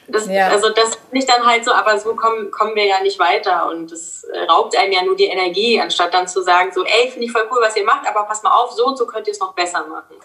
das, 0.09 0.29
ja. 0.29 0.49
Also 0.49 0.71
das 0.71 0.95
finde 0.95 1.19
ich 1.19 1.27
dann 1.27 1.45
halt 1.45 1.65
so, 1.65 1.73
aber 1.73 1.99
so 1.99 2.15
kommen, 2.15 2.51
kommen 2.51 2.75
wir 2.75 2.85
ja 2.85 3.01
nicht 3.01 3.19
weiter 3.19 3.69
und 3.69 3.91
das 3.91 4.25
äh, 4.25 4.45
raubt 4.45 4.77
einem 4.77 4.93
ja 4.93 5.03
nur 5.03 5.17
die 5.17 5.25
Energie, 5.25 5.81
anstatt 5.81 6.15
dann 6.15 6.29
zu 6.29 6.43
sagen, 6.43 6.71
so, 6.73 6.85
ey, 6.85 7.11
finde 7.11 7.27
ich 7.27 7.33
voll 7.33 7.49
cool, 7.51 7.59
was 7.61 7.77
ihr 7.77 7.85
macht, 7.85 8.07
aber 8.07 8.25
pass 8.25 8.43
mal 8.43 8.53
auf, 8.53 8.73
so 8.73 8.87
und 8.87 8.97
so 8.97 9.07
könnt 9.07 9.27
ihr 9.27 9.33
es 9.33 9.41
noch 9.41 9.55
besser 9.55 9.87
machen. 9.87 10.17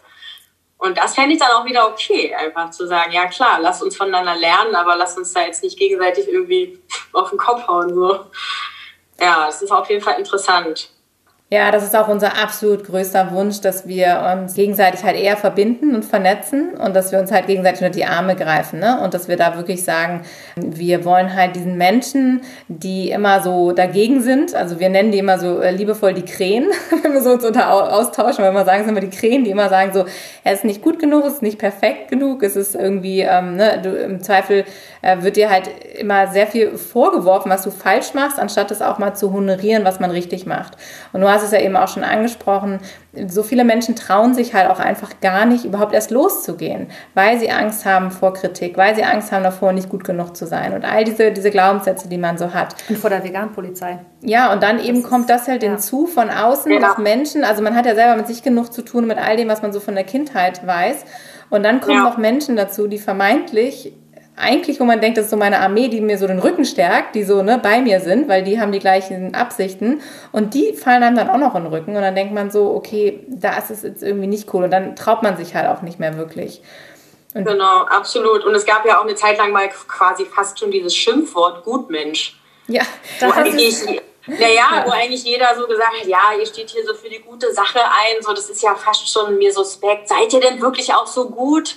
Und 0.77 0.97
das 0.97 1.13
fände 1.13 1.33
ich 1.33 1.39
dann 1.39 1.51
auch 1.51 1.65
wieder 1.65 1.87
okay, 1.87 2.33
einfach 2.33 2.71
zu 2.71 2.87
sagen, 2.87 3.11
ja 3.11 3.27
klar, 3.27 3.59
lass 3.59 3.83
uns 3.83 3.95
voneinander 3.95 4.35
lernen, 4.35 4.75
aber 4.75 4.95
lass 4.95 5.17
uns 5.17 5.31
da 5.31 5.41
jetzt 5.41 5.63
nicht 5.63 5.77
gegenseitig 5.77 6.27
irgendwie 6.27 6.81
auf 7.13 7.29
den 7.29 7.37
Kopf 7.37 7.67
hauen. 7.67 7.93
So. 7.93 8.25
ja, 9.19 9.47
es 9.47 9.61
ist 9.61 9.71
auf 9.71 9.89
jeden 9.89 10.03
Fall 10.03 10.17
interessant. 10.17 10.89
Ja, 11.53 11.69
das 11.69 11.83
ist 11.83 11.97
auch 11.97 12.07
unser 12.07 12.41
absolut 12.41 12.85
größter 12.85 13.31
Wunsch, 13.33 13.59
dass 13.59 13.85
wir 13.85 14.25
uns 14.33 14.53
gegenseitig 14.53 15.03
halt 15.03 15.17
eher 15.17 15.35
verbinden 15.35 15.93
und 15.95 16.05
vernetzen 16.05 16.75
und 16.75 16.95
dass 16.95 17.11
wir 17.11 17.19
uns 17.19 17.29
halt 17.29 17.47
gegenseitig 17.47 17.81
unter 17.81 17.93
die 17.93 18.05
Arme 18.05 18.37
greifen. 18.37 18.79
Ne? 18.79 19.01
Und 19.03 19.13
dass 19.13 19.27
wir 19.27 19.35
da 19.35 19.57
wirklich 19.57 19.83
sagen, 19.83 20.21
wir 20.55 21.03
wollen 21.03 21.35
halt 21.35 21.57
diesen 21.57 21.77
Menschen, 21.77 22.39
die 22.69 23.11
immer 23.11 23.41
so 23.41 23.73
dagegen 23.73 24.21
sind, 24.21 24.55
also 24.55 24.79
wir 24.79 24.87
nennen 24.87 25.11
die 25.11 25.17
immer 25.17 25.39
so 25.39 25.59
äh, 25.59 25.71
liebevoll 25.71 26.13
die 26.13 26.23
Krähen, 26.23 26.67
wenn 27.03 27.11
wir 27.11 27.21
so 27.21 27.31
uns 27.31 27.43
unter 27.43 27.69
austauschen, 27.69 28.45
wenn 28.45 28.53
wir 28.53 28.63
sagen, 28.63 28.85
sind 28.85 28.95
wir 28.95 29.01
die 29.01 29.09
Krähen, 29.09 29.43
die 29.43 29.51
immer 29.51 29.67
sagen 29.67 29.91
so, 29.91 30.05
er 30.45 30.53
ist 30.53 30.63
nicht 30.63 30.81
gut 30.81 30.99
genug, 30.99 31.25
es 31.25 31.33
ist 31.33 31.41
nicht 31.41 31.59
perfekt 31.59 32.07
genug, 32.09 32.43
es 32.43 32.55
ist 32.55 32.75
irgendwie, 32.75 33.23
ähm, 33.29 33.57
ne, 33.57 33.77
du, 33.83 33.89
im 33.89 34.23
Zweifel 34.23 34.63
äh, 35.01 35.21
wird 35.21 35.35
dir 35.35 35.49
halt 35.49 35.69
immer 35.99 36.27
sehr 36.27 36.47
viel 36.47 36.77
vorgeworfen, 36.77 37.51
was 37.51 37.63
du 37.63 37.71
falsch 37.71 38.13
machst, 38.13 38.39
anstatt 38.39 38.71
es 38.71 38.81
auch 38.81 38.99
mal 38.99 39.15
zu 39.15 39.33
honorieren, 39.33 39.83
was 39.83 39.99
man 39.99 40.11
richtig 40.11 40.45
macht. 40.45 40.77
Und 41.11 41.19
du 41.19 41.27
hast 41.27 41.40
hast 41.41 41.47
es 41.47 41.51
ja 41.51 41.59
eben 41.59 41.75
auch 41.75 41.87
schon 41.87 42.03
angesprochen, 42.03 42.79
so 43.27 43.43
viele 43.43 43.63
Menschen 43.63 43.95
trauen 43.95 44.33
sich 44.33 44.53
halt 44.53 44.69
auch 44.69 44.79
einfach 44.79 45.19
gar 45.21 45.45
nicht, 45.45 45.65
überhaupt 45.65 45.93
erst 45.93 46.11
loszugehen, 46.11 46.87
weil 47.13 47.39
sie 47.39 47.51
Angst 47.51 47.85
haben 47.85 48.11
vor 48.11 48.33
Kritik, 48.33 48.77
weil 48.77 48.95
sie 48.95 49.03
Angst 49.03 49.31
haben 49.31 49.43
davor, 49.43 49.73
nicht 49.73 49.89
gut 49.89 50.03
genug 50.03 50.35
zu 50.35 50.45
sein 50.45 50.73
und 50.73 50.85
all 50.85 51.03
diese, 51.03 51.31
diese 51.31 51.51
Glaubenssätze, 51.51 52.07
die 52.07 52.17
man 52.17 52.37
so 52.37 52.53
hat. 52.53 52.75
Und 52.89 52.97
vor 52.97 53.09
der 53.09 53.23
Veganpolizei. 53.23 53.99
Ja, 54.21 54.53
und 54.53 54.63
dann 54.63 54.79
eben 54.79 55.01
das 55.01 55.09
kommt 55.09 55.29
das 55.29 55.47
halt 55.47 55.63
ja. 55.63 55.69
hinzu 55.69 56.07
von 56.07 56.29
außen, 56.29 56.71
ja. 56.71 56.95
Menschen, 56.97 57.43
also 57.43 57.61
man 57.61 57.75
hat 57.75 57.85
ja 57.85 57.95
selber 57.95 58.15
mit 58.15 58.27
sich 58.27 58.43
genug 58.43 58.71
zu 58.71 58.81
tun, 58.81 59.07
mit 59.07 59.17
all 59.17 59.35
dem, 59.35 59.49
was 59.49 59.61
man 59.61 59.73
so 59.73 59.79
von 59.79 59.95
der 59.95 60.03
Kindheit 60.03 60.65
weiß. 60.65 61.05
Und 61.49 61.63
dann 61.63 61.81
kommen 61.81 61.97
ja. 61.97 62.03
noch 62.03 62.17
Menschen 62.17 62.55
dazu, 62.55 62.87
die 62.87 62.97
vermeintlich 62.97 63.93
eigentlich, 64.41 64.79
wo 64.79 64.85
man 64.85 64.99
denkt, 64.99 65.17
das 65.17 65.25
ist 65.25 65.31
so 65.31 65.37
meine 65.37 65.59
Armee, 65.59 65.87
die 65.87 66.01
mir 66.01 66.17
so 66.17 66.27
den 66.27 66.39
Rücken 66.39 66.65
stärkt, 66.65 67.15
die 67.15 67.23
so 67.23 67.43
ne, 67.43 67.59
bei 67.61 67.81
mir 67.81 67.99
sind, 67.99 68.27
weil 68.27 68.43
die 68.43 68.59
haben 68.59 68.71
die 68.71 68.79
gleichen 68.79 69.35
Absichten 69.35 70.01
und 70.31 70.53
die 70.53 70.73
fallen 70.73 71.03
einem 71.03 71.15
dann 71.15 71.29
auch 71.29 71.37
noch 71.37 71.55
in 71.55 71.63
den 71.63 71.73
Rücken 71.73 71.95
und 71.95 72.01
dann 72.01 72.15
denkt 72.15 72.33
man 72.33 72.51
so, 72.51 72.73
okay, 72.73 73.25
da 73.27 73.57
ist 73.57 73.69
es 73.69 73.83
jetzt 73.83 74.03
irgendwie 74.03 74.27
nicht 74.27 74.53
cool 74.53 74.63
und 74.63 74.71
dann 74.71 74.95
traut 74.95 75.23
man 75.23 75.37
sich 75.37 75.55
halt 75.55 75.67
auch 75.67 75.81
nicht 75.81 75.99
mehr 75.99 76.17
wirklich. 76.17 76.61
Und 77.33 77.45
genau, 77.45 77.83
absolut. 77.83 78.43
Und 78.43 78.55
es 78.55 78.65
gab 78.65 78.85
ja 78.85 78.99
auch 78.99 79.05
eine 79.05 79.15
Zeit 79.15 79.37
lang 79.37 79.51
mal 79.51 79.69
quasi 79.69 80.25
fast 80.25 80.59
schon 80.59 80.71
dieses 80.71 80.95
Schimpfwort 80.95 81.63
Gutmensch. 81.63 82.37
Ja, 82.67 82.83
das 83.19 83.53
ist 83.53 83.87
naja, 84.27 84.83
wo 84.85 84.91
eigentlich 84.91 85.23
jeder 85.23 85.55
so 85.57 85.65
gesagt 85.65 85.99
hat, 85.99 86.07
ja, 86.07 86.31
ihr 86.37 86.45
steht 86.45 86.69
hier 86.69 86.85
so 86.85 86.93
für 86.93 87.09
die 87.09 87.21
gute 87.21 87.51
Sache 87.53 87.79
ein, 87.79 88.21
so 88.21 88.33
das 88.33 88.49
ist 88.49 88.61
ja 88.61 88.75
fast 88.75 89.11
schon 89.11 89.37
mir 89.37 89.51
suspekt. 89.51 90.07
Seid 90.07 90.31
ihr 90.33 90.39
denn 90.39 90.61
wirklich 90.61 90.93
auch 90.93 91.07
so 91.07 91.29
gut? 91.29 91.75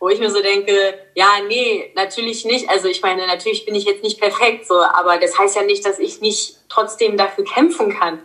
Wo 0.00 0.08
ich 0.08 0.18
mir 0.18 0.30
so 0.30 0.40
denke, 0.40 0.94
ja, 1.14 1.28
nee, 1.46 1.92
natürlich 1.94 2.46
nicht. 2.46 2.70
Also 2.70 2.88
ich 2.88 3.02
meine, 3.02 3.26
natürlich 3.26 3.66
bin 3.66 3.74
ich 3.74 3.84
jetzt 3.84 4.02
nicht 4.02 4.18
perfekt, 4.18 4.66
so, 4.66 4.80
aber 4.80 5.18
das 5.18 5.38
heißt 5.38 5.54
ja 5.54 5.62
nicht, 5.62 5.84
dass 5.84 5.98
ich 5.98 6.22
nicht 6.22 6.56
trotzdem 6.70 7.18
dafür 7.18 7.44
kämpfen 7.44 7.96
kann. 7.96 8.18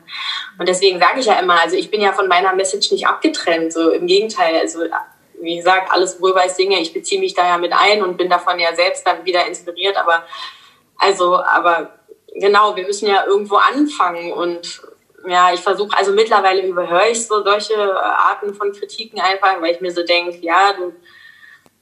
Und 0.58 0.70
deswegen 0.70 1.00
sage 1.00 1.20
ich 1.20 1.26
ja 1.26 1.38
immer, 1.38 1.62
also 1.62 1.76
ich 1.76 1.92
bin 1.92 2.00
ja 2.00 2.14
von 2.14 2.30
meiner 2.30 2.54
Message 2.56 2.92
nicht 2.92 3.06
abgetrennt, 3.06 3.74
so 3.74 3.92
im 3.92 4.08
Gegenteil. 4.08 4.56
Also 4.56 4.80
wie 5.42 5.58
gesagt, 5.58 5.92
alles 5.92 6.22
worüber 6.22 6.46
ich 6.46 6.54
singe, 6.54 6.80
ich 6.80 6.94
beziehe 6.94 7.20
mich 7.20 7.34
da 7.34 7.46
ja 7.46 7.58
mit 7.58 7.74
ein 7.74 8.02
und 8.02 8.16
bin 8.16 8.30
davon 8.30 8.58
ja 8.58 8.74
selbst 8.74 9.06
dann 9.06 9.26
wieder 9.26 9.46
inspiriert. 9.46 9.98
Aber 9.98 10.24
also, 10.98 11.36
aber 11.36 12.00
genau, 12.34 12.74
wir 12.78 12.86
müssen 12.86 13.10
ja 13.10 13.26
irgendwo 13.26 13.58
anfangen 13.58 14.32
und 14.32 14.82
ja, 15.28 15.52
ich 15.54 15.60
versuche, 15.60 15.98
also 15.98 16.14
mittlerweile 16.14 16.66
überhöre 16.66 17.10
ich 17.10 17.26
so 17.28 17.44
solche 17.44 17.76
Arten 18.00 18.54
von 18.54 18.72
Kritiken 18.72 19.20
einfach, 19.20 19.60
weil 19.60 19.74
ich 19.74 19.82
mir 19.82 19.92
so 19.92 20.04
denke, 20.04 20.38
ja, 20.38 20.74
du 20.74 20.94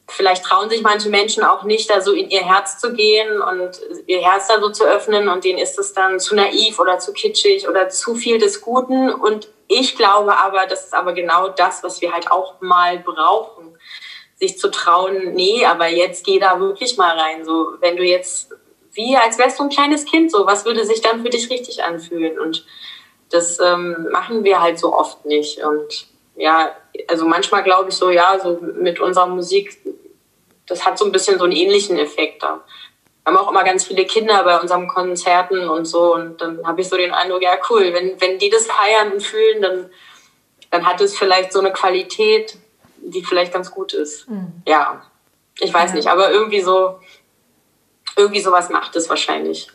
vielleicht 0.08 0.44
trauen 0.44 0.70
sich 0.70 0.82
manche 0.82 1.10
Menschen 1.10 1.44
auch 1.44 1.64
nicht, 1.64 1.90
da 1.90 2.02
so 2.02 2.12
in 2.12 2.30
ihr 2.30 2.44
Herz 2.44 2.80
zu 2.80 2.94
gehen 2.94 3.42
und 3.42 3.80
ihr 4.06 4.22
Herz 4.22 4.48
da 4.48 4.60
so 4.60 4.70
zu 4.70 4.84
öffnen 4.84 5.30
und 5.30 5.44
denen 5.44 5.60
ist 5.60 5.80
es 5.80 5.94
dann 5.94 6.20
zu 6.20 6.36
naiv 6.36 6.80
oder 6.80 7.00
zu 7.00 7.14
kitschig 7.14 7.68
oder 7.68 7.90
zu 7.90 8.16
viel 8.16 8.38
des 8.38 8.62
Guten. 8.62 9.12
Und 9.12 9.48
ich 9.68 9.96
glaube 9.96 10.38
aber, 10.38 10.68
das 10.68 10.86
ist 10.86 10.94
aber 10.94 11.14
genau 11.14 11.50
das, 11.50 11.84
was 11.84 12.02
wir 12.02 12.12
halt 12.12 12.30
auch 12.32 12.60
mal 12.60 13.00
brauchen, 13.00 13.78
sich 14.36 14.58
zu 14.58 14.70
trauen, 14.70 15.34
nee, 15.34 15.66
aber 15.66 15.88
jetzt 15.88 16.26
geh 16.26 16.38
da 16.38 16.60
wirklich 16.60 16.98
mal 16.98 17.18
rein. 17.18 17.46
So, 17.46 17.74
wenn 17.80 17.96
du 17.96 18.04
jetzt, 18.04 18.52
wie 18.92 19.16
als 19.16 19.38
wärst 19.38 19.60
du 19.60 19.64
ein 19.64 19.70
kleines 19.70 20.06
Kind, 20.06 20.32
so, 20.32 20.46
was 20.46 20.66
würde 20.66 20.86
sich 20.86 21.02
dann 21.02 21.24
für 21.24 21.30
dich 21.30 21.50
richtig 21.50 21.84
anfühlen? 21.84 22.40
Und 22.40 22.66
das 23.30 23.60
ähm, 23.60 24.10
machen 24.12 24.44
wir 24.44 24.62
halt 24.62 24.80
so 24.80 24.94
oft 24.94 25.26
nicht. 25.26 25.64
Und 25.64 26.08
ja, 26.36 26.76
also 27.08 27.26
manchmal 27.26 27.64
glaube 27.64 27.90
ich 27.90 27.96
so, 27.96 28.10
ja, 28.10 28.40
so 28.42 28.60
mit 28.62 29.00
unserer 29.00 29.28
Musik, 29.28 29.78
das 30.68 30.86
hat 30.86 30.98
so 30.98 31.06
ein 31.06 31.12
bisschen 31.12 31.38
so 31.38 31.44
einen 31.44 31.54
ähnlichen 31.54 31.98
Effekt 31.98 32.44
da. 32.44 32.62
Wir 33.24 33.34
haben 33.34 33.38
auch 33.38 33.50
immer 33.50 33.64
ganz 33.64 33.86
viele 33.86 34.06
Kinder 34.06 34.44
bei 34.44 34.60
unseren 34.60 34.88
Konzerten 34.88 35.70
und 35.70 35.86
so 35.86 36.14
und 36.14 36.42
dann 36.42 36.66
habe 36.66 36.82
ich 36.82 36.90
so 36.90 36.98
den 36.98 37.14
Eindruck, 37.14 37.42
ja 37.42 37.58
cool, 37.70 37.94
wenn, 37.94 38.20
wenn 38.20 38.38
die 38.38 38.50
das 38.50 38.66
feiern 38.66 39.14
und 39.14 39.24
fühlen, 39.24 39.62
dann, 39.62 39.90
dann 40.72 40.86
hat 40.86 41.00
es 41.02 41.18
vielleicht 41.18 41.54
so 41.54 41.60
eine 41.60 41.72
Qualität, 41.72 42.58
die 42.98 43.24
vielleicht 43.24 43.54
ganz 43.54 43.72
gut 43.72 43.94
ist. 43.94 44.30
Mhm. 44.30 44.64
Ja, 44.68 45.04
ich 45.60 45.74
weiß 45.74 45.92
ja. 45.92 45.96
nicht, 45.98 46.08
aber 46.10 46.32
irgendwie 46.32 46.62
so, 46.62 47.00
irgendwie 48.16 48.42
sowas 48.42 48.70
macht 48.70 48.96
es 48.96 49.10
wahrscheinlich. 49.10 49.70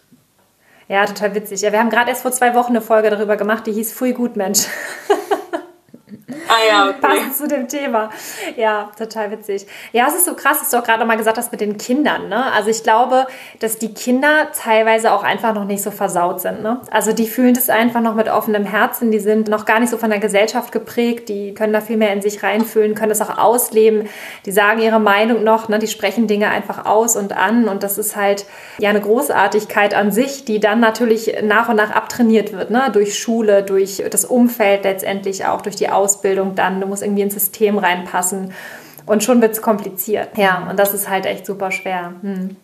Ja, 0.88 1.04
total 1.04 1.34
witzig. 1.34 1.60
Ja, 1.60 1.72
wir 1.72 1.80
haben 1.80 1.90
gerade 1.90 2.10
erst 2.10 2.22
vor 2.22 2.32
zwei 2.32 2.54
Wochen 2.54 2.70
eine 2.70 2.80
Folge 2.80 3.10
darüber 3.10 3.36
gemacht, 3.36 3.66
die 3.66 3.72
hieß 3.72 3.92
Pfui 3.92 4.12
Gutmensch. 4.12 4.66
Ah 6.30 6.66
ja, 6.68 6.88
okay. 6.90 6.98
Passend 7.00 7.36
zu 7.36 7.48
dem 7.48 7.68
Thema. 7.68 8.10
Ja, 8.56 8.90
total 8.98 9.30
witzig. 9.30 9.66
Ja, 9.92 10.08
es 10.08 10.14
ist 10.14 10.26
so 10.26 10.34
krass, 10.34 10.58
dass 10.58 10.68
du 10.68 10.76
auch 10.76 10.84
gerade 10.84 10.98
nochmal 11.00 11.16
gesagt 11.16 11.38
hast 11.38 11.52
mit 11.52 11.62
den 11.62 11.78
Kindern. 11.78 12.28
Ne? 12.28 12.52
Also 12.52 12.68
ich 12.68 12.82
glaube, 12.82 13.26
dass 13.60 13.78
die 13.78 13.94
Kinder 13.94 14.48
teilweise 14.52 15.12
auch 15.12 15.22
einfach 15.22 15.54
noch 15.54 15.64
nicht 15.64 15.82
so 15.82 15.90
versaut 15.90 16.42
sind. 16.42 16.62
Ne? 16.62 16.82
Also 16.90 17.14
die 17.14 17.26
fühlen 17.26 17.54
das 17.54 17.70
einfach 17.70 18.02
noch 18.02 18.14
mit 18.14 18.28
offenem 18.28 18.64
Herzen. 18.64 19.10
Die 19.10 19.20
sind 19.20 19.48
noch 19.48 19.64
gar 19.64 19.80
nicht 19.80 19.88
so 19.88 19.96
von 19.96 20.10
der 20.10 20.18
Gesellschaft 20.18 20.70
geprägt. 20.70 21.30
Die 21.30 21.54
können 21.54 21.72
da 21.72 21.80
viel 21.80 21.96
mehr 21.96 22.12
in 22.12 22.20
sich 22.20 22.42
reinfühlen, 22.42 22.94
können 22.94 23.08
das 23.08 23.22
auch 23.22 23.38
ausleben. 23.38 24.06
Die 24.44 24.52
sagen 24.52 24.82
ihre 24.82 25.00
Meinung 25.00 25.44
noch. 25.44 25.70
Ne? 25.70 25.78
Die 25.78 25.88
sprechen 25.88 26.26
Dinge 26.26 26.50
einfach 26.50 26.84
aus 26.84 27.16
und 27.16 27.32
an. 27.32 27.68
Und 27.68 27.82
das 27.82 27.96
ist 27.96 28.16
halt 28.16 28.44
ja 28.78 28.90
eine 28.90 29.00
Großartigkeit 29.00 29.94
an 29.94 30.12
sich, 30.12 30.44
die 30.44 30.60
dann 30.60 30.80
natürlich 30.80 31.38
nach 31.42 31.70
und 31.70 31.76
nach 31.76 31.90
abtrainiert 31.90 32.52
wird. 32.52 32.70
Ne? 32.70 32.90
Durch 32.92 33.18
Schule, 33.18 33.62
durch 33.62 34.04
das 34.10 34.26
Umfeld 34.26 34.84
letztendlich 34.84 35.46
auch, 35.46 35.62
durch 35.62 35.76
die 35.76 35.88
Ausbildung. 35.88 36.17
Ausbildung 36.18 36.54
dann, 36.54 36.80
du 36.80 36.86
musst 36.86 37.02
irgendwie 37.02 37.22
ins 37.22 37.34
System 37.34 37.78
reinpassen 37.78 38.52
und 39.06 39.22
schon 39.22 39.40
wird 39.40 39.52
es 39.52 39.62
kompliziert. 39.62 40.36
Ja, 40.36 40.66
und 40.68 40.78
das 40.78 40.94
ist 40.94 41.08
halt 41.08 41.26
echt 41.26 41.46
super 41.46 41.70
schwer. 41.70 42.14
Hm. 42.22 42.56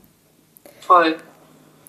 Voll. 0.80 1.16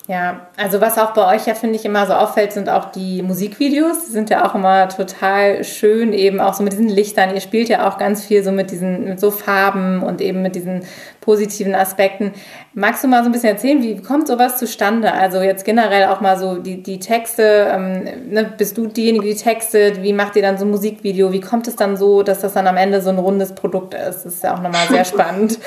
Ja, 0.08 0.46
also 0.56 0.80
was 0.80 0.98
auch 0.98 1.14
bei 1.14 1.34
euch 1.34 1.48
ja, 1.48 1.54
finde 1.54 1.74
ich, 1.74 1.84
immer 1.84 2.06
so 2.06 2.12
auffällt, 2.12 2.52
sind 2.52 2.68
auch 2.68 2.92
die 2.92 3.22
Musikvideos. 3.22 4.06
Die 4.06 4.12
sind 4.12 4.30
ja 4.30 4.48
auch 4.48 4.54
immer 4.54 4.88
total 4.88 5.64
schön, 5.64 6.12
eben 6.12 6.40
auch 6.40 6.54
so 6.54 6.62
mit 6.62 6.74
diesen 6.74 6.88
Lichtern. 6.88 7.34
Ihr 7.34 7.40
spielt 7.40 7.68
ja 7.68 7.88
auch 7.88 7.98
ganz 7.98 8.24
viel 8.24 8.44
so 8.44 8.52
mit 8.52 8.70
diesen, 8.70 9.04
mit 9.04 9.18
so 9.18 9.32
Farben 9.32 10.04
und 10.04 10.20
eben 10.20 10.42
mit 10.42 10.54
diesen 10.54 10.84
positiven 11.20 11.74
Aspekten. 11.74 12.34
Magst 12.72 13.02
du 13.02 13.08
mal 13.08 13.24
so 13.24 13.30
ein 13.30 13.32
bisschen 13.32 13.48
erzählen, 13.48 13.82
wie 13.82 14.00
kommt 14.00 14.28
sowas 14.28 14.58
zustande? 14.58 15.12
Also 15.12 15.40
jetzt 15.40 15.64
generell 15.64 16.06
auch 16.06 16.20
mal 16.20 16.38
so 16.38 16.58
die, 16.58 16.84
die 16.84 17.00
Texte, 17.00 17.68
ähm, 17.72 18.30
ne, 18.30 18.44
bist 18.56 18.78
du 18.78 18.86
diejenige, 18.86 19.26
die 19.26 19.34
textet? 19.34 20.04
Wie 20.04 20.12
macht 20.12 20.36
ihr 20.36 20.42
dann 20.42 20.56
so 20.56 20.66
ein 20.66 20.70
Musikvideo? 20.70 21.32
Wie 21.32 21.40
kommt 21.40 21.66
es 21.66 21.74
dann 21.74 21.96
so, 21.96 22.22
dass 22.22 22.42
das 22.42 22.54
dann 22.54 22.68
am 22.68 22.76
Ende 22.76 23.02
so 23.02 23.10
ein 23.10 23.18
rundes 23.18 23.56
Produkt 23.56 23.94
ist? 23.94 24.24
Das 24.24 24.34
ist 24.34 24.44
ja 24.44 24.54
auch 24.54 24.62
nochmal 24.62 24.86
sehr 24.88 25.04
spannend. 25.04 25.58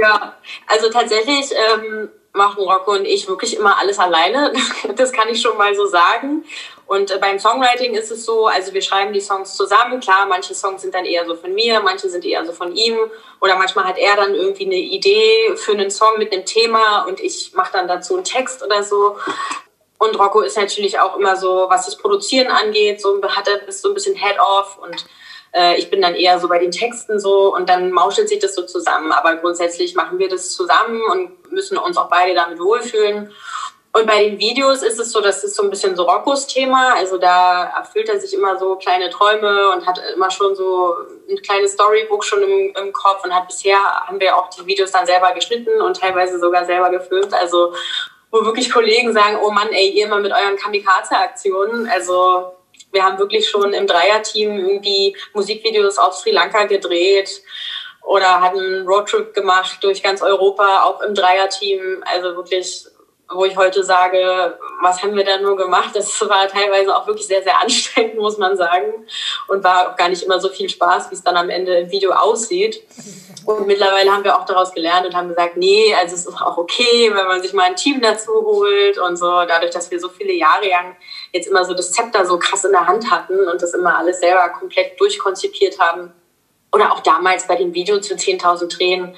Ja, 0.00 0.34
also 0.66 0.88
tatsächlich 0.90 1.52
ähm, 1.52 2.08
machen 2.32 2.62
Rocco 2.62 2.92
und 2.92 3.04
ich 3.04 3.28
wirklich 3.28 3.56
immer 3.56 3.78
alles 3.78 3.98
alleine. 3.98 4.52
Das 4.96 5.12
kann 5.12 5.28
ich 5.28 5.40
schon 5.40 5.56
mal 5.56 5.74
so 5.74 5.86
sagen. 5.86 6.44
Und 6.86 7.10
äh, 7.10 7.18
beim 7.18 7.38
Songwriting 7.38 7.94
ist 7.94 8.10
es 8.10 8.24
so, 8.24 8.46
also 8.46 8.72
wir 8.72 8.80
schreiben 8.82 9.12
die 9.12 9.20
Songs 9.20 9.54
zusammen. 9.54 10.00
Klar, 10.00 10.26
manche 10.26 10.54
Songs 10.54 10.82
sind 10.82 10.94
dann 10.94 11.04
eher 11.04 11.26
so 11.26 11.34
von 11.34 11.52
mir, 11.52 11.80
manche 11.80 12.08
sind 12.08 12.24
eher 12.24 12.44
so 12.46 12.52
von 12.52 12.74
ihm. 12.74 12.96
Oder 13.40 13.56
manchmal 13.56 13.84
hat 13.84 13.98
er 13.98 14.16
dann 14.16 14.34
irgendwie 14.34 14.64
eine 14.64 14.76
Idee 14.76 15.54
für 15.56 15.72
einen 15.72 15.90
Song 15.90 16.18
mit 16.18 16.32
einem 16.32 16.46
Thema 16.46 17.02
und 17.02 17.20
ich 17.20 17.52
mache 17.54 17.72
dann 17.72 17.88
dazu 17.88 18.14
einen 18.14 18.24
Text 18.24 18.62
oder 18.62 18.82
so. 18.82 19.16
Und 19.98 20.18
Rocco 20.18 20.40
ist 20.40 20.56
natürlich 20.56 20.98
auch 20.98 21.16
immer 21.16 21.36
so, 21.36 21.66
was 21.68 21.86
das 21.86 21.98
Produzieren 21.98 22.48
angeht, 22.48 23.00
so 23.00 23.20
hat 23.22 23.48
er 23.48 23.66
ist 23.68 23.82
so 23.82 23.88
ein 23.88 23.94
bisschen 23.94 24.14
Head-Off 24.14 24.78
und 24.78 25.04
äh, 25.52 25.76
ich 25.76 25.90
bin 25.90 26.00
dann 26.00 26.14
eher 26.14 26.38
so 26.38 26.48
bei 26.48 26.58
den 26.58 26.70
Texten 26.70 27.18
so 27.18 27.54
und 27.54 27.68
dann 27.68 27.90
mauschelt 27.90 28.28
sich 28.28 28.38
das 28.38 28.54
so 28.54 28.62
zusammen. 28.62 29.12
Aber 29.12 29.36
grundsätzlich 29.36 29.94
machen 29.94 30.18
wir 30.18 30.28
das 30.28 30.52
zusammen 30.52 31.00
und 31.10 31.52
müssen 31.52 31.78
uns 31.78 31.96
auch 31.96 32.08
beide 32.08 32.34
damit 32.34 32.58
wohlfühlen. 32.58 33.32
Und 33.92 34.06
bei 34.06 34.22
den 34.22 34.38
Videos 34.38 34.82
ist 34.82 35.00
es 35.00 35.10
so, 35.10 35.20
das 35.20 35.42
ist 35.42 35.56
so 35.56 35.62
ein 35.62 35.70
bisschen 35.70 35.96
so 35.96 36.04
Roccos 36.04 36.46
Thema. 36.46 36.94
Also 36.94 37.16
da 37.18 37.64
erfüllt 37.76 38.08
er 38.08 38.20
sich 38.20 38.34
immer 38.34 38.58
so 38.58 38.76
kleine 38.76 39.10
Träume 39.10 39.70
und 39.70 39.86
hat 39.86 40.00
immer 40.14 40.30
schon 40.30 40.54
so 40.54 40.94
ein 41.28 41.40
kleines 41.42 41.72
Storybook 41.72 42.24
schon 42.24 42.42
im, 42.42 42.74
im 42.76 42.92
Kopf 42.92 43.24
und 43.24 43.34
hat 43.34 43.48
bisher 43.48 43.78
haben 43.78 44.20
wir 44.20 44.36
auch 44.36 44.50
die 44.50 44.66
Videos 44.66 44.92
dann 44.92 45.06
selber 45.06 45.32
geschnitten 45.32 45.80
und 45.80 45.98
teilweise 45.98 46.38
sogar 46.38 46.64
selber 46.66 46.90
gefilmt. 46.90 47.32
Also 47.32 47.72
wo 48.30 48.44
wirklich 48.44 48.70
Kollegen 48.70 49.12
sagen, 49.12 49.38
oh 49.42 49.50
Mann, 49.50 49.68
ey, 49.72 49.88
ihr 49.88 50.04
immer 50.04 50.20
mit 50.20 50.32
euren 50.32 50.56
Kamikaze-Aktionen. 50.56 51.88
Also 51.88 52.52
wir 52.92 53.04
haben 53.04 53.18
wirklich 53.18 53.48
schon 53.48 53.72
im 53.72 53.86
Dreierteam 53.86 54.58
irgendwie 54.58 55.16
Musikvideos 55.34 55.98
auf 55.98 56.14
Sri 56.14 56.30
Lanka 56.30 56.64
gedreht 56.64 57.42
oder 58.02 58.40
hatten 58.40 58.58
einen 58.58 58.88
Roadtrip 58.88 59.34
gemacht 59.34 59.78
durch 59.82 60.02
ganz 60.02 60.22
Europa, 60.22 60.84
auch 60.84 61.02
im 61.02 61.14
Dreierteam. 61.14 62.02
Also 62.06 62.36
wirklich 62.36 62.86
wo 63.30 63.44
ich 63.44 63.56
heute 63.56 63.84
sage, 63.84 64.58
was 64.80 65.02
haben 65.02 65.14
wir 65.14 65.24
da 65.24 65.38
nur 65.38 65.56
gemacht? 65.56 65.90
Das 65.94 66.20
war 66.28 66.48
teilweise 66.48 66.94
auch 66.96 67.06
wirklich 67.06 67.26
sehr, 67.26 67.42
sehr 67.42 67.60
anstrengend, 67.60 68.16
muss 68.16 68.38
man 68.38 68.56
sagen. 68.56 69.06
Und 69.48 69.62
war 69.62 69.90
auch 69.90 69.96
gar 69.96 70.08
nicht 70.08 70.22
immer 70.22 70.40
so 70.40 70.48
viel 70.48 70.68
Spaß, 70.68 71.10
wie 71.10 71.14
es 71.14 71.22
dann 71.22 71.36
am 71.36 71.50
Ende 71.50 71.76
im 71.78 71.90
Video 71.90 72.12
aussieht. 72.12 72.82
Und 73.44 73.66
mittlerweile 73.66 74.12
haben 74.12 74.24
wir 74.24 74.38
auch 74.38 74.44
daraus 74.44 74.72
gelernt 74.72 75.06
und 75.06 75.14
haben 75.14 75.28
gesagt, 75.28 75.56
nee, 75.56 75.94
also 75.94 76.14
es 76.14 76.26
ist 76.26 76.40
auch 76.40 76.58
okay, 76.58 77.10
wenn 77.12 77.26
man 77.26 77.42
sich 77.42 77.52
mal 77.52 77.64
ein 77.64 77.76
Team 77.76 78.00
dazu 78.00 78.32
holt 78.32 78.98
und 78.98 79.16
so. 79.16 79.44
Dadurch, 79.46 79.72
dass 79.72 79.90
wir 79.90 80.00
so 80.00 80.08
viele 80.08 80.32
Jahre 80.32 80.68
lang 80.68 80.96
jetzt 81.32 81.48
immer 81.48 81.64
so 81.64 81.74
das 81.74 81.92
Zepter 81.92 82.24
so 82.26 82.38
krass 82.38 82.64
in 82.64 82.72
der 82.72 82.86
Hand 82.86 83.10
hatten 83.10 83.38
und 83.48 83.60
das 83.62 83.74
immer 83.74 83.96
alles 83.96 84.20
selber 84.20 84.48
komplett 84.50 85.00
durchkonzipiert 85.00 85.78
haben. 85.78 86.12
Oder 86.72 86.92
auch 86.92 87.00
damals 87.00 87.46
bei 87.46 87.56
dem 87.56 87.74
Video 87.74 88.00
zu 88.00 88.14
10.000 88.14 88.68
Tränen 88.68 89.16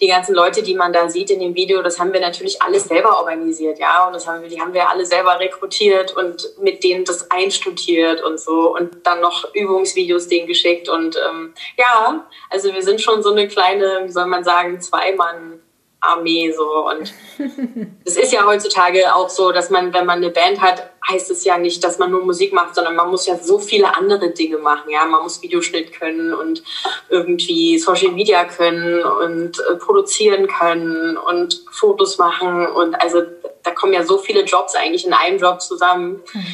die 0.00 0.06
ganzen 0.06 0.34
Leute, 0.34 0.62
die 0.62 0.74
man 0.74 0.92
da 0.92 1.08
sieht 1.08 1.30
in 1.30 1.40
dem 1.40 1.54
Video, 1.54 1.82
das 1.82 1.98
haben 1.98 2.12
wir 2.12 2.20
natürlich 2.20 2.62
alles 2.62 2.84
selber 2.84 3.18
organisiert, 3.18 3.78
ja. 3.78 4.06
Und 4.06 4.12
das 4.12 4.26
haben 4.26 4.42
wir, 4.42 4.48
die 4.48 4.60
haben 4.60 4.72
wir 4.72 4.88
alle 4.88 5.04
selber 5.04 5.40
rekrutiert 5.40 6.16
und 6.16 6.48
mit 6.60 6.84
denen 6.84 7.04
das 7.04 7.30
einstudiert 7.30 8.22
und 8.22 8.38
so 8.38 8.74
und 8.74 9.06
dann 9.06 9.20
noch 9.20 9.52
Übungsvideos 9.54 10.28
denen 10.28 10.46
geschickt. 10.46 10.88
Und 10.88 11.16
ähm, 11.16 11.54
ja, 11.76 12.26
also 12.50 12.72
wir 12.72 12.82
sind 12.82 13.00
schon 13.00 13.22
so 13.22 13.32
eine 13.32 13.48
kleine, 13.48 14.02
wie 14.04 14.12
soll 14.12 14.26
man 14.26 14.44
sagen, 14.44 14.80
Zweimann. 14.80 15.60
Armee 16.00 16.52
so 16.52 16.88
und 16.88 17.12
es 18.04 18.16
ist 18.16 18.32
ja 18.32 18.46
heutzutage 18.46 19.14
auch 19.14 19.28
so, 19.28 19.50
dass 19.50 19.70
man, 19.70 19.92
wenn 19.92 20.06
man 20.06 20.18
eine 20.18 20.30
Band 20.30 20.60
hat, 20.60 20.90
heißt 21.08 21.30
es 21.30 21.44
ja 21.44 21.58
nicht, 21.58 21.82
dass 21.82 21.98
man 21.98 22.10
nur 22.10 22.24
Musik 22.24 22.52
macht, 22.52 22.74
sondern 22.74 22.94
man 22.94 23.10
muss 23.10 23.26
ja 23.26 23.36
so 23.36 23.58
viele 23.58 23.96
andere 23.96 24.30
Dinge 24.30 24.58
machen. 24.58 24.90
Ja, 24.90 25.04
man 25.06 25.22
muss 25.22 25.42
Videoschnitt 25.42 25.92
können 25.92 26.32
und 26.34 26.62
irgendwie 27.08 27.78
Social 27.78 28.12
Media 28.12 28.44
können 28.44 29.02
und 29.02 29.58
äh, 29.58 29.76
produzieren 29.76 30.46
können 30.46 31.16
und 31.16 31.64
Fotos 31.70 32.18
machen 32.18 32.66
und 32.66 32.94
also 33.02 33.22
da 33.62 33.72
kommen 33.72 33.92
ja 33.92 34.04
so 34.04 34.18
viele 34.18 34.42
Jobs 34.42 34.74
eigentlich 34.74 35.04
in 35.04 35.12
einem 35.12 35.38
Job 35.38 35.60
zusammen 35.60 36.22
mhm. 36.32 36.46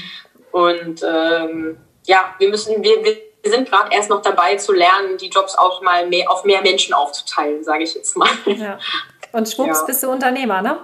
und 0.53 1.03
ähm, 1.07 1.77
ja, 2.07 2.35
wir 2.39 2.49
müssen 2.49 2.83
wir, 2.83 3.05
wir 3.05 3.17
wir 3.45 3.51
sind 3.51 3.69
gerade 3.69 3.95
erst 3.95 4.09
noch 4.09 4.23
dabei 4.23 4.57
zu 4.57 4.73
lernen, 4.73 5.19
die 5.19 5.29
Jobs 5.29 5.55
auch 5.55 5.83
mal 5.83 6.09
mehr, 6.09 6.31
auf 6.31 6.45
mehr 6.45 6.63
Menschen 6.63 6.95
aufzuteilen, 6.95 7.63
sage 7.63 7.85
ich 7.85 7.95
jetzt 7.95 8.17
mal. 8.17 8.29
Ja. 8.47 8.79
Und 9.35 9.49
schwupps 9.49 9.81
ja. 9.81 9.85
bist 9.87 10.03
du 10.03 10.11
Unternehmer, 10.11 10.63
ne? 10.63 10.79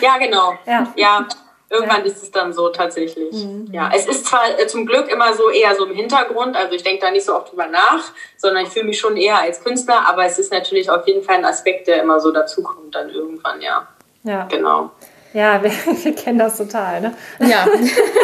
Ja, 0.00 0.18
genau. 0.18 0.52
ja. 0.66 0.92
ja. 0.96 1.26
Irgendwann 1.70 2.04
ja. 2.04 2.12
ist 2.12 2.22
es 2.22 2.30
dann 2.30 2.52
so 2.52 2.68
tatsächlich. 2.68 3.32
Mhm. 3.32 3.68
Ja, 3.72 3.90
es 3.92 4.06
ist 4.06 4.26
zwar 4.26 4.42
äh, 4.58 4.66
zum 4.66 4.84
Glück 4.84 5.08
immer 5.10 5.32
so 5.32 5.48
eher 5.48 5.74
so 5.74 5.86
im 5.86 5.94
Hintergrund, 5.94 6.56
also 6.56 6.74
ich 6.74 6.82
denke 6.82 7.00
da 7.00 7.10
nicht 7.10 7.24
so 7.24 7.34
oft 7.34 7.50
drüber 7.50 7.66
nach, 7.66 8.12
sondern 8.36 8.64
ich 8.64 8.68
fühle 8.68 8.84
mich 8.84 9.00
schon 9.00 9.16
eher 9.16 9.40
als 9.40 9.64
Künstler, 9.64 10.06
aber 10.06 10.26
es 10.26 10.38
ist 10.38 10.52
natürlich 10.52 10.90
auf 10.90 11.08
jeden 11.08 11.24
Fall 11.24 11.36
ein 11.36 11.44
Aspekt, 11.44 11.88
der 11.88 12.02
immer 12.02 12.20
so 12.20 12.30
dazukommt 12.30 12.94
dann 12.94 13.08
irgendwann, 13.08 13.60
ja. 13.62 13.88
Ja. 14.24 14.44
Genau. 14.44 14.90
Ja, 15.34 15.60
wir, 15.62 15.70
wir, 16.04 16.14
kennen 16.14 16.38
das 16.38 16.56
total, 16.56 17.00
ne? 17.00 17.12
Ja. 17.40 17.66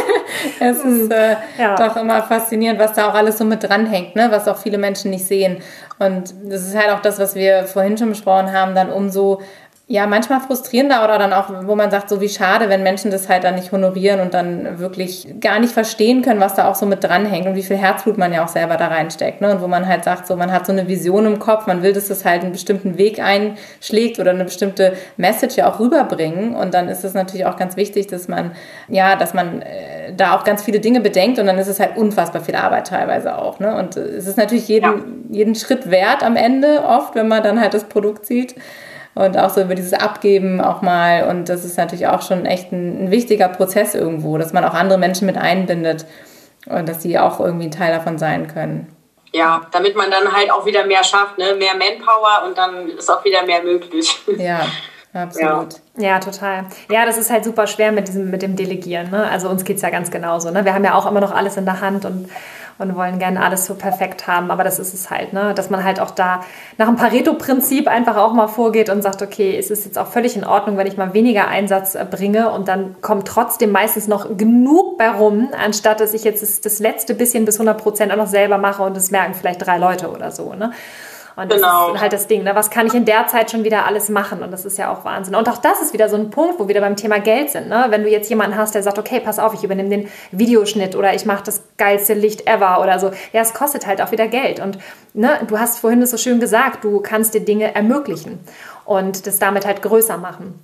es 0.61 0.79
ist 0.79 1.13
äh, 1.13 1.37
ja. 1.59 1.75
doch 1.75 1.97
immer 1.97 2.23
faszinierend, 2.23 2.79
was 2.79 2.93
da 2.93 3.11
auch 3.11 3.15
alles 3.15 3.37
so 3.37 3.45
mit 3.45 3.65
dranhängt, 3.65 4.15
ne? 4.15 4.29
Was 4.31 4.47
auch 4.47 4.57
viele 4.57 4.79
Menschen 4.79 5.11
nicht 5.11 5.27
sehen. 5.27 5.59
Und 5.99 6.33
das 6.45 6.63
ist 6.63 6.77
halt 6.77 6.91
auch 6.91 7.03
das, 7.03 7.19
was 7.19 7.35
wir 7.35 7.65
vorhin 7.65 7.99
schon 7.99 8.11
besprochen 8.11 8.53
haben, 8.53 8.77
dann 8.77 8.91
umso 8.91 9.43
ja, 9.93 10.07
manchmal 10.07 10.39
frustrierender 10.39 11.03
oder 11.03 11.19
dann 11.19 11.33
auch, 11.33 11.51
wo 11.65 11.75
man 11.75 11.91
sagt, 11.91 12.11
so 12.11 12.21
wie 12.21 12.29
schade, 12.29 12.69
wenn 12.69 12.85
Menschen 12.85 13.11
das 13.11 13.29
halt 13.29 13.43
dann 13.43 13.57
nicht 13.57 13.73
honorieren 13.73 14.21
und 14.21 14.35
dann 14.35 14.79
wirklich 14.79 15.27
gar 15.41 15.59
nicht 15.59 15.73
verstehen 15.73 16.23
können, 16.23 16.39
was 16.39 16.55
da 16.55 16.69
auch 16.69 16.77
so 16.77 16.87
mit 16.87 17.03
dranhängt 17.03 17.49
und 17.49 17.57
wie 17.57 17.65
viel 17.65 17.77
Herzblut 17.77 18.17
man 18.17 18.33
ja 18.33 18.45
auch 18.45 18.49
selber 18.49 18.77
da 18.77 18.87
reinsteckt. 18.87 19.41
Ne? 19.41 19.51
Und 19.51 19.61
wo 19.61 19.67
man 19.67 19.89
halt 19.89 20.05
sagt, 20.05 20.29
so 20.29 20.37
man 20.37 20.53
hat 20.53 20.65
so 20.65 20.71
eine 20.71 20.87
Vision 20.87 21.27
im 21.27 21.41
Kopf, 21.41 21.67
man 21.67 21.83
will, 21.83 21.93
dass 21.93 22.07
das 22.07 22.25
halt 22.25 22.43
einen 22.43 22.53
bestimmten 22.53 22.99
Weg 22.99 23.19
einschlägt 23.19 24.21
oder 24.21 24.31
eine 24.31 24.45
bestimmte 24.45 24.93
Message 25.17 25.57
ja 25.57 25.69
auch 25.69 25.81
rüberbringen. 25.81 26.55
Und 26.55 26.73
dann 26.73 26.89
ist 26.89 27.03
es 27.03 27.15
natürlich 27.15 27.47
auch 27.47 27.57
ganz 27.57 27.77
wichtig, 27.77 28.07
dass 28.07 28.29
man, 28.29 28.53
ja, 28.87 29.17
dass 29.17 29.35
man 29.35 29.61
äh, 29.63 30.13
da 30.17 30.37
auch 30.37 30.45
ganz 30.45 30.63
viele 30.63 30.79
Dinge 30.79 31.01
bedenkt 31.01 31.41
und 31.41 31.47
dann 31.47 31.59
ist 31.59 31.67
es 31.67 31.81
halt 31.81 31.97
unfassbar 31.97 32.43
viel 32.43 32.55
Arbeit 32.55 32.87
teilweise 32.87 33.37
auch. 33.37 33.59
Ne? 33.59 33.75
Und 33.75 33.97
äh, 33.97 34.03
es 34.03 34.29
ist 34.29 34.39
natürlich 34.39 34.69
jeden, 34.69 34.85
ja. 34.85 35.03
jeden 35.31 35.57
Schritt 35.57 35.91
wert 35.91 36.23
am 36.23 36.37
Ende 36.37 36.85
oft, 36.85 37.17
wenn 37.17 37.27
man 37.27 37.43
dann 37.43 37.61
halt 37.61 37.75
das 37.75 37.83
Produkt 37.83 38.25
sieht 38.25 38.55
und 39.15 39.37
auch 39.37 39.51
so 39.51 39.61
über 39.61 39.75
dieses 39.75 39.93
Abgeben 39.93 40.61
auch 40.61 40.83
mal. 40.83 41.29
Und 41.29 41.49
das 41.49 41.65
ist 41.65 41.77
natürlich 41.77 42.07
auch 42.07 42.23
schon 42.23 42.47
echt 42.47 42.73
ein, 42.73 43.05
ein 43.05 43.11
wichtiger 43.11 43.49
Prozess 43.49 43.95
irgendwo, 43.95 44.39
dass 44.39 44.53
man 44.53 44.65
auch 44.65 44.75
andere 44.75 44.99
Menschen 44.99 45.27
mit 45.27 45.37
einbindet 45.37 46.07
und 46.67 46.89
dass 46.89 47.03
sie 47.03 47.19
auch 47.19 47.41
irgendwie 47.41 47.67
ein 47.67 47.73
Teil 47.73 47.93
davon 47.93 48.19
sein 48.19 48.47
können. 48.47 48.95
Ja, 49.33 49.63
damit 49.71 49.97
man 49.97 50.11
dann 50.11 50.33
halt 50.33 50.51
auch 50.51 50.67
wieder 50.67 50.85
mehr 50.87 51.05
schafft, 51.05 51.39
ne? 51.39 51.55
mehr 51.55 51.75
Manpower 51.77 52.47
und 52.47 52.59
dann 52.59 52.89
ist 52.89 53.11
auch 53.11 53.25
wieder 53.25 53.45
mehr 53.45 53.63
möglich. 53.63 54.19
Ja. 54.39 54.67
Absolut. 55.13 55.75
Ja. 55.97 56.03
ja. 56.05 56.19
total. 56.21 56.67
Ja, 56.89 57.05
das 57.05 57.19
ist 57.19 57.31
halt 57.31 57.45
super 57.45 57.67
schwer 57.67 57.91
mit 57.91 58.07
diesem, 58.07 58.31
mit 58.31 58.43
dem 58.43 58.55
Delegieren. 58.55 59.11
Ne? 59.11 59.29
Also 59.29 59.49
uns 59.49 59.65
geht 59.65 59.77
es 59.77 59.83
ja 59.83 59.91
ganz 59.91 60.13
genauso. 60.13 60.53
Ne? 60.53 60.65
Wir 60.65 60.73
haben 60.73 60.85
ja 60.85 60.95
auch 60.95 61.05
immer 61.11 61.21
noch 61.21 61.35
alles 61.35 61.57
in 61.57 61.65
der 61.65 61.81
Hand 61.81 62.05
und 62.05 62.31
und 62.81 62.97
wollen 62.97 63.19
gerne 63.19 63.43
alles 63.43 63.67
so 63.67 63.75
perfekt 63.75 64.27
haben. 64.27 64.51
Aber 64.51 64.65
das 64.65 64.79
ist 64.79 64.95
es 64.95 65.11
halt, 65.11 65.33
ne? 65.33 65.55
dass 65.55 65.71
man 65.71 65.85
halt 65.85 66.01
auch 66.01 66.11
da 66.11 66.41
nach 66.79 66.87
dem 66.87 66.97
Pareto-Prinzip 66.97 67.87
einfach 67.87 68.17
auch 68.17 68.33
mal 68.33 68.49
vorgeht 68.49 68.89
und 68.89 69.03
sagt, 69.03 69.23
okay, 69.23 69.57
es 69.57 69.71
ist 69.71 69.85
jetzt 69.85 69.99
auch 69.99 70.07
völlig 70.07 70.37
in 70.37 70.45
Ordnung, 70.45 70.77
wenn 70.77 70.87
ich 70.87 70.97
mal 70.97 71.13
weniger 71.13 71.47
Einsatz 71.47 71.95
äh, 71.95 72.07
bringe 72.11 72.51
und 72.51 72.69
dann 72.69 72.97
kommt 73.03 73.29
trotzdem 73.29 73.71
meistens 73.71 74.09
noch 74.09 74.37
genug 74.37 74.99
bei 74.99 75.11
rum, 75.11 75.51
anstatt 75.57 76.01
dass 76.01 76.15
ich 76.15 76.25
jetzt 76.25 76.65
das, 76.65 76.79
letzte 76.81 77.15
bisschen 77.15 77.45
bis 77.45 77.57
100 77.57 77.77
Prozent 77.77 78.13
auch 78.13 78.17
noch 78.17 78.27
selber 78.27 78.57
mache 78.57 78.83
und 78.83 78.97
das 78.97 79.11
merken 79.11 79.35
vielleicht 79.35 79.67
drei 79.67 79.77
Leute 79.77 80.11
oder 80.11 80.31
so. 80.31 80.55
Ne? 80.55 80.73
Und 81.37 81.51
genau. 81.51 81.87
das 81.87 81.95
ist 81.95 82.01
halt 82.01 82.13
das 82.13 82.27
Ding, 82.27 82.43
ne? 82.43 82.55
was 82.55 82.71
kann 82.71 82.87
ich 82.87 82.95
in 82.95 83.05
der 83.05 83.27
Zeit 83.27 83.51
schon 83.51 83.65
wieder 83.65 83.87
alles 83.87 84.09
machen? 84.09 84.43
Und 84.43 84.51
das 84.51 84.65
ist 84.65 84.79
ja 84.79 84.93
auch 84.93 85.05
Wahnsinn. 85.05 85.35
Und 85.35 85.49
auch 85.49 85.59
das 85.59 85.81
ist 85.81 85.93
wieder 85.93 86.09
so 86.09 86.17
ein 86.17 86.31
Punkt, 86.31 86.59
wo 86.59 86.65
wir 86.65 86.69
wieder 86.69 86.81
beim 86.81 86.97
Thema 86.97 87.21
Geld 87.21 87.51
sind. 87.51 87.69
Ne? 87.69 87.87
Wenn 87.89 88.03
du 88.03 88.09
jetzt 88.09 88.29
jemanden 88.29 88.57
hast, 88.57 88.75
der 88.75 88.83
sagt, 88.83 88.99
okay, 88.99 89.21
pass 89.21 89.39
auf, 89.39 89.55
ich 89.55 89.65
übernehme 89.65 89.89
den 89.89 90.09
Videoschnitt 90.33 90.97
oder 90.97 91.15
ich 91.15 91.25
mache 91.27 91.45
das 91.45 91.63
geilste 91.77 92.15
Licht 92.15 92.47
ever 92.47 92.81
oder 92.83 92.99
so. 92.99 93.11
Ja, 93.33 93.41
es 93.41 93.55
kostet 93.55 93.87
halt 93.87 94.03
auch 94.03 94.13
wieder 94.13 94.29
Geld. 94.29 94.61
Und 94.61 94.79
ne, 95.15 95.41
du 95.47 95.59
hast 95.59 95.79
vorhin 95.79 96.01
das 96.01 96.11
so 96.11 96.17
schön 96.17 96.41
gesagt, 96.41 96.85
du 96.85 97.01
kannst 97.01 97.35
dir 97.35 97.41
Dinge 97.41 97.75
ermöglichen 97.75 98.41
und 98.85 99.27
das 99.27 99.39
damit 99.39 99.67
halt 99.67 99.83
größer 99.83 100.19
machen. 100.19 100.63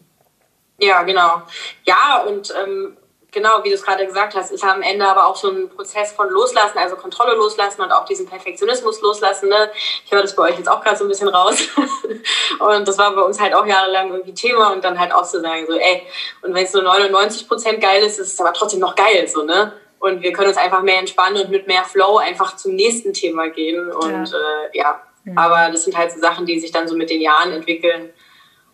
Ja, 0.78 1.02
genau. 1.04 1.42
Ja, 1.84 2.24
und 2.26 2.52
ähm, 2.62 2.96
genau, 3.36 3.62
wie 3.62 3.68
du 3.68 3.74
es 3.74 3.82
gerade 3.82 4.06
gesagt 4.06 4.34
hast, 4.34 4.50
ist 4.50 4.64
am 4.64 4.80
Ende 4.80 5.06
aber 5.06 5.26
auch 5.26 5.36
so 5.36 5.50
ein 5.50 5.68
Prozess 5.68 6.10
von 6.12 6.30
Loslassen, 6.30 6.78
also 6.78 6.96
Kontrolle 6.96 7.34
loslassen 7.34 7.82
und 7.82 7.92
auch 7.92 8.06
diesen 8.06 8.26
Perfektionismus 8.26 9.02
loslassen. 9.02 9.50
Ne? 9.50 9.70
Ich 10.06 10.10
höre 10.10 10.22
das 10.22 10.34
bei 10.34 10.44
euch 10.44 10.56
jetzt 10.56 10.70
auch 10.70 10.82
gerade 10.82 10.96
so 10.96 11.04
ein 11.04 11.08
bisschen 11.08 11.28
raus. 11.28 11.68
und 12.58 12.88
das 12.88 12.96
war 12.96 13.14
bei 13.14 13.20
uns 13.20 13.38
halt 13.38 13.54
auch 13.54 13.66
jahrelang 13.66 14.10
irgendwie 14.10 14.32
Thema 14.32 14.72
und 14.72 14.82
dann 14.82 14.98
halt 14.98 15.12
auch 15.12 15.24
zu 15.24 15.42
sagen, 15.42 15.66
so, 15.68 15.74
ey, 15.74 16.02
und 16.40 16.54
wenn 16.54 16.64
es 16.64 16.72
nur 16.72 16.82
99 16.82 17.46
Prozent 17.46 17.82
geil 17.82 18.02
ist, 18.02 18.18
ist 18.18 18.32
es 18.32 18.40
aber 18.40 18.54
trotzdem 18.54 18.80
noch 18.80 18.96
geil, 18.96 19.28
so, 19.28 19.42
ne? 19.42 19.74
Und 19.98 20.22
wir 20.22 20.32
können 20.32 20.48
uns 20.48 20.56
einfach 20.56 20.80
mehr 20.82 20.98
entspannen 20.98 21.42
und 21.42 21.50
mit 21.50 21.66
mehr 21.66 21.84
Flow 21.84 22.16
einfach 22.16 22.56
zum 22.56 22.74
nächsten 22.74 23.12
Thema 23.12 23.48
gehen. 23.48 23.90
Und 23.90 24.30
ja, 24.30 24.38
äh, 24.38 24.78
ja. 24.78 25.02
Mhm. 25.24 25.36
aber 25.36 25.70
das 25.70 25.84
sind 25.84 25.96
halt 25.96 26.12
so 26.12 26.20
Sachen, 26.20 26.46
die 26.46 26.58
sich 26.58 26.70
dann 26.70 26.88
so 26.88 26.96
mit 26.96 27.10
den 27.10 27.20
Jahren 27.20 27.52
entwickeln. 27.52 28.12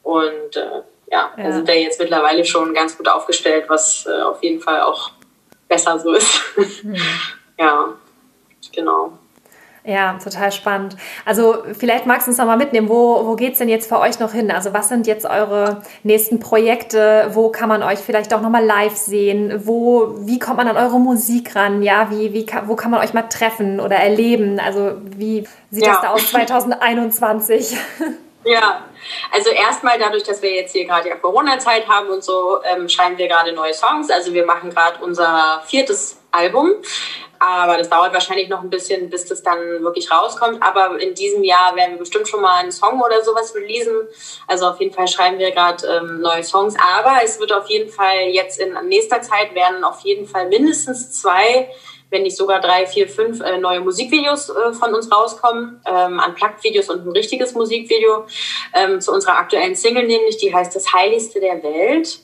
Und 0.03 0.57
äh, 0.57 0.83
ja, 1.13 1.31
ja. 1.37 1.45
da 1.45 1.53
sind 1.53 1.69
wir 1.69 1.79
jetzt 1.79 2.01
mittlerweile 2.01 2.45
schon 2.45 2.73
ganz 2.73 2.97
gut 2.97 3.07
aufgestellt, 3.07 3.67
was 3.69 4.07
äh, 4.07 4.23
auf 4.23 4.43
jeden 4.43 4.61
Fall 4.61 4.81
auch 4.81 5.13
besser 5.69 5.99
so 5.99 6.15
ist. 6.15 6.41
Mhm. 6.57 6.97
ja, 7.59 7.89
genau. 8.75 9.13
Ja, 9.85 10.17
total 10.23 10.53
spannend. 10.53 10.97
Also 11.25 11.65
vielleicht 11.77 12.07
magst 12.07 12.29
du 12.29 12.31
uns 12.31 12.39
noch 12.39 12.47
mal 12.47 12.57
mitnehmen, 12.57 12.89
wo, 12.89 13.27
wo 13.27 13.35
geht 13.35 13.55
es 13.55 13.59
denn 13.59 13.69
jetzt 13.69 13.89
für 13.89 13.99
euch 13.99 14.21
noch 14.21 14.33
hin? 14.33 14.53
Also 14.53 14.73
was 14.73 14.89
sind 14.89 15.09
jetzt 15.09 15.27
eure 15.27 15.83
nächsten 16.05 16.39
Projekte? 16.39 17.31
Wo 17.33 17.49
kann 17.49 17.69
man 17.69 17.83
euch 17.83 17.99
vielleicht 17.99 18.33
auch 18.33 18.41
noch 18.41 18.49
mal 18.49 18.65
live 18.65 18.97
sehen? 18.97 19.67
Wo, 19.67 20.15
wie 20.21 20.39
kommt 20.39 20.59
man 20.59 20.69
an 20.69 20.77
eure 20.77 21.01
Musik 21.01 21.57
ran? 21.57 21.83
Ja, 21.83 22.11
wie, 22.11 22.33
wie, 22.33 22.47
wo 22.67 22.77
kann 22.77 22.93
man 22.93 23.01
euch 23.01 23.13
mal 23.13 23.23
treffen 23.23 23.81
oder 23.81 23.97
erleben? 23.97 24.61
Also 24.61 24.93
wie 25.17 25.49
sieht 25.73 25.85
ja. 25.85 25.95
das 25.95 26.03
da 26.03 26.11
aus 26.11 26.27
2021? 26.31 27.77
Ja, 28.45 28.83
also 29.33 29.51
erstmal 29.51 29.99
dadurch, 29.99 30.23
dass 30.23 30.43
wir 30.43 30.53
jetzt 30.53 30.73
hier 30.73 30.85
gerade 30.85 31.09
ja 31.09 31.17
Corona-Zeit 31.17 31.89
haben 31.89 32.09
und 32.09 32.23
so, 32.25 32.61
ähm, 32.65 32.89
schreiben 32.89 33.19
wir 33.19 33.29
gerade 33.29 33.53
neue 33.53 33.75
Songs. 33.75 34.11
Also 34.11 34.33
wir 34.33 34.47
machen 34.47 34.71
gerade 34.71 35.03
unser 35.03 35.63
viertes 35.67 36.19
Album. 36.31 36.75
Aber 37.39 37.77
das 37.77 37.91
dauert 37.91 38.13
wahrscheinlich 38.13 38.49
noch 38.49 38.63
ein 38.63 38.71
bisschen, 38.71 39.11
bis 39.11 39.25
das 39.25 39.43
dann 39.43 39.59
wirklich 39.83 40.13
rauskommt. 40.13 40.63
Aber 40.63 41.01
in 41.01 41.13
diesem 41.13 41.43
Jahr 41.43 41.75
werden 41.75 41.95
wir 41.95 41.99
bestimmt 41.99 42.29
schon 42.29 42.41
mal 42.41 42.61
einen 42.61 42.71
Song 42.71 43.01
oder 43.01 43.21
sowas 43.25 43.53
releasen. 43.57 44.07
Also 44.47 44.67
auf 44.67 44.79
jeden 44.79 44.95
Fall 44.95 45.09
schreiben 45.09 45.41
wir 45.41 45.51
gerade 45.51 45.85
ähm, 45.89 46.21
neue 46.21 46.45
Songs. 46.45 46.77
Aber 46.97 47.17
es 47.25 47.41
wird 47.41 47.53
auf 47.53 47.69
jeden 47.69 47.91
Fall 47.91 48.29
jetzt 48.31 48.61
in 48.61 48.73
nächster 48.87 49.23
Zeit 49.23 49.57
werden 49.57 49.83
auf 49.83 50.01
jeden 50.01 50.29
Fall 50.29 50.49
mindestens 50.49 51.21
zwei 51.21 51.69
wenn 52.13 52.23
nicht 52.23 52.37
sogar 52.37 52.61
drei, 52.61 52.87
vier, 52.87 53.09
fünf 53.09 53.41
äh, 53.41 53.59
neue 53.59 53.81
Musikvideos 53.81 54.51
äh, 54.51 54.73
von 54.73 54.95
uns 54.95 55.11
rauskommen, 55.11 55.81
ähm, 55.87 56.23
Unplugged-Videos 56.25 56.91
und 56.91 57.07
ein 57.07 57.13
richtiges 57.13 57.55
Musikvideo 57.55 58.27
ähm, 58.75 59.01
zu 59.01 59.13
unserer 59.13 59.39
aktuellen 59.39 59.75
Single, 59.75 60.07
nämlich 60.07 60.37
die 60.37 60.55
heißt 60.55 60.77
Das 60.77 60.93
Heiligste 60.93 61.41
der 61.41 61.63
Welt. 61.63 62.21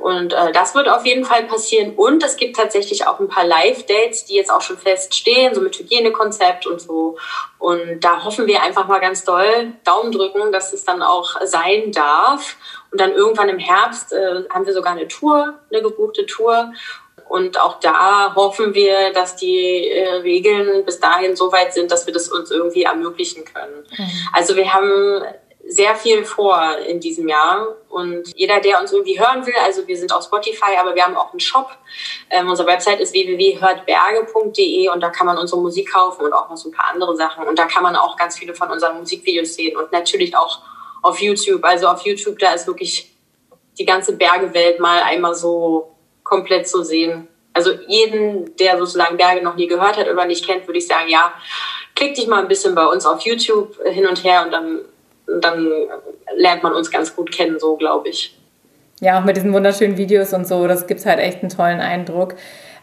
Und 0.00 0.32
äh, 0.32 0.50
das 0.52 0.74
wird 0.74 0.88
auf 0.88 1.04
jeden 1.04 1.26
Fall 1.26 1.44
passieren. 1.44 1.92
Und 1.94 2.24
es 2.24 2.36
gibt 2.36 2.56
tatsächlich 2.56 3.06
auch 3.06 3.20
ein 3.20 3.28
paar 3.28 3.44
Live-Dates, 3.44 4.24
die 4.24 4.34
jetzt 4.34 4.50
auch 4.50 4.62
schon 4.62 4.78
feststehen, 4.78 5.54
so 5.54 5.60
mit 5.60 5.78
Hygienekonzept 5.78 6.66
und 6.66 6.80
so. 6.80 7.18
Und 7.58 8.00
da 8.00 8.24
hoffen 8.24 8.46
wir 8.46 8.62
einfach 8.62 8.88
mal 8.88 9.00
ganz 9.00 9.24
doll, 9.24 9.74
Daumen 9.84 10.10
drücken, 10.10 10.52
dass 10.52 10.72
es 10.72 10.86
dann 10.86 11.02
auch 11.02 11.36
sein 11.44 11.92
darf. 11.92 12.56
Und 12.90 12.98
dann 13.00 13.12
irgendwann 13.12 13.50
im 13.50 13.58
Herbst 13.58 14.14
äh, 14.14 14.44
haben 14.48 14.64
wir 14.64 14.72
sogar 14.72 14.92
eine 14.92 15.06
Tour, 15.06 15.58
eine 15.70 15.82
gebuchte 15.82 16.24
Tour. 16.24 16.72
Und 17.30 17.60
auch 17.60 17.78
da 17.78 18.34
hoffen 18.34 18.74
wir, 18.74 19.12
dass 19.12 19.36
die 19.36 19.88
äh, 19.88 20.14
Regeln 20.14 20.84
bis 20.84 20.98
dahin 20.98 21.36
so 21.36 21.52
weit 21.52 21.72
sind, 21.72 21.92
dass 21.92 22.04
wir 22.04 22.12
das 22.12 22.28
uns 22.28 22.50
irgendwie 22.50 22.82
ermöglichen 22.82 23.44
können. 23.44 23.86
Mhm. 23.96 24.10
Also 24.32 24.56
wir 24.56 24.74
haben 24.74 25.22
sehr 25.64 25.94
viel 25.94 26.24
vor 26.24 26.60
in 26.88 26.98
diesem 26.98 27.28
Jahr. 27.28 27.76
Und 27.88 28.36
jeder, 28.36 28.58
der 28.58 28.80
uns 28.80 28.92
irgendwie 28.92 29.20
hören 29.20 29.46
will, 29.46 29.54
also 29.64 29.86
wir 29.86 29.96
sind 29.96 30.12
auf 30.12 30.24
Spotify, 30.24 30.76
aber 30.80 30.96
wir 30.96 31.04
haben 31.04 31.16
auch 31.16 31.30
einen 31.30 31.38
Shop. 31.38 31.70
Ähm, 32.30 32.48
unsere 32.48 32.66
Website 32.66 32.98
ist 32.98 33.12
www.hörtberge.de 33.12 34.88
und 34.88 35.00
da 35.00 35.10
kann 35.10 35.28
man 35.28 35.38
unsere 35.38 35.60
Musik 35.60 35.92
kaufen 35.92 36.24
und 36.24 36.32
auch 36.32 36.50
noch 36.50 36.56
so 36.56 36.68
ein 36.68 36.72
paar 36.72 36.92
andere 36.92 37.14
Sachen. 37.14 37.46
Und 37.46 37.60
da 37.60 37.66
kann 37.66 37.84
man 37.84 37.94
auch 37.94 38.16
ganz 38.16 38.40
viele 38.40 38.56
von 38.56 38.72
unseren 38.72 38.98
Musikvideos 38.98 39.54
sehen 39.54 39.76
und 39.76 39.92
natürlich 39.92 40.36
auch 40.36 40.62
auf 41.00 41.20
YouTube. 41.20 41.62
Also 41.62 41.86
auf 41.86 42.00
YouTube, 42.00 42.40
da 42.40 42.54
ist 42.54 42.66
wirklich 42.66 43.14
die 43.78 43.84
ganze 43.84 44.16
Bergewelt 44.16 44.80
mal 44.80 45.00
einmal 45.02 45.36
so 45.36 45.94
komplett 46.30 46.66
zu 46.68 46.82
sehen. 46.82 47.28
Also 47.52 47.72
jeden, 47.88 48.56
der 48.56 48.78
sozusagen 48.78 49.16
Berge 49.16 49.42
noch 49.42 49.56
nie 49.56 49.66
gehört 49.66 49.98
hat 49.98 50.08
oder 50.08 50.24
nicht 50.24 50.46
kennt, 50.46 50.66
würde 50.66 50.78
ich 50.78 50.86
sagen, 50.86 51.08
ja, 51.08 51.32
klick 51.94 52.14
dich 52.14 52.26
mal 52.26 52.40
ein 52.40 52.48
bisschen 52.48 52.74
bei 52.74 52.86
uns 52.86 53.04
auf 53.04 53.20
YouTube 53.22 53.76
hin 53.84 54.06
und 54.06 54.24
her 54.24 54.44
und 54.46 54.52
dann 54.52 54.80
dann 55.38 55.68
lernt 56.36 56.62
man 56.62 56.72
uns 56.72 56.90
ganz 56.90 57.14
gut 57.14 57.30
kennen, 57.30 57.58
so 57.58 57.76
glaube 57.76 58.08
ich. 58.08 58.36
Ja, 59.00 59.18
auch 59.18 59.24
mit 59.24 59.36
diesen 59.36 59.52
wunderschönen 59.52 59.96
Videos 59.96 60.32
und 60.32 60.46
so, 60.46 60.66
das 60.66 60.86
gibt 60.86 61.04
halt 61.06 61.20
echt 61.20 61.42
einen 61.42 61.50
tollen 61.50 61.80
Eindruck. 61.80 62.34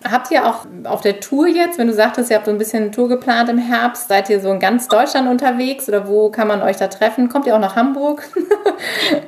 Habt 0.04 0.30
ihr 0.32 0.46
auch 0.46 0.66
auf 0.84 1.02
der 1.02 1.20
Tour 1.20 1.48
jetzt, 1.48 1.80
wenn 1.80 1.88
du 1.88 1.94
sagtest, 1.94 2.30
ihr 2.30 2.36
habt 2.38 2.46
so 2.46 2.52
ein 2.52 2.58
bisschen 2.58 2.84
eine 2.84 2.92
Tour 2.92 3.10
geplant 3.10 3.50
im 3.50 3.58
Herbst, 3.58 4.08
seid 4.08 4.30
ihr 4.30 4.40
so 4.40 4.52
in 4.52 4.60
ganz 4.60 4.88
Deutschland 4.88 5.28
unterwegs 5.28 5.90
oder 5.90 6.08
wo 6.08 6.30
kann 6.30 6.48
man 6.48 6.62
euch 6.62 6.78
da 6.78 6.88
treffen? 6.88 7.30
Kommt 7.30 7.48
ihr 7.48 7.56
auch 7.56 7.60
nach 7.60 7.76
Hamburg? 7.76 8.24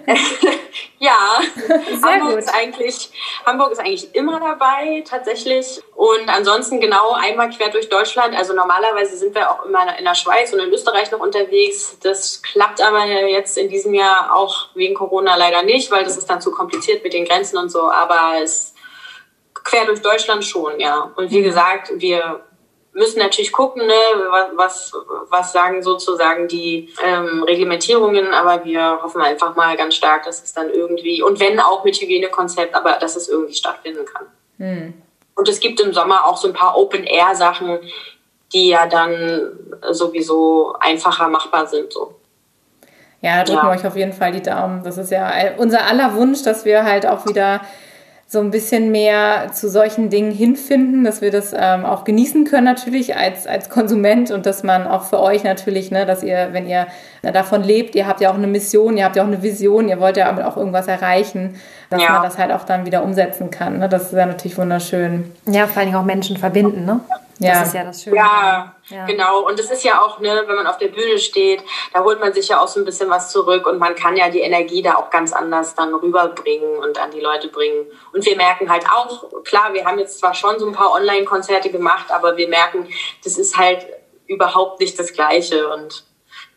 ja, 1.00 1.18
Sehr 1.68 1.78
Hamburg 2.04 2.32
gut. 2.32 2.40
ist 2.40 2.54
eigentlich 2.54 3.10
Hamburg 3.46 3.72
ist 3.72 3.80
eigentlich 3.80 4.14
immer 4.14 4.40
dabei 4.40 5.04
tatsächlich 5.08 5.82
und 5.96 6.30
ansonsten 6.30 6.80
genau 6.80 7.14
einmal 7.14 7.50
quer 7.50 7.70
durch 7.70 7.90
Deutschland. 7.90 8.38
Also 8.38 8.54
normalerweise 8.54 9.18
sind 9.18 9.34
wir 9.34 9.50
auch 9.50 9.66
immer 9.66 9.98
in 9.98 10.06
der 10.06 10.16
Schweiz 10.16 10.54
und 10.54 10.60
in 10.60 10.72
Österreich 10.72 11.10
noch 11.12 11.20
unterwegs. 11.20 11.98
Das 12.04 12.44
klappt 12.44 12.82
aber 12.82 13.06
jetzt 13.06 13.58
in 13.58 13.70
diesem 13.70 13.96
Jahr 13.96 14.36
auch 14.36 14.68
wegen 14.76 14.94
Corona 14.94 15.36
leider 15.36 15.64
nicht, 15.64 15.90
weil 15.90 16.04
das 16.04 16.16
ist 16.16 16.30
dann 16.30 16.42
zu 16.42 16.52
kompliziert 16.52 17.04
mit 17.04 17.14
den 17.14 17.26
Grenzen 17.26 17.58
und 17.58 17.70
so. 17.70 17.90
Aber 17.90 18.42
es 18.44 18.76
quer 19.70 19.86
durch 19.86 20.02
Deutschland 20.02 20.44
schon, 20.44 20.80
ja. 20.80 21.12
Und 21.16 21.32
wie 21.32 21.40
mhm. 21.40 21.44
gesagt, 21.44 21.92
wir 21.96 22.42
müssen 22.94 23.20
natürlich 23.20 23.52
gucken, 23.52 23.86
ne, 23.86 23.94
was, 24.56 24.94
was 25.30 25.52
sagen 25.52 25.84
sozusagen 25.84 26.48
die 26.48 26.90
ähm, 27.06 27.44
Reglementierungen, 27.44 28.34
aber 28.34 28.66
wir 28.66 29.02
hoffen 29.02 29.22
einfach 29.22 29.56
mal 29.56 29.78
ganz 29.78 29.96
stark, 29.96 30.24
dass 30.26 30.44
es 30.44 30.54
dann 30.54 30.70
irgendwie, 30.70 31.22
und 31.22 31.40
wenn 31.40 31.60
auch 31.60 31.84
mit 31.84 31.96
Hygienekonzept, 31.96 32.76
aber 32.76 32.94
dass 32.94 33.16
es 33.16 33.30
irgendwie 33.30 33.54
stattfinden 33.54 34.06
kann. 34.06 34.26
Hm. 34.58 34.94
Und 35.36 35.48
es 35.48 35.60
gibt 35.60 35.80
im 35.80 35.94
Sommer 35.94 36.26
auch 36.26 36.36
so 36.36 36.48
ein 36.48 36.54
paar 36.54 36.78
Open-Air-Sachen, 36.78 37.80
die 38.52 38.70
ja 38.70 38.88
dann 38.88 39.52
sowieso 39.92 40.74
einfacher 40.80 41.30
machbar 41.30 41.68
sind. 41.68 41.94
So. 41.94 42.16
Ja, 43.22 43.44
drücken 43.44 43.60
ja. 43.60 43.72
wir 43.72 43.80
euch 43.80 43.88
auf 43.88 43.96
jeden 43.96 44.14
Fall 44.14 44.32
die 44.32 44.42
Daumen. 44.42 44.84
Das 44.84 44.98
ist 44.98 45.12
ja 45.12 45.32
unser 45.58 45.86
aller 45.86 46.16
Wunsch, 46.16 46.44
dass 46.44 46.66
wir 46.66 46.84
halt 46.84 47.06
auch 47.06 47.26
wieder 47.26 47.62
so 48.32 48.40
ein 48.40 48.52
bisschen 48.52 48.92
mehr 48.92 49.52
zu 49.54 49.68
solchen 49.68 50.12
Dingen 50.12 50.32
hinfinden, 50.32 51.04
dass 51.04 51.20
wir 51.20 51.32
das 51.32 51.52
ähm, 51.58 51.84
auch 51.84 52.04
genießen 52.04 52.46
können 52.46 52.66
natürlich 52.66 53.16
als, 53.16 53.48
als 53.48 53.70
Konsument 53.70 54.30
und 54.30 54.46
dass 54.46 54.62
man 54.62 54.86
auch 54.86 55.06
für 55.06 55.20
euch 55.20 55.44
natürlich, 55.44 55.90
ne, 55.90 56.06
dass 56.06 56.22
ihr, 56.22 56.50
wenn 56.52 56.68
ihr 56.68 56.86
davon 57.24 57.64
lebt, 57.64 57.96
ihr 57.96 58.06
habt 58.06 58.22
ja 58.22 58.30
auch 58.30 58.36
eine 58.36 58.46
Mission, 58.46 58.98
ihr 58.98 59.06
habt 59.06 59.16
ja 59.16 59.24
auch 59.24 59.28
eine 59.28 59.42
Vision, 59.42 59.90
ihr 59.90 60.00
wollt 60.00 60.16
ja 60.16 60.48
auch 60.48 60.58
irgendwas 60.58 60.88
erreichen, 60.88 61.56
dass 61.90 62.04
ja. 62.04 62.12
man 62.12 62.22
das 62.22 62.38
halt 62.38 62.52
auch 62.52 62.66
dann 62.66 62.86
wieder 62.86 63.04
umsetzen 63.04 63.50
kann. 63.50 63.80
Ne? 63.80 63.90
Das 63.90 64.04
ist 64.04 64.14
ja 64.14 64.28
natürlich 64.28 64.60
wunderschön. 64.60 65.32
Ja, 65.48 65.66
vor 65.66 65.78
allen 65.78 65.88
Dingen 65.88 66.00
auch 66.00 66.06
Menschen 66.06 66.38
verbinden, 66.38 66.86
ne? 66.86 67.00
Ja. 67.40 67.60
Das 67.60 67.70
ist 67.70 67.74
ja 67.74 67.84
das 67.86 68.04
Schöne. 68.04 68.18
Ja, 68.18 68.76
ja, 68.90 69.06
genau. 69.06 69.48
Und 69.48 69.58
es 69.60 69.72
ist 69.72 69.84
ja 69.84 70.02
auch, 70.02 70.20
ne, 70.20 70.44
wenn 70.46 70.56
man 70.56 70.68
auf 70.68 70.78
der 70.78 70.90
Bühne 70.90 71.18
steht, 71.18 71.64
da 71.94 72.04
holt 72.04 72.20
man 72.20 72.34
sich 72.34 72.50
ja 72.50 72.62
auch 72.62 72.68
so 72.68 72.82
ein 72.82 72.86
bisschen 72.86 73.10
was 73.10 73.32
zurück 73.32 73.66
und 73.66 73.80
man 73.80 73.96
kann 73.96 74.18
ja 74.18 74.30
die 74.30 74.42
Energie 74.42 74.82
da 74.82 74.96
auch 74.96 75.10
ganz 75.10 75.32
anders 75.32 75.74
dann 75.74 75.94
rüberbringen 75.94 76.78
und 76.78 77.00
an 77.00 77.12
die 77.12 77.22
Leute 77.22 77.48
bringen. 77.48 77.88
Und 78.14 78.26
wir 78.26 78.36
merken 78.36 78.70
halt 78.70 78.86
auch, 78.92 79.44
klar, 79.46 79.74
wir 79.74 79.86
haben 79.86 80.00
jetzt 80.00 80.20
zwar 80.20 80.34
schon 80.34 80.60
so 80.60 80.68
ein 80.68 80.74
paar 80.74 80.92
Online-Konzerte 80.92 81.70
gemacht, 81.70 82.12
aber 82.12 82.36
wir 82.36 82.50
merken, 82.50 82.90
das 83.24 83.38
ist 83.38 83.58
halt 83.58 83.88
überhaupt 84.28 84.82
nicht 84.82 85.00
das 85.00 85.14
Gleiche 85.14 85.70
und 85.74 86.04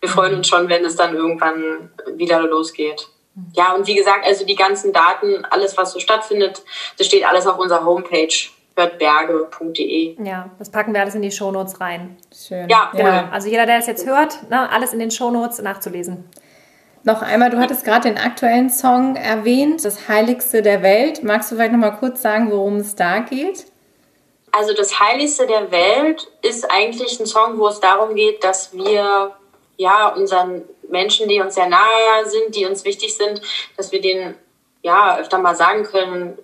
wir 0.01 0.09
freuen 0.09 0.35
uns 0.35 0.49
schon, 0.49 0.69
wenn 0.69 0.85
es 0.85 0.97
dann 0.97 1.15
irgendwann 1.15 1.93
wieder 2.17 2.43
losgeht. 2.43 3.09
Ja, 3.55 3.73
und 3.73 3.87
wie 3.87 3.95
gesagt, 3.95 4.27
also 4.27 4.45
die 4.45 4.57
ganzen 4.57 4.93
Daten, 4.93 5.45
alles, 5.47 5.77
was 5.77 5.93
so 5.93 6.01
stattfindet, 6.01 6.63
das 6.99 7.07
steht 7.07 7.27
alles 7.27 7.47
auf 7.47 7.59
unserer 7.59 7.85
Homepage 7.85 8.35
hörtberge.de. 8.77 10.17
Ja, 10.25 10.51
das 10.59 10.71
packen 10.71 10.95
wir 10.95 11.01
alles 11.01 11.15
in 11.15 11.23
die 11.23 11.31
Shownotes 11.31 11.81
rein. 11.81 12.17
Schön. 12.35 12.69
Ja. 12.69 12.91
Ja. 12.95 13.29
Also 13.31 13.49
jeder, 13.49 13.67
der 13.67 13.79
es 13.79 13.87
jetzt 13.87 14.07
hört, 14.07 14.49
ne, 14.51 14.71
alles 14.71 14.93
in 14.93 14.99
den 14.99 15.11
Shownotes 15.11 15.61
nachzulesen. 15.61 16.25
Noch 17.05 17.21
einmal, 17.21 17.51
du 17.51 17.59
hattest 17.59 17.85
gerade 17.85 18.09
den 18.09 18.19
aktuellen 18.19 18.71
Song 18.71 19.17
erwähnt, 19.17 19.85
das 19.85 20.09
Heiligste 20.09 20.63
der 20.63 20.83
Welt. 20.83 21.25
Magst 21.25 21.51
du 21.51 21.57
vielleicht 21.57 21.73
noch 21.73 21.81
mal 21.81 21.91
kurz 21.91 22.23
sagen, 22.23 22.51
worum 22.53 22.77
es 22.77 22.95
da 22.95 23.19
geht? 23.19 23.67
Also 24.53 24.73
das 24.75 25.01
Heiligste 25.01 25.47
der 25.47 25.71
Welt 25.73 26.29
ist 26.43 26.71
eigentlich 26.71 27.19
ein 27.19 27.27
Song, 27.27 27.59
wo 27.59 27.67
es 27.69 27.81
darum 27.81 28.15
geht, 28.15 28.45
dass 28.45 28.73
wir 28.73 29.33
ja 29.77 30.09
unseren 30.09 30.63
Menschen, 30.89 31.29
die 31.29 31.41
uns 31.41 31.55
sehr 31.55 31.69
nahe 31.69 32.27
sind, 32.27 32.55
die 32.55 32.67
uns 32.67 32.85
wichtig 32.85 33.17
sind, 33.17 33.41
dass 33.77 33.91
wir 33.91 34.01
denen 34.01 34.37
ja 34.83 35.19
öfter 35.19 35.39
mal 35.39 35.57
sagen 35.57 35.85
können, 35.85 36.39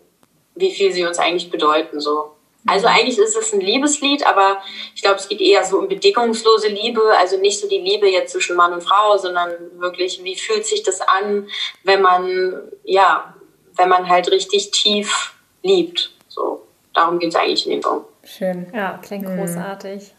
wie 0.59 0.71
viel 0.71 0.93
sie 0.93 1.05
uns 1.05 1.19
eigentlich 1.19 1.51
bedeuten. 1.51 2.01
So. 2.01 2.33
Also 2.67 2.89
mhm. 2.89 2.95
eigentlich 2.95 3.19
ist 3.19 3.37
es 3.37 3.53
ein 3.53 3.61
Liebeslied, 3.61 4.27
aber 4.27 4.59
ich 4.95 5.03
glaube, 5.03 5.17
es 5.17 5.29
geht 5.29 5.41
eher 5.41 5.65
so 5.65 5.79
um 5.79 5.89
bedingungslose 5.89 6.69
Liebe, 6.69 7.01
also 7.19 7.39
nicht 7.39 7.61
so 7.61 7.69
die 7.69 7.79
Liebe 7.79 8.09
jetzt 8.09 8.33
zwischen 8.33 8.57
Mann 8.57 8.73
und 8.73 8.83
Frau, 8.83 9.17
sondern 9.17 9.53
wirklich, 9.79 10.23
wie 10.25 10.37
fühlt 10.37 10.67
sich 10.67 10.83
das 10.83 11.01
an, 11.01 11.49
wenn 11.85 12.03
man, 12.03 12.61
ja, 12.85 13.35
wenn 13.77 13.89
man 13.89 14.09
halt 14.09 14.31
richtig 14.31 14.71
tief 14.73 15.35
liebt. 15.63 16.11
So, 16.29 16.63
darum 16.95 17.19
geht 17.19 17.31
es 17.31 17.37
eigentlich 17.37 17.67
in 17.67 17.73
dem 17.73 17.83
Song. 17.83 18.05
Schön. 18.25 18.67
Ja, 18.75 18.99
klingt 19.03 19.29
mhm. 19.29 19.39
großartig. 19.39 20.13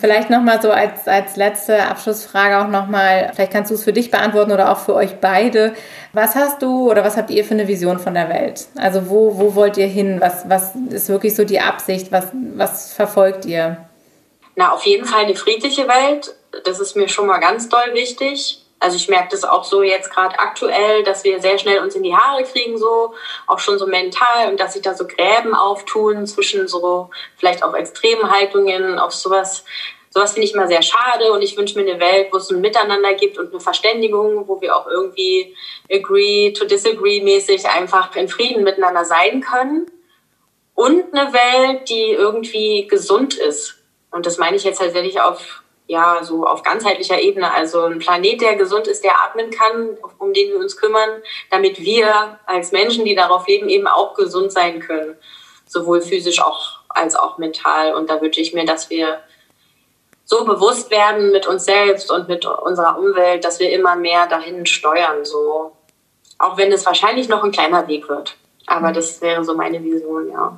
Vielleicht 0.00 0.30
nochmal 0.30 0.60
so 0.60 0.70
als, 0.70 1.08
als 1.08 1.36
letzte 1.36 1.82
Abschlussfrage 1.84 2.58
auch 2.58 2.68
nochmal, 2.68 3.30
vielleicht 3.34 3.52
kannst 3.52 3.70
du 3.70 3.74
es 3.74 3.84
für 3.84 3.92
dich 3.92 4.10
beantworten 4.10 4.52
oder 4.52 4.70
auch 4.70 4.78
für 4.78 4.94
euch 4.94 5.16
beide. 5.20 5.74
Was 6.12 6.34
hast 6.34 6.62
du 6.62 6.90
oder 6.90 7.04
was 7.04 7.16
habt 7.16 7.30
ihr 7.30 7.44
für 7.44 7.54
eine 7.54 7.68
Vision 7.68 7.98
von 7.98 8.14
der 8.14 8.28
Welt? 8.28 8.66
Also 8.76 9.08
wo, 9.08 9.38
wo 9.38 9.54
wollt 9.54 9.76
ihr 9.76 9.86
hin? 9.86 10.20
Was, 10.20 10.48
was 10.48 10.72
ist 10.90 11.08
wirklich 11.08 11.34
so 11.34 11.44
die 11.44 11.60
Absicht? 11.60 12.12
Was, 12.12 12.28
was 12.32 12.92
verfolgt 12.92 13.46
ihr? 13.46 13.76
Na, 14.56 14.72
auf 14.72 14.84
jeden 14.84 15.06
Fall 15.06 15.24
eine 15.24 15.34
friedliche 15.34 15.88
Welt. 15.88 16.34
Das 16.64 16.80
ist 16.80 16.96
mir 16.96 17.08
schon 17.08 17.26
mal 17.26 17.38
ganz 17.38 17.68
doll 17.68 17.94
wichtig. 17.94 18.62
Also 18.80 18.96
ich 18.96 19.08
merke 19.08 19.28
das 19.30 19.44
auch 19.44 19.64
so 19.64 19.82
jetzt 19.82 20.10
gerade 20.10 20.38
aktuell, 20.38 21.02
dass 21.02 21.22
wir 21.22 21.40
sehr 21.40 21.58
schnell 21.58 21.80
uns 21.80 21.94
in 21.94 22.02
die 22.02 22.16
Haare 22.16 22.42
kriegen, 22.44 22.78
so 22.78 23.14
auch 23.46 23.58
schon 23.58 23.78
so 23.78 23.86
mental 23.86 24.48
und 24.48 24.58
dass 24.58 24.72
sich 24.72 24.80
da 24.80 24.94
so 24.94 25.06
Gräben 25.06 25.54
auftun 25.54 26.26
zwischen 26.26 26.66
so 26.66 27.10
vielleicht 27.36 27.62
auch 27.62 27.74
extremen 27.74 28.30
Haltungen, 28.30 28.98
auf 28.98 29.12
sowas. 29.12 29.64
Sowas 30.08 30.32
finde 30.32 30.48
ich 30.48 30.54
immer 30.54 30.66
sehr 30.66 30.82
schade 30.82 31.30
und 31.32 31.42
ich 31.42 31.56
wünsche 31.56 31.78
mir 31.78 31.88
eine 31.88 32.00
Welt, 32.00 32.28
wo 32.32 32.38
es 32.38 32.50
ein 32.50 32.60
Miteinander 32.60 33.14
gibt 33.14 33.38
und 33.38 33.50
eine 33.50 33.60
Verständigung, 33.60 34.48
wo 34.48 34.60
wir 34.60 34.74
auch 34.74 34.88
irgendwie 34.88 35.54
agree 35.92 36.52
to 36.52 36.64
disagree 36.64 37.20
mäßig 37.20 37.68
einfach 37.68 38.16
in 38.16 38.28
Frieden 38.28 38.64
miteinander 38.64 39.04
sein 39.04 39.40
können. 39.42 39.86
Und 40.74 41.14
eine 41.14 41.32
Welt, 41.32 41.88
die 41.90 42.12
irgendwie 42.12 42.88
gesund 42.88 43.34
ist. 43.34 43.76
Und 44.10 44.26
das 44.26 44.38
meine 44.38 44.56
ich 44.56 44.64
jetzt 44.64 44.78
tatsächlich 44.78 45.20
auf 45.20 45.62
ja, 45.90 46.22
so 46.22 46.46
auf 46.46 46.62
ganzheitlicher 46.62 47.20
Ebene. 47.20 47.52
Also 47.52 47.82
ein 47.82 47.98
Planet, 47.98 48.40
der 48.40 48.54
gesund 48.54 48.86
ist, 48.86 49.02
der 49.02 49.20
atmen 49.24 49.50
kann, 49.50 49.98
um 50.18 50.32
den 50.32 50.50
wir 50.50 50.58
uns 50.58 50.76
kümmern, 50.76 51.20
damit 51.50 51.80
wir 51.80 52.38
als 52.46 52.70
Menschen, 52.70 53.04
die 53.04 53.16
darauf 53.16 53.48
leben, 53.48 53.68
eben 53.68 53.88
auch 53.88 54.14
gesund 54.14 54.52
sein 54.52 54.78
können. 54.78 55.16
Sowohl 55.66 56.00
physisch 56.00 56.40
auch, 56.40 56.78
als 56.88 57.16
auch 57.16 57.38
mental. 57.38 57.94
Und 57.94 58.08
da 58.08 58.20
wünsche 58.20 58.40
ich 58.40 58.54
mir, 58.54 58.64
dass 58.64 58.88
wir 58.88 59.18
so 60.24 60.44
bewusst 60.44 60.92
werden 60.92 61.32
mit 61.32 61.48
uns 61.48 61.64
selbst 61.64 62.12
und 62.12 62.28
mit 62.28 62.46
unserer 62.46 62.96
Umwelt, 62.96 63.44
dass 63.44 63.58
wir 63.58 63.72
immer 63.72 63.96
mehr 63.96 64.28
dahin 64.28 64.66
steuern, 64.66 65.24
so. 65.24 65.72
Auch 66.38 66.56
wenn 66.56 66.70
es 66.70 66.86
wahrscheinlich 66.86 67.28
noch 67.28 67.42
ein 67.42 67.50
kleiner 67.50 67.88
Weg 67.88 68.08
wird. 68.08 68.36
Aber 68.68 68.92
das 68.92 69.20
wäre 69.22 69.44
so 69.44 69.56
meine 69.56 69.82
Vision, 69.82 70.30
ja. 70.30 70.56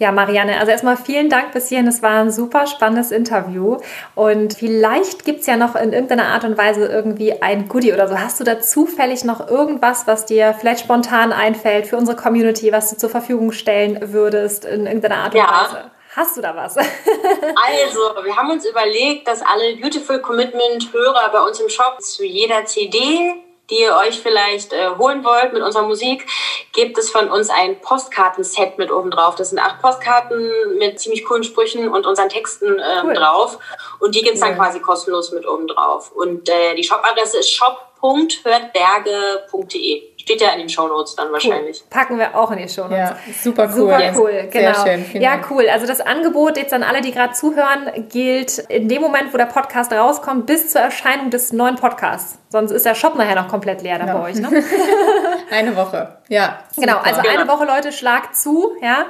Ja, 0.00 0.12
Marianne, 0.12 0.58
also 0.58 0.72
erstmal 0.72 0.96
vielen 0.96 1.28
Dank 1.28 1.52
bis 1.52 1.68
hierhin. 1.68 1.86
Es 1.86 2.00
war 2.02 2.22
ein 2.22 2.30
super 2.30 2.66
spannendes 2.66 3.10
Interview. 3.10 3.76
Und 4.14 4.54
vielleicht 4.54 5.26
gibt 5.26 5.40
es 5.40 5.46
ja 5.46 5.58
noch 5.58 5.76
in 5.76 5.92
irgendeiner 5.92 6.28
Art 6.28 6.44
und 6.44 6.56
Weise 6.56 6.86
irgendwie 6.86 7.42
ein 7.42 7.68
Goodie 7.68 7.92
oder 7.92 8.08
so. 8.08 8.18
Hast 8.18 8.40
du 8.40 8.44
da 8.44 8.60
zufällig 8.60 9.24
noch 9.24 9.46
irgendwas, 9.46 10.06
was 10.06 10.24
dir 10.24 10.54
vielleicht 10.58 10.84
spontan 10.84 11.34
einfällt 11.34 11.86
für 11.86 11.98
unsere 11.98 12.16
Community, 12.16 12.72
was 12.72 12.88
du 12.88 12.96
zur 12.96 13.10
Verfügung 13.10 13.52
stellen 13.52 14.10
würdest 14.10 14.64
in 14.64 14.86
irgendeiner 14.86 15.18
Art 15.18 15.34
und 15.34 15.40
ja. 15.40 15.68
Weise? 15.68 15.90
Hast 16.16 16.34
du 16.38 16.40
da 16.40 16.56
was? 16.56 16.76
also, 16.78 18.24
wir 18.24 18.34
haben 18.34 18.50
uns 18.50 18.64
überlegt, 18.64 19.28
dass 19.28 19.42
alle 19.42 19.76
Beautiful 19.76 20.20
Commitment 20.22 20.94
Hörer 20.94 21.28
bei 21.30 21.42
uns 21.42 21.60
im 21.60 21.68
Shop 21.68 22.00
zu 22.00 22.24
jeder 22.24 22.64
CD 22.64 23.34
die 23.70 23.80
ihr 23.80 23.96
euch 23.96 24.20
vielleicht 24.20 24.72
äh, 24.72 24.90
holen 24.98 25.24
wollt 25.24 25.52
mit 25.52 25.62
unserer 25.62 25.84
Musik, 25.84 26.26
gibt 26.72 26.98
es 26.98 27.10
von 27.10 27.30
uns 27.30 27.50
ein 27.50 27.80
Postkartenset 27.80 28.78
mit 28.78 28.90
oben 28.90 29.10
drauf. 29.10 29.34
Das 29.36 29.50
sind 29.50 29.58
acht 29.58 29.80
Postkarten 29.80 30.50
mit 30.78 30.98
ziemlich 31.00 31.24
coolen 31.24 31.44
Sprüchen 31.44 31.88
und 31.88 32.06
unseren 32.06 32.28
Texten 32.28 32.78
ähm, 32.78 33.06
cool. 33.06 33.14
drauf. 33.14 33.58
Und 34.00 34.14
die 34.14 34.22
gibt's 34.22 34.40
cool. 34.40 34.48
dann 34.48 34.56
quasi 34.56 34.80
kostenlos 34.80 35.32
mit 35.32 35.46
oben 35.46 35.66
drauf. 35.66 36.12
Und 36.12 36.48
äh, 36.48 36.74
die 36.74 36.84
Shopadresse 36.84 37.38
ist 37.38 37.50
shop.hörtberge.de. 37.50 40.02
Steht 40.20 40.40
ja 40.42 40.50
in 40.52 40.58
den 40.58 40.68
Shownotes 40.68 41.16
dann 41.16 41.32
wahrscheinlich. 41.32 41.80
Cool. 41.80 41.86
Packen 41.88 42.18
wir 42.18 42.36
auch 42.36 42.50
in 42.50 42.58
die 42.58 42.68
Shownotes. 42.68 42.96
Ja, 42.96 43.16
super 43.42 43.64
cool. 43.64 43.72
Super 43.72 44.12
cool, 44.16 44.48
genau. 44.50 44.82
Sehr 44.82 44.98
schön, 44.98 45.20
ja, 45.22 45.40
cool. 45.50 45.66
Also 45.70 45.86
das 45.86 46.00
Angebot 46.00 46.58
jetzt 46.58 46.74
an 46.74 46.82
alle, 46.82 47.00
die 47.00 47.10
gerade 47.10 47.32
zuhören, 47.32 48.08
gilt 48.10 48.58
in 48.58 48.88
dem 48.88 49.00
Moment, 49.00 49.32
wo 49.32 49.38
der 49.38 49.46
Podcast 49.46 49.92
rauskommt, 49.92 50.44
bis 50.44 50.70
zur 50.70 50.82
Erscheinung 50.82 51.30
des 51.30 51.54
neuen 51.54 51.76
Podcasts. 51.76 52.38
Sonst 52.50 52.70
ist 52.70 52.84
der 52.84 52.94
Shop 52.94 53.14
nachher 53.14 53.34
noch 53.34 53.48
komplett 53.48 53.80
leer 53.80 53.98
dann 53.98 54.08
ja. 54.08 54.18
bei 54.18 54.30
euch. 54.30 54.36
Ne? 54.36 54.48
eine 55.50 55.74
Woche, 55.74 56.18
ja. 56.28 56.58
Genau, 56.76 56.98
also 56.98 57.20
eine 57.20 57.48
Woche, 57.48 57.64
Leute, 57.64 57.92
schlagt 57.92 58.36
zu, 58.36 58.72
ja. 58.82 59.06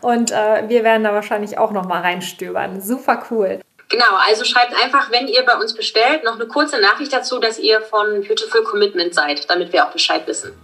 Und 0.00 0.30
äh, 0.30 0.68
wir 0.68 0.84
werden 0.84 1.02
da 1.02 1.12
wahrscheinlich 1.12 1.58
auch 1.58 1.72
noch 1.72 1.86
mal 1.86 2.02
reinstöbern. 2.02 2.80
Super 2.80 3.24
cool. 3.30 3.60
Genau, 3.92 4.16
also 4.26 4.44
schreibt 4.44 4.74
einfach, 4.74 5.10
wenn 5.10 5.28
ihr 5.28 5.44
bei 5.44 5.54
uns 5.54 5.74
bestellt, 5.74 6.24
noch 6.24 6.36
eine 6.36 6.46
kurze 6.46 6.80
Nachricht 6.80 7.12
dazu, 7.12 7.38
dass 7.38 7.58
ihr 7.58 7.82
von 7.82 8.22
Beautiful 8.26 8.64
Commitment 8.64 9.14
seid, 9.14 9.50
damit 9.50 9.70
wir 9.74 9.86
auch 9.86 9.90
Bescheid 9.90 10.26
wissen. 10.26 10.58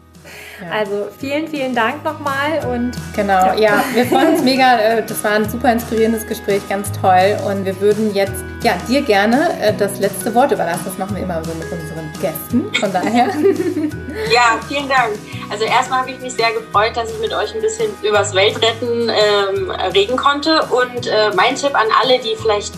Ja. 0.61 0.71
Also 0.73 1.09
vielen, 1.19 1.47
vielen 1.47 1.75
Dank 1.75 2.05
nochmal 2.05 2.65
und 2.73 2.93
genau, 3.15 3.55
ja. 3.55 3.57
ja. 3.57 3.85
wir 3.95 4.07
freuen 4.09 4.35
uns 4.35 4.43
mega. 4.43 4.79
Äh, 4.79 5.07
das 5.07 5.23
war 5.23 5.33
ein 5.33 5.49
super 5.49 5.73
inspirierendes 5.73 6.27
Gespräch, 6.27 6.63
ganz 6.69 6.91
toll. 7.01 7.37
Und 7.47 7.65
wir 7.65 7.81
würden 7.81 8.13
jetzt 8.15 8.45
ja 8.63 8.73
dir 8.89 9.03
gerne 9.03 9.57
äh, 9.61 9.73
das 9.73 9.99
letzte 10.01 10.35
Wort 10.35 10.51
überlassen. 10.51 10.83
Das 10.85 10.99
machen 10.99 11.15
wir 11.15 11.23
immer 11.23 11.43
so 11.45 11.53
mit 11.55 11.71
unseren 11.71 12.13
Gästen. 12.21 12.75
Von 12.75 12.93
daher. 12.93 13.27
ja, 14.33 14.59
vielen 14.67 14.89
Dank. 14.89 15.13
Also 15.51 15.65
erstmal 15.65 16.01
habe 16.01 16.11
ich 16.11 16.21
mich 16.21 16.35
sehr 16.35 16.53
gefreut, 16.53 16.97
dass 16.97 17.11
ich 17.11 17.21
mit 17.21 17.33
euch 17.33 17.55
ein 17.55 17.61
bisschen 17.61 17.91
übers 18.03 18.35
Weltretten 18.35 19.09
ähm, 19.09 19.71
reden 19.95 20.17
konnte. 20.17 20.63
Und 20.65 21.07
äh, 21.07 21.31
mein 21.37 21.55
Tipp 21.55 21.75
an 21.75 21.87
alle, 22.03 22.19
die 22.19 22.35
vielleicht 22.37 22.75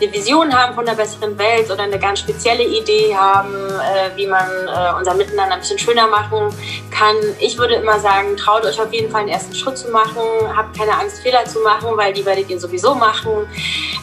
eine 0.00 0.12
Vision 0.12 0.52
haben 0.52 0.74
von 0.74 0.86
einer 0.86 0.96
besseren 0.96 1.38
Welt 1.38 1.70
oder 1.70 1.82
eine 1.82 1.98
ganz 1.98 2.20
spezielle 2.20 2.64
Idee 2.64 3.14
haben, 3.14 3.54
äh, 3.54 4.16
wie 4.16 4.26
man 4.26 4.46
äh, 4.66 4.98
unser 4.98 5.14
Miteinander 5.14 5.54
ein 5.54 5.60
bisschen 5.60 5.78
schöner 5.78 6.06
machen 6.06 6.54
kann. 6.90 7.16
Ich 7.38 7.58
würde 7.58 7.74
immer 7.74 7.98
sagen, 7.98 8.36
traut 8.36 8.64
euch 8.64 8.80
auf 8.80 8.92
jeden 8.92 9.10
Fall 9.10 9.22
einen 9.22 9.30
ersten 9.30 9.54
Schritt 9.54 9.78
zu 9.78 9.90
machen, 9.90 10.22
habt 10.56 10.76
keine 10.76 10.92
Angst, 10.92 11.18
Fehler 11.22 11.44
zu 11.44 11.60
machen, 11.60 11.88
weil 11.96 12.12
die 12.12 12.24
werdet 12.24 12.50
ihr 12.50 12.58
sowieso 12.58 12.94
machen. 12.94 13.46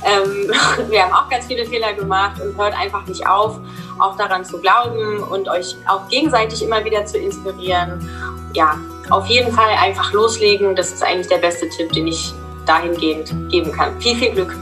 Ähm, 0.05 0.51
wir 0.89 1.03
haben 1.03 1.13
auch 1.13 1.29
ganz 1.29 1.45
viele 1.45 1.65
Fehler 1.65 1.93
gemacht 1.93 2.41
und 2.41 2.57
hört 2.57 2.77
einfach 2.77 3.05
nicht 3.05 3.27
auf, 3.27 3.59
auch 3.99 4.15
daran 4.17 4.45
zu 4.45 4.59
glauben 4.59 5.23
und 5.23 5.49
euch 5.49 5.75
auch 5.87 6.07
gegenseitig 6.07 6.63
immer 6.63 6.83
wieder 6.83 7.05
zu 7.05 7.17
inspirieren. 7.17 8.09
Ja, 8.53 8.77
auf 9.09 9.25
jeden 9.27 9.51
Fall 9.51 9.69
einfach 9.79 10.11
loslegen. 10.13 10.75
Das 10.75 10.91
ist 10.91 11.03
eigentlich 11.03 11.27
der 11.27 11.37
beste 11.37 11.69
Tipp, 11.69 11.91
den 11.93 12.07
ich 12.07 12.33
dahingehend 12.65 13.33
geben 13.49 13.71
kann. 13.71 13.99
Viel, 14.01 14.15
viel 14.15 14.31
Glück. 14.31 14.55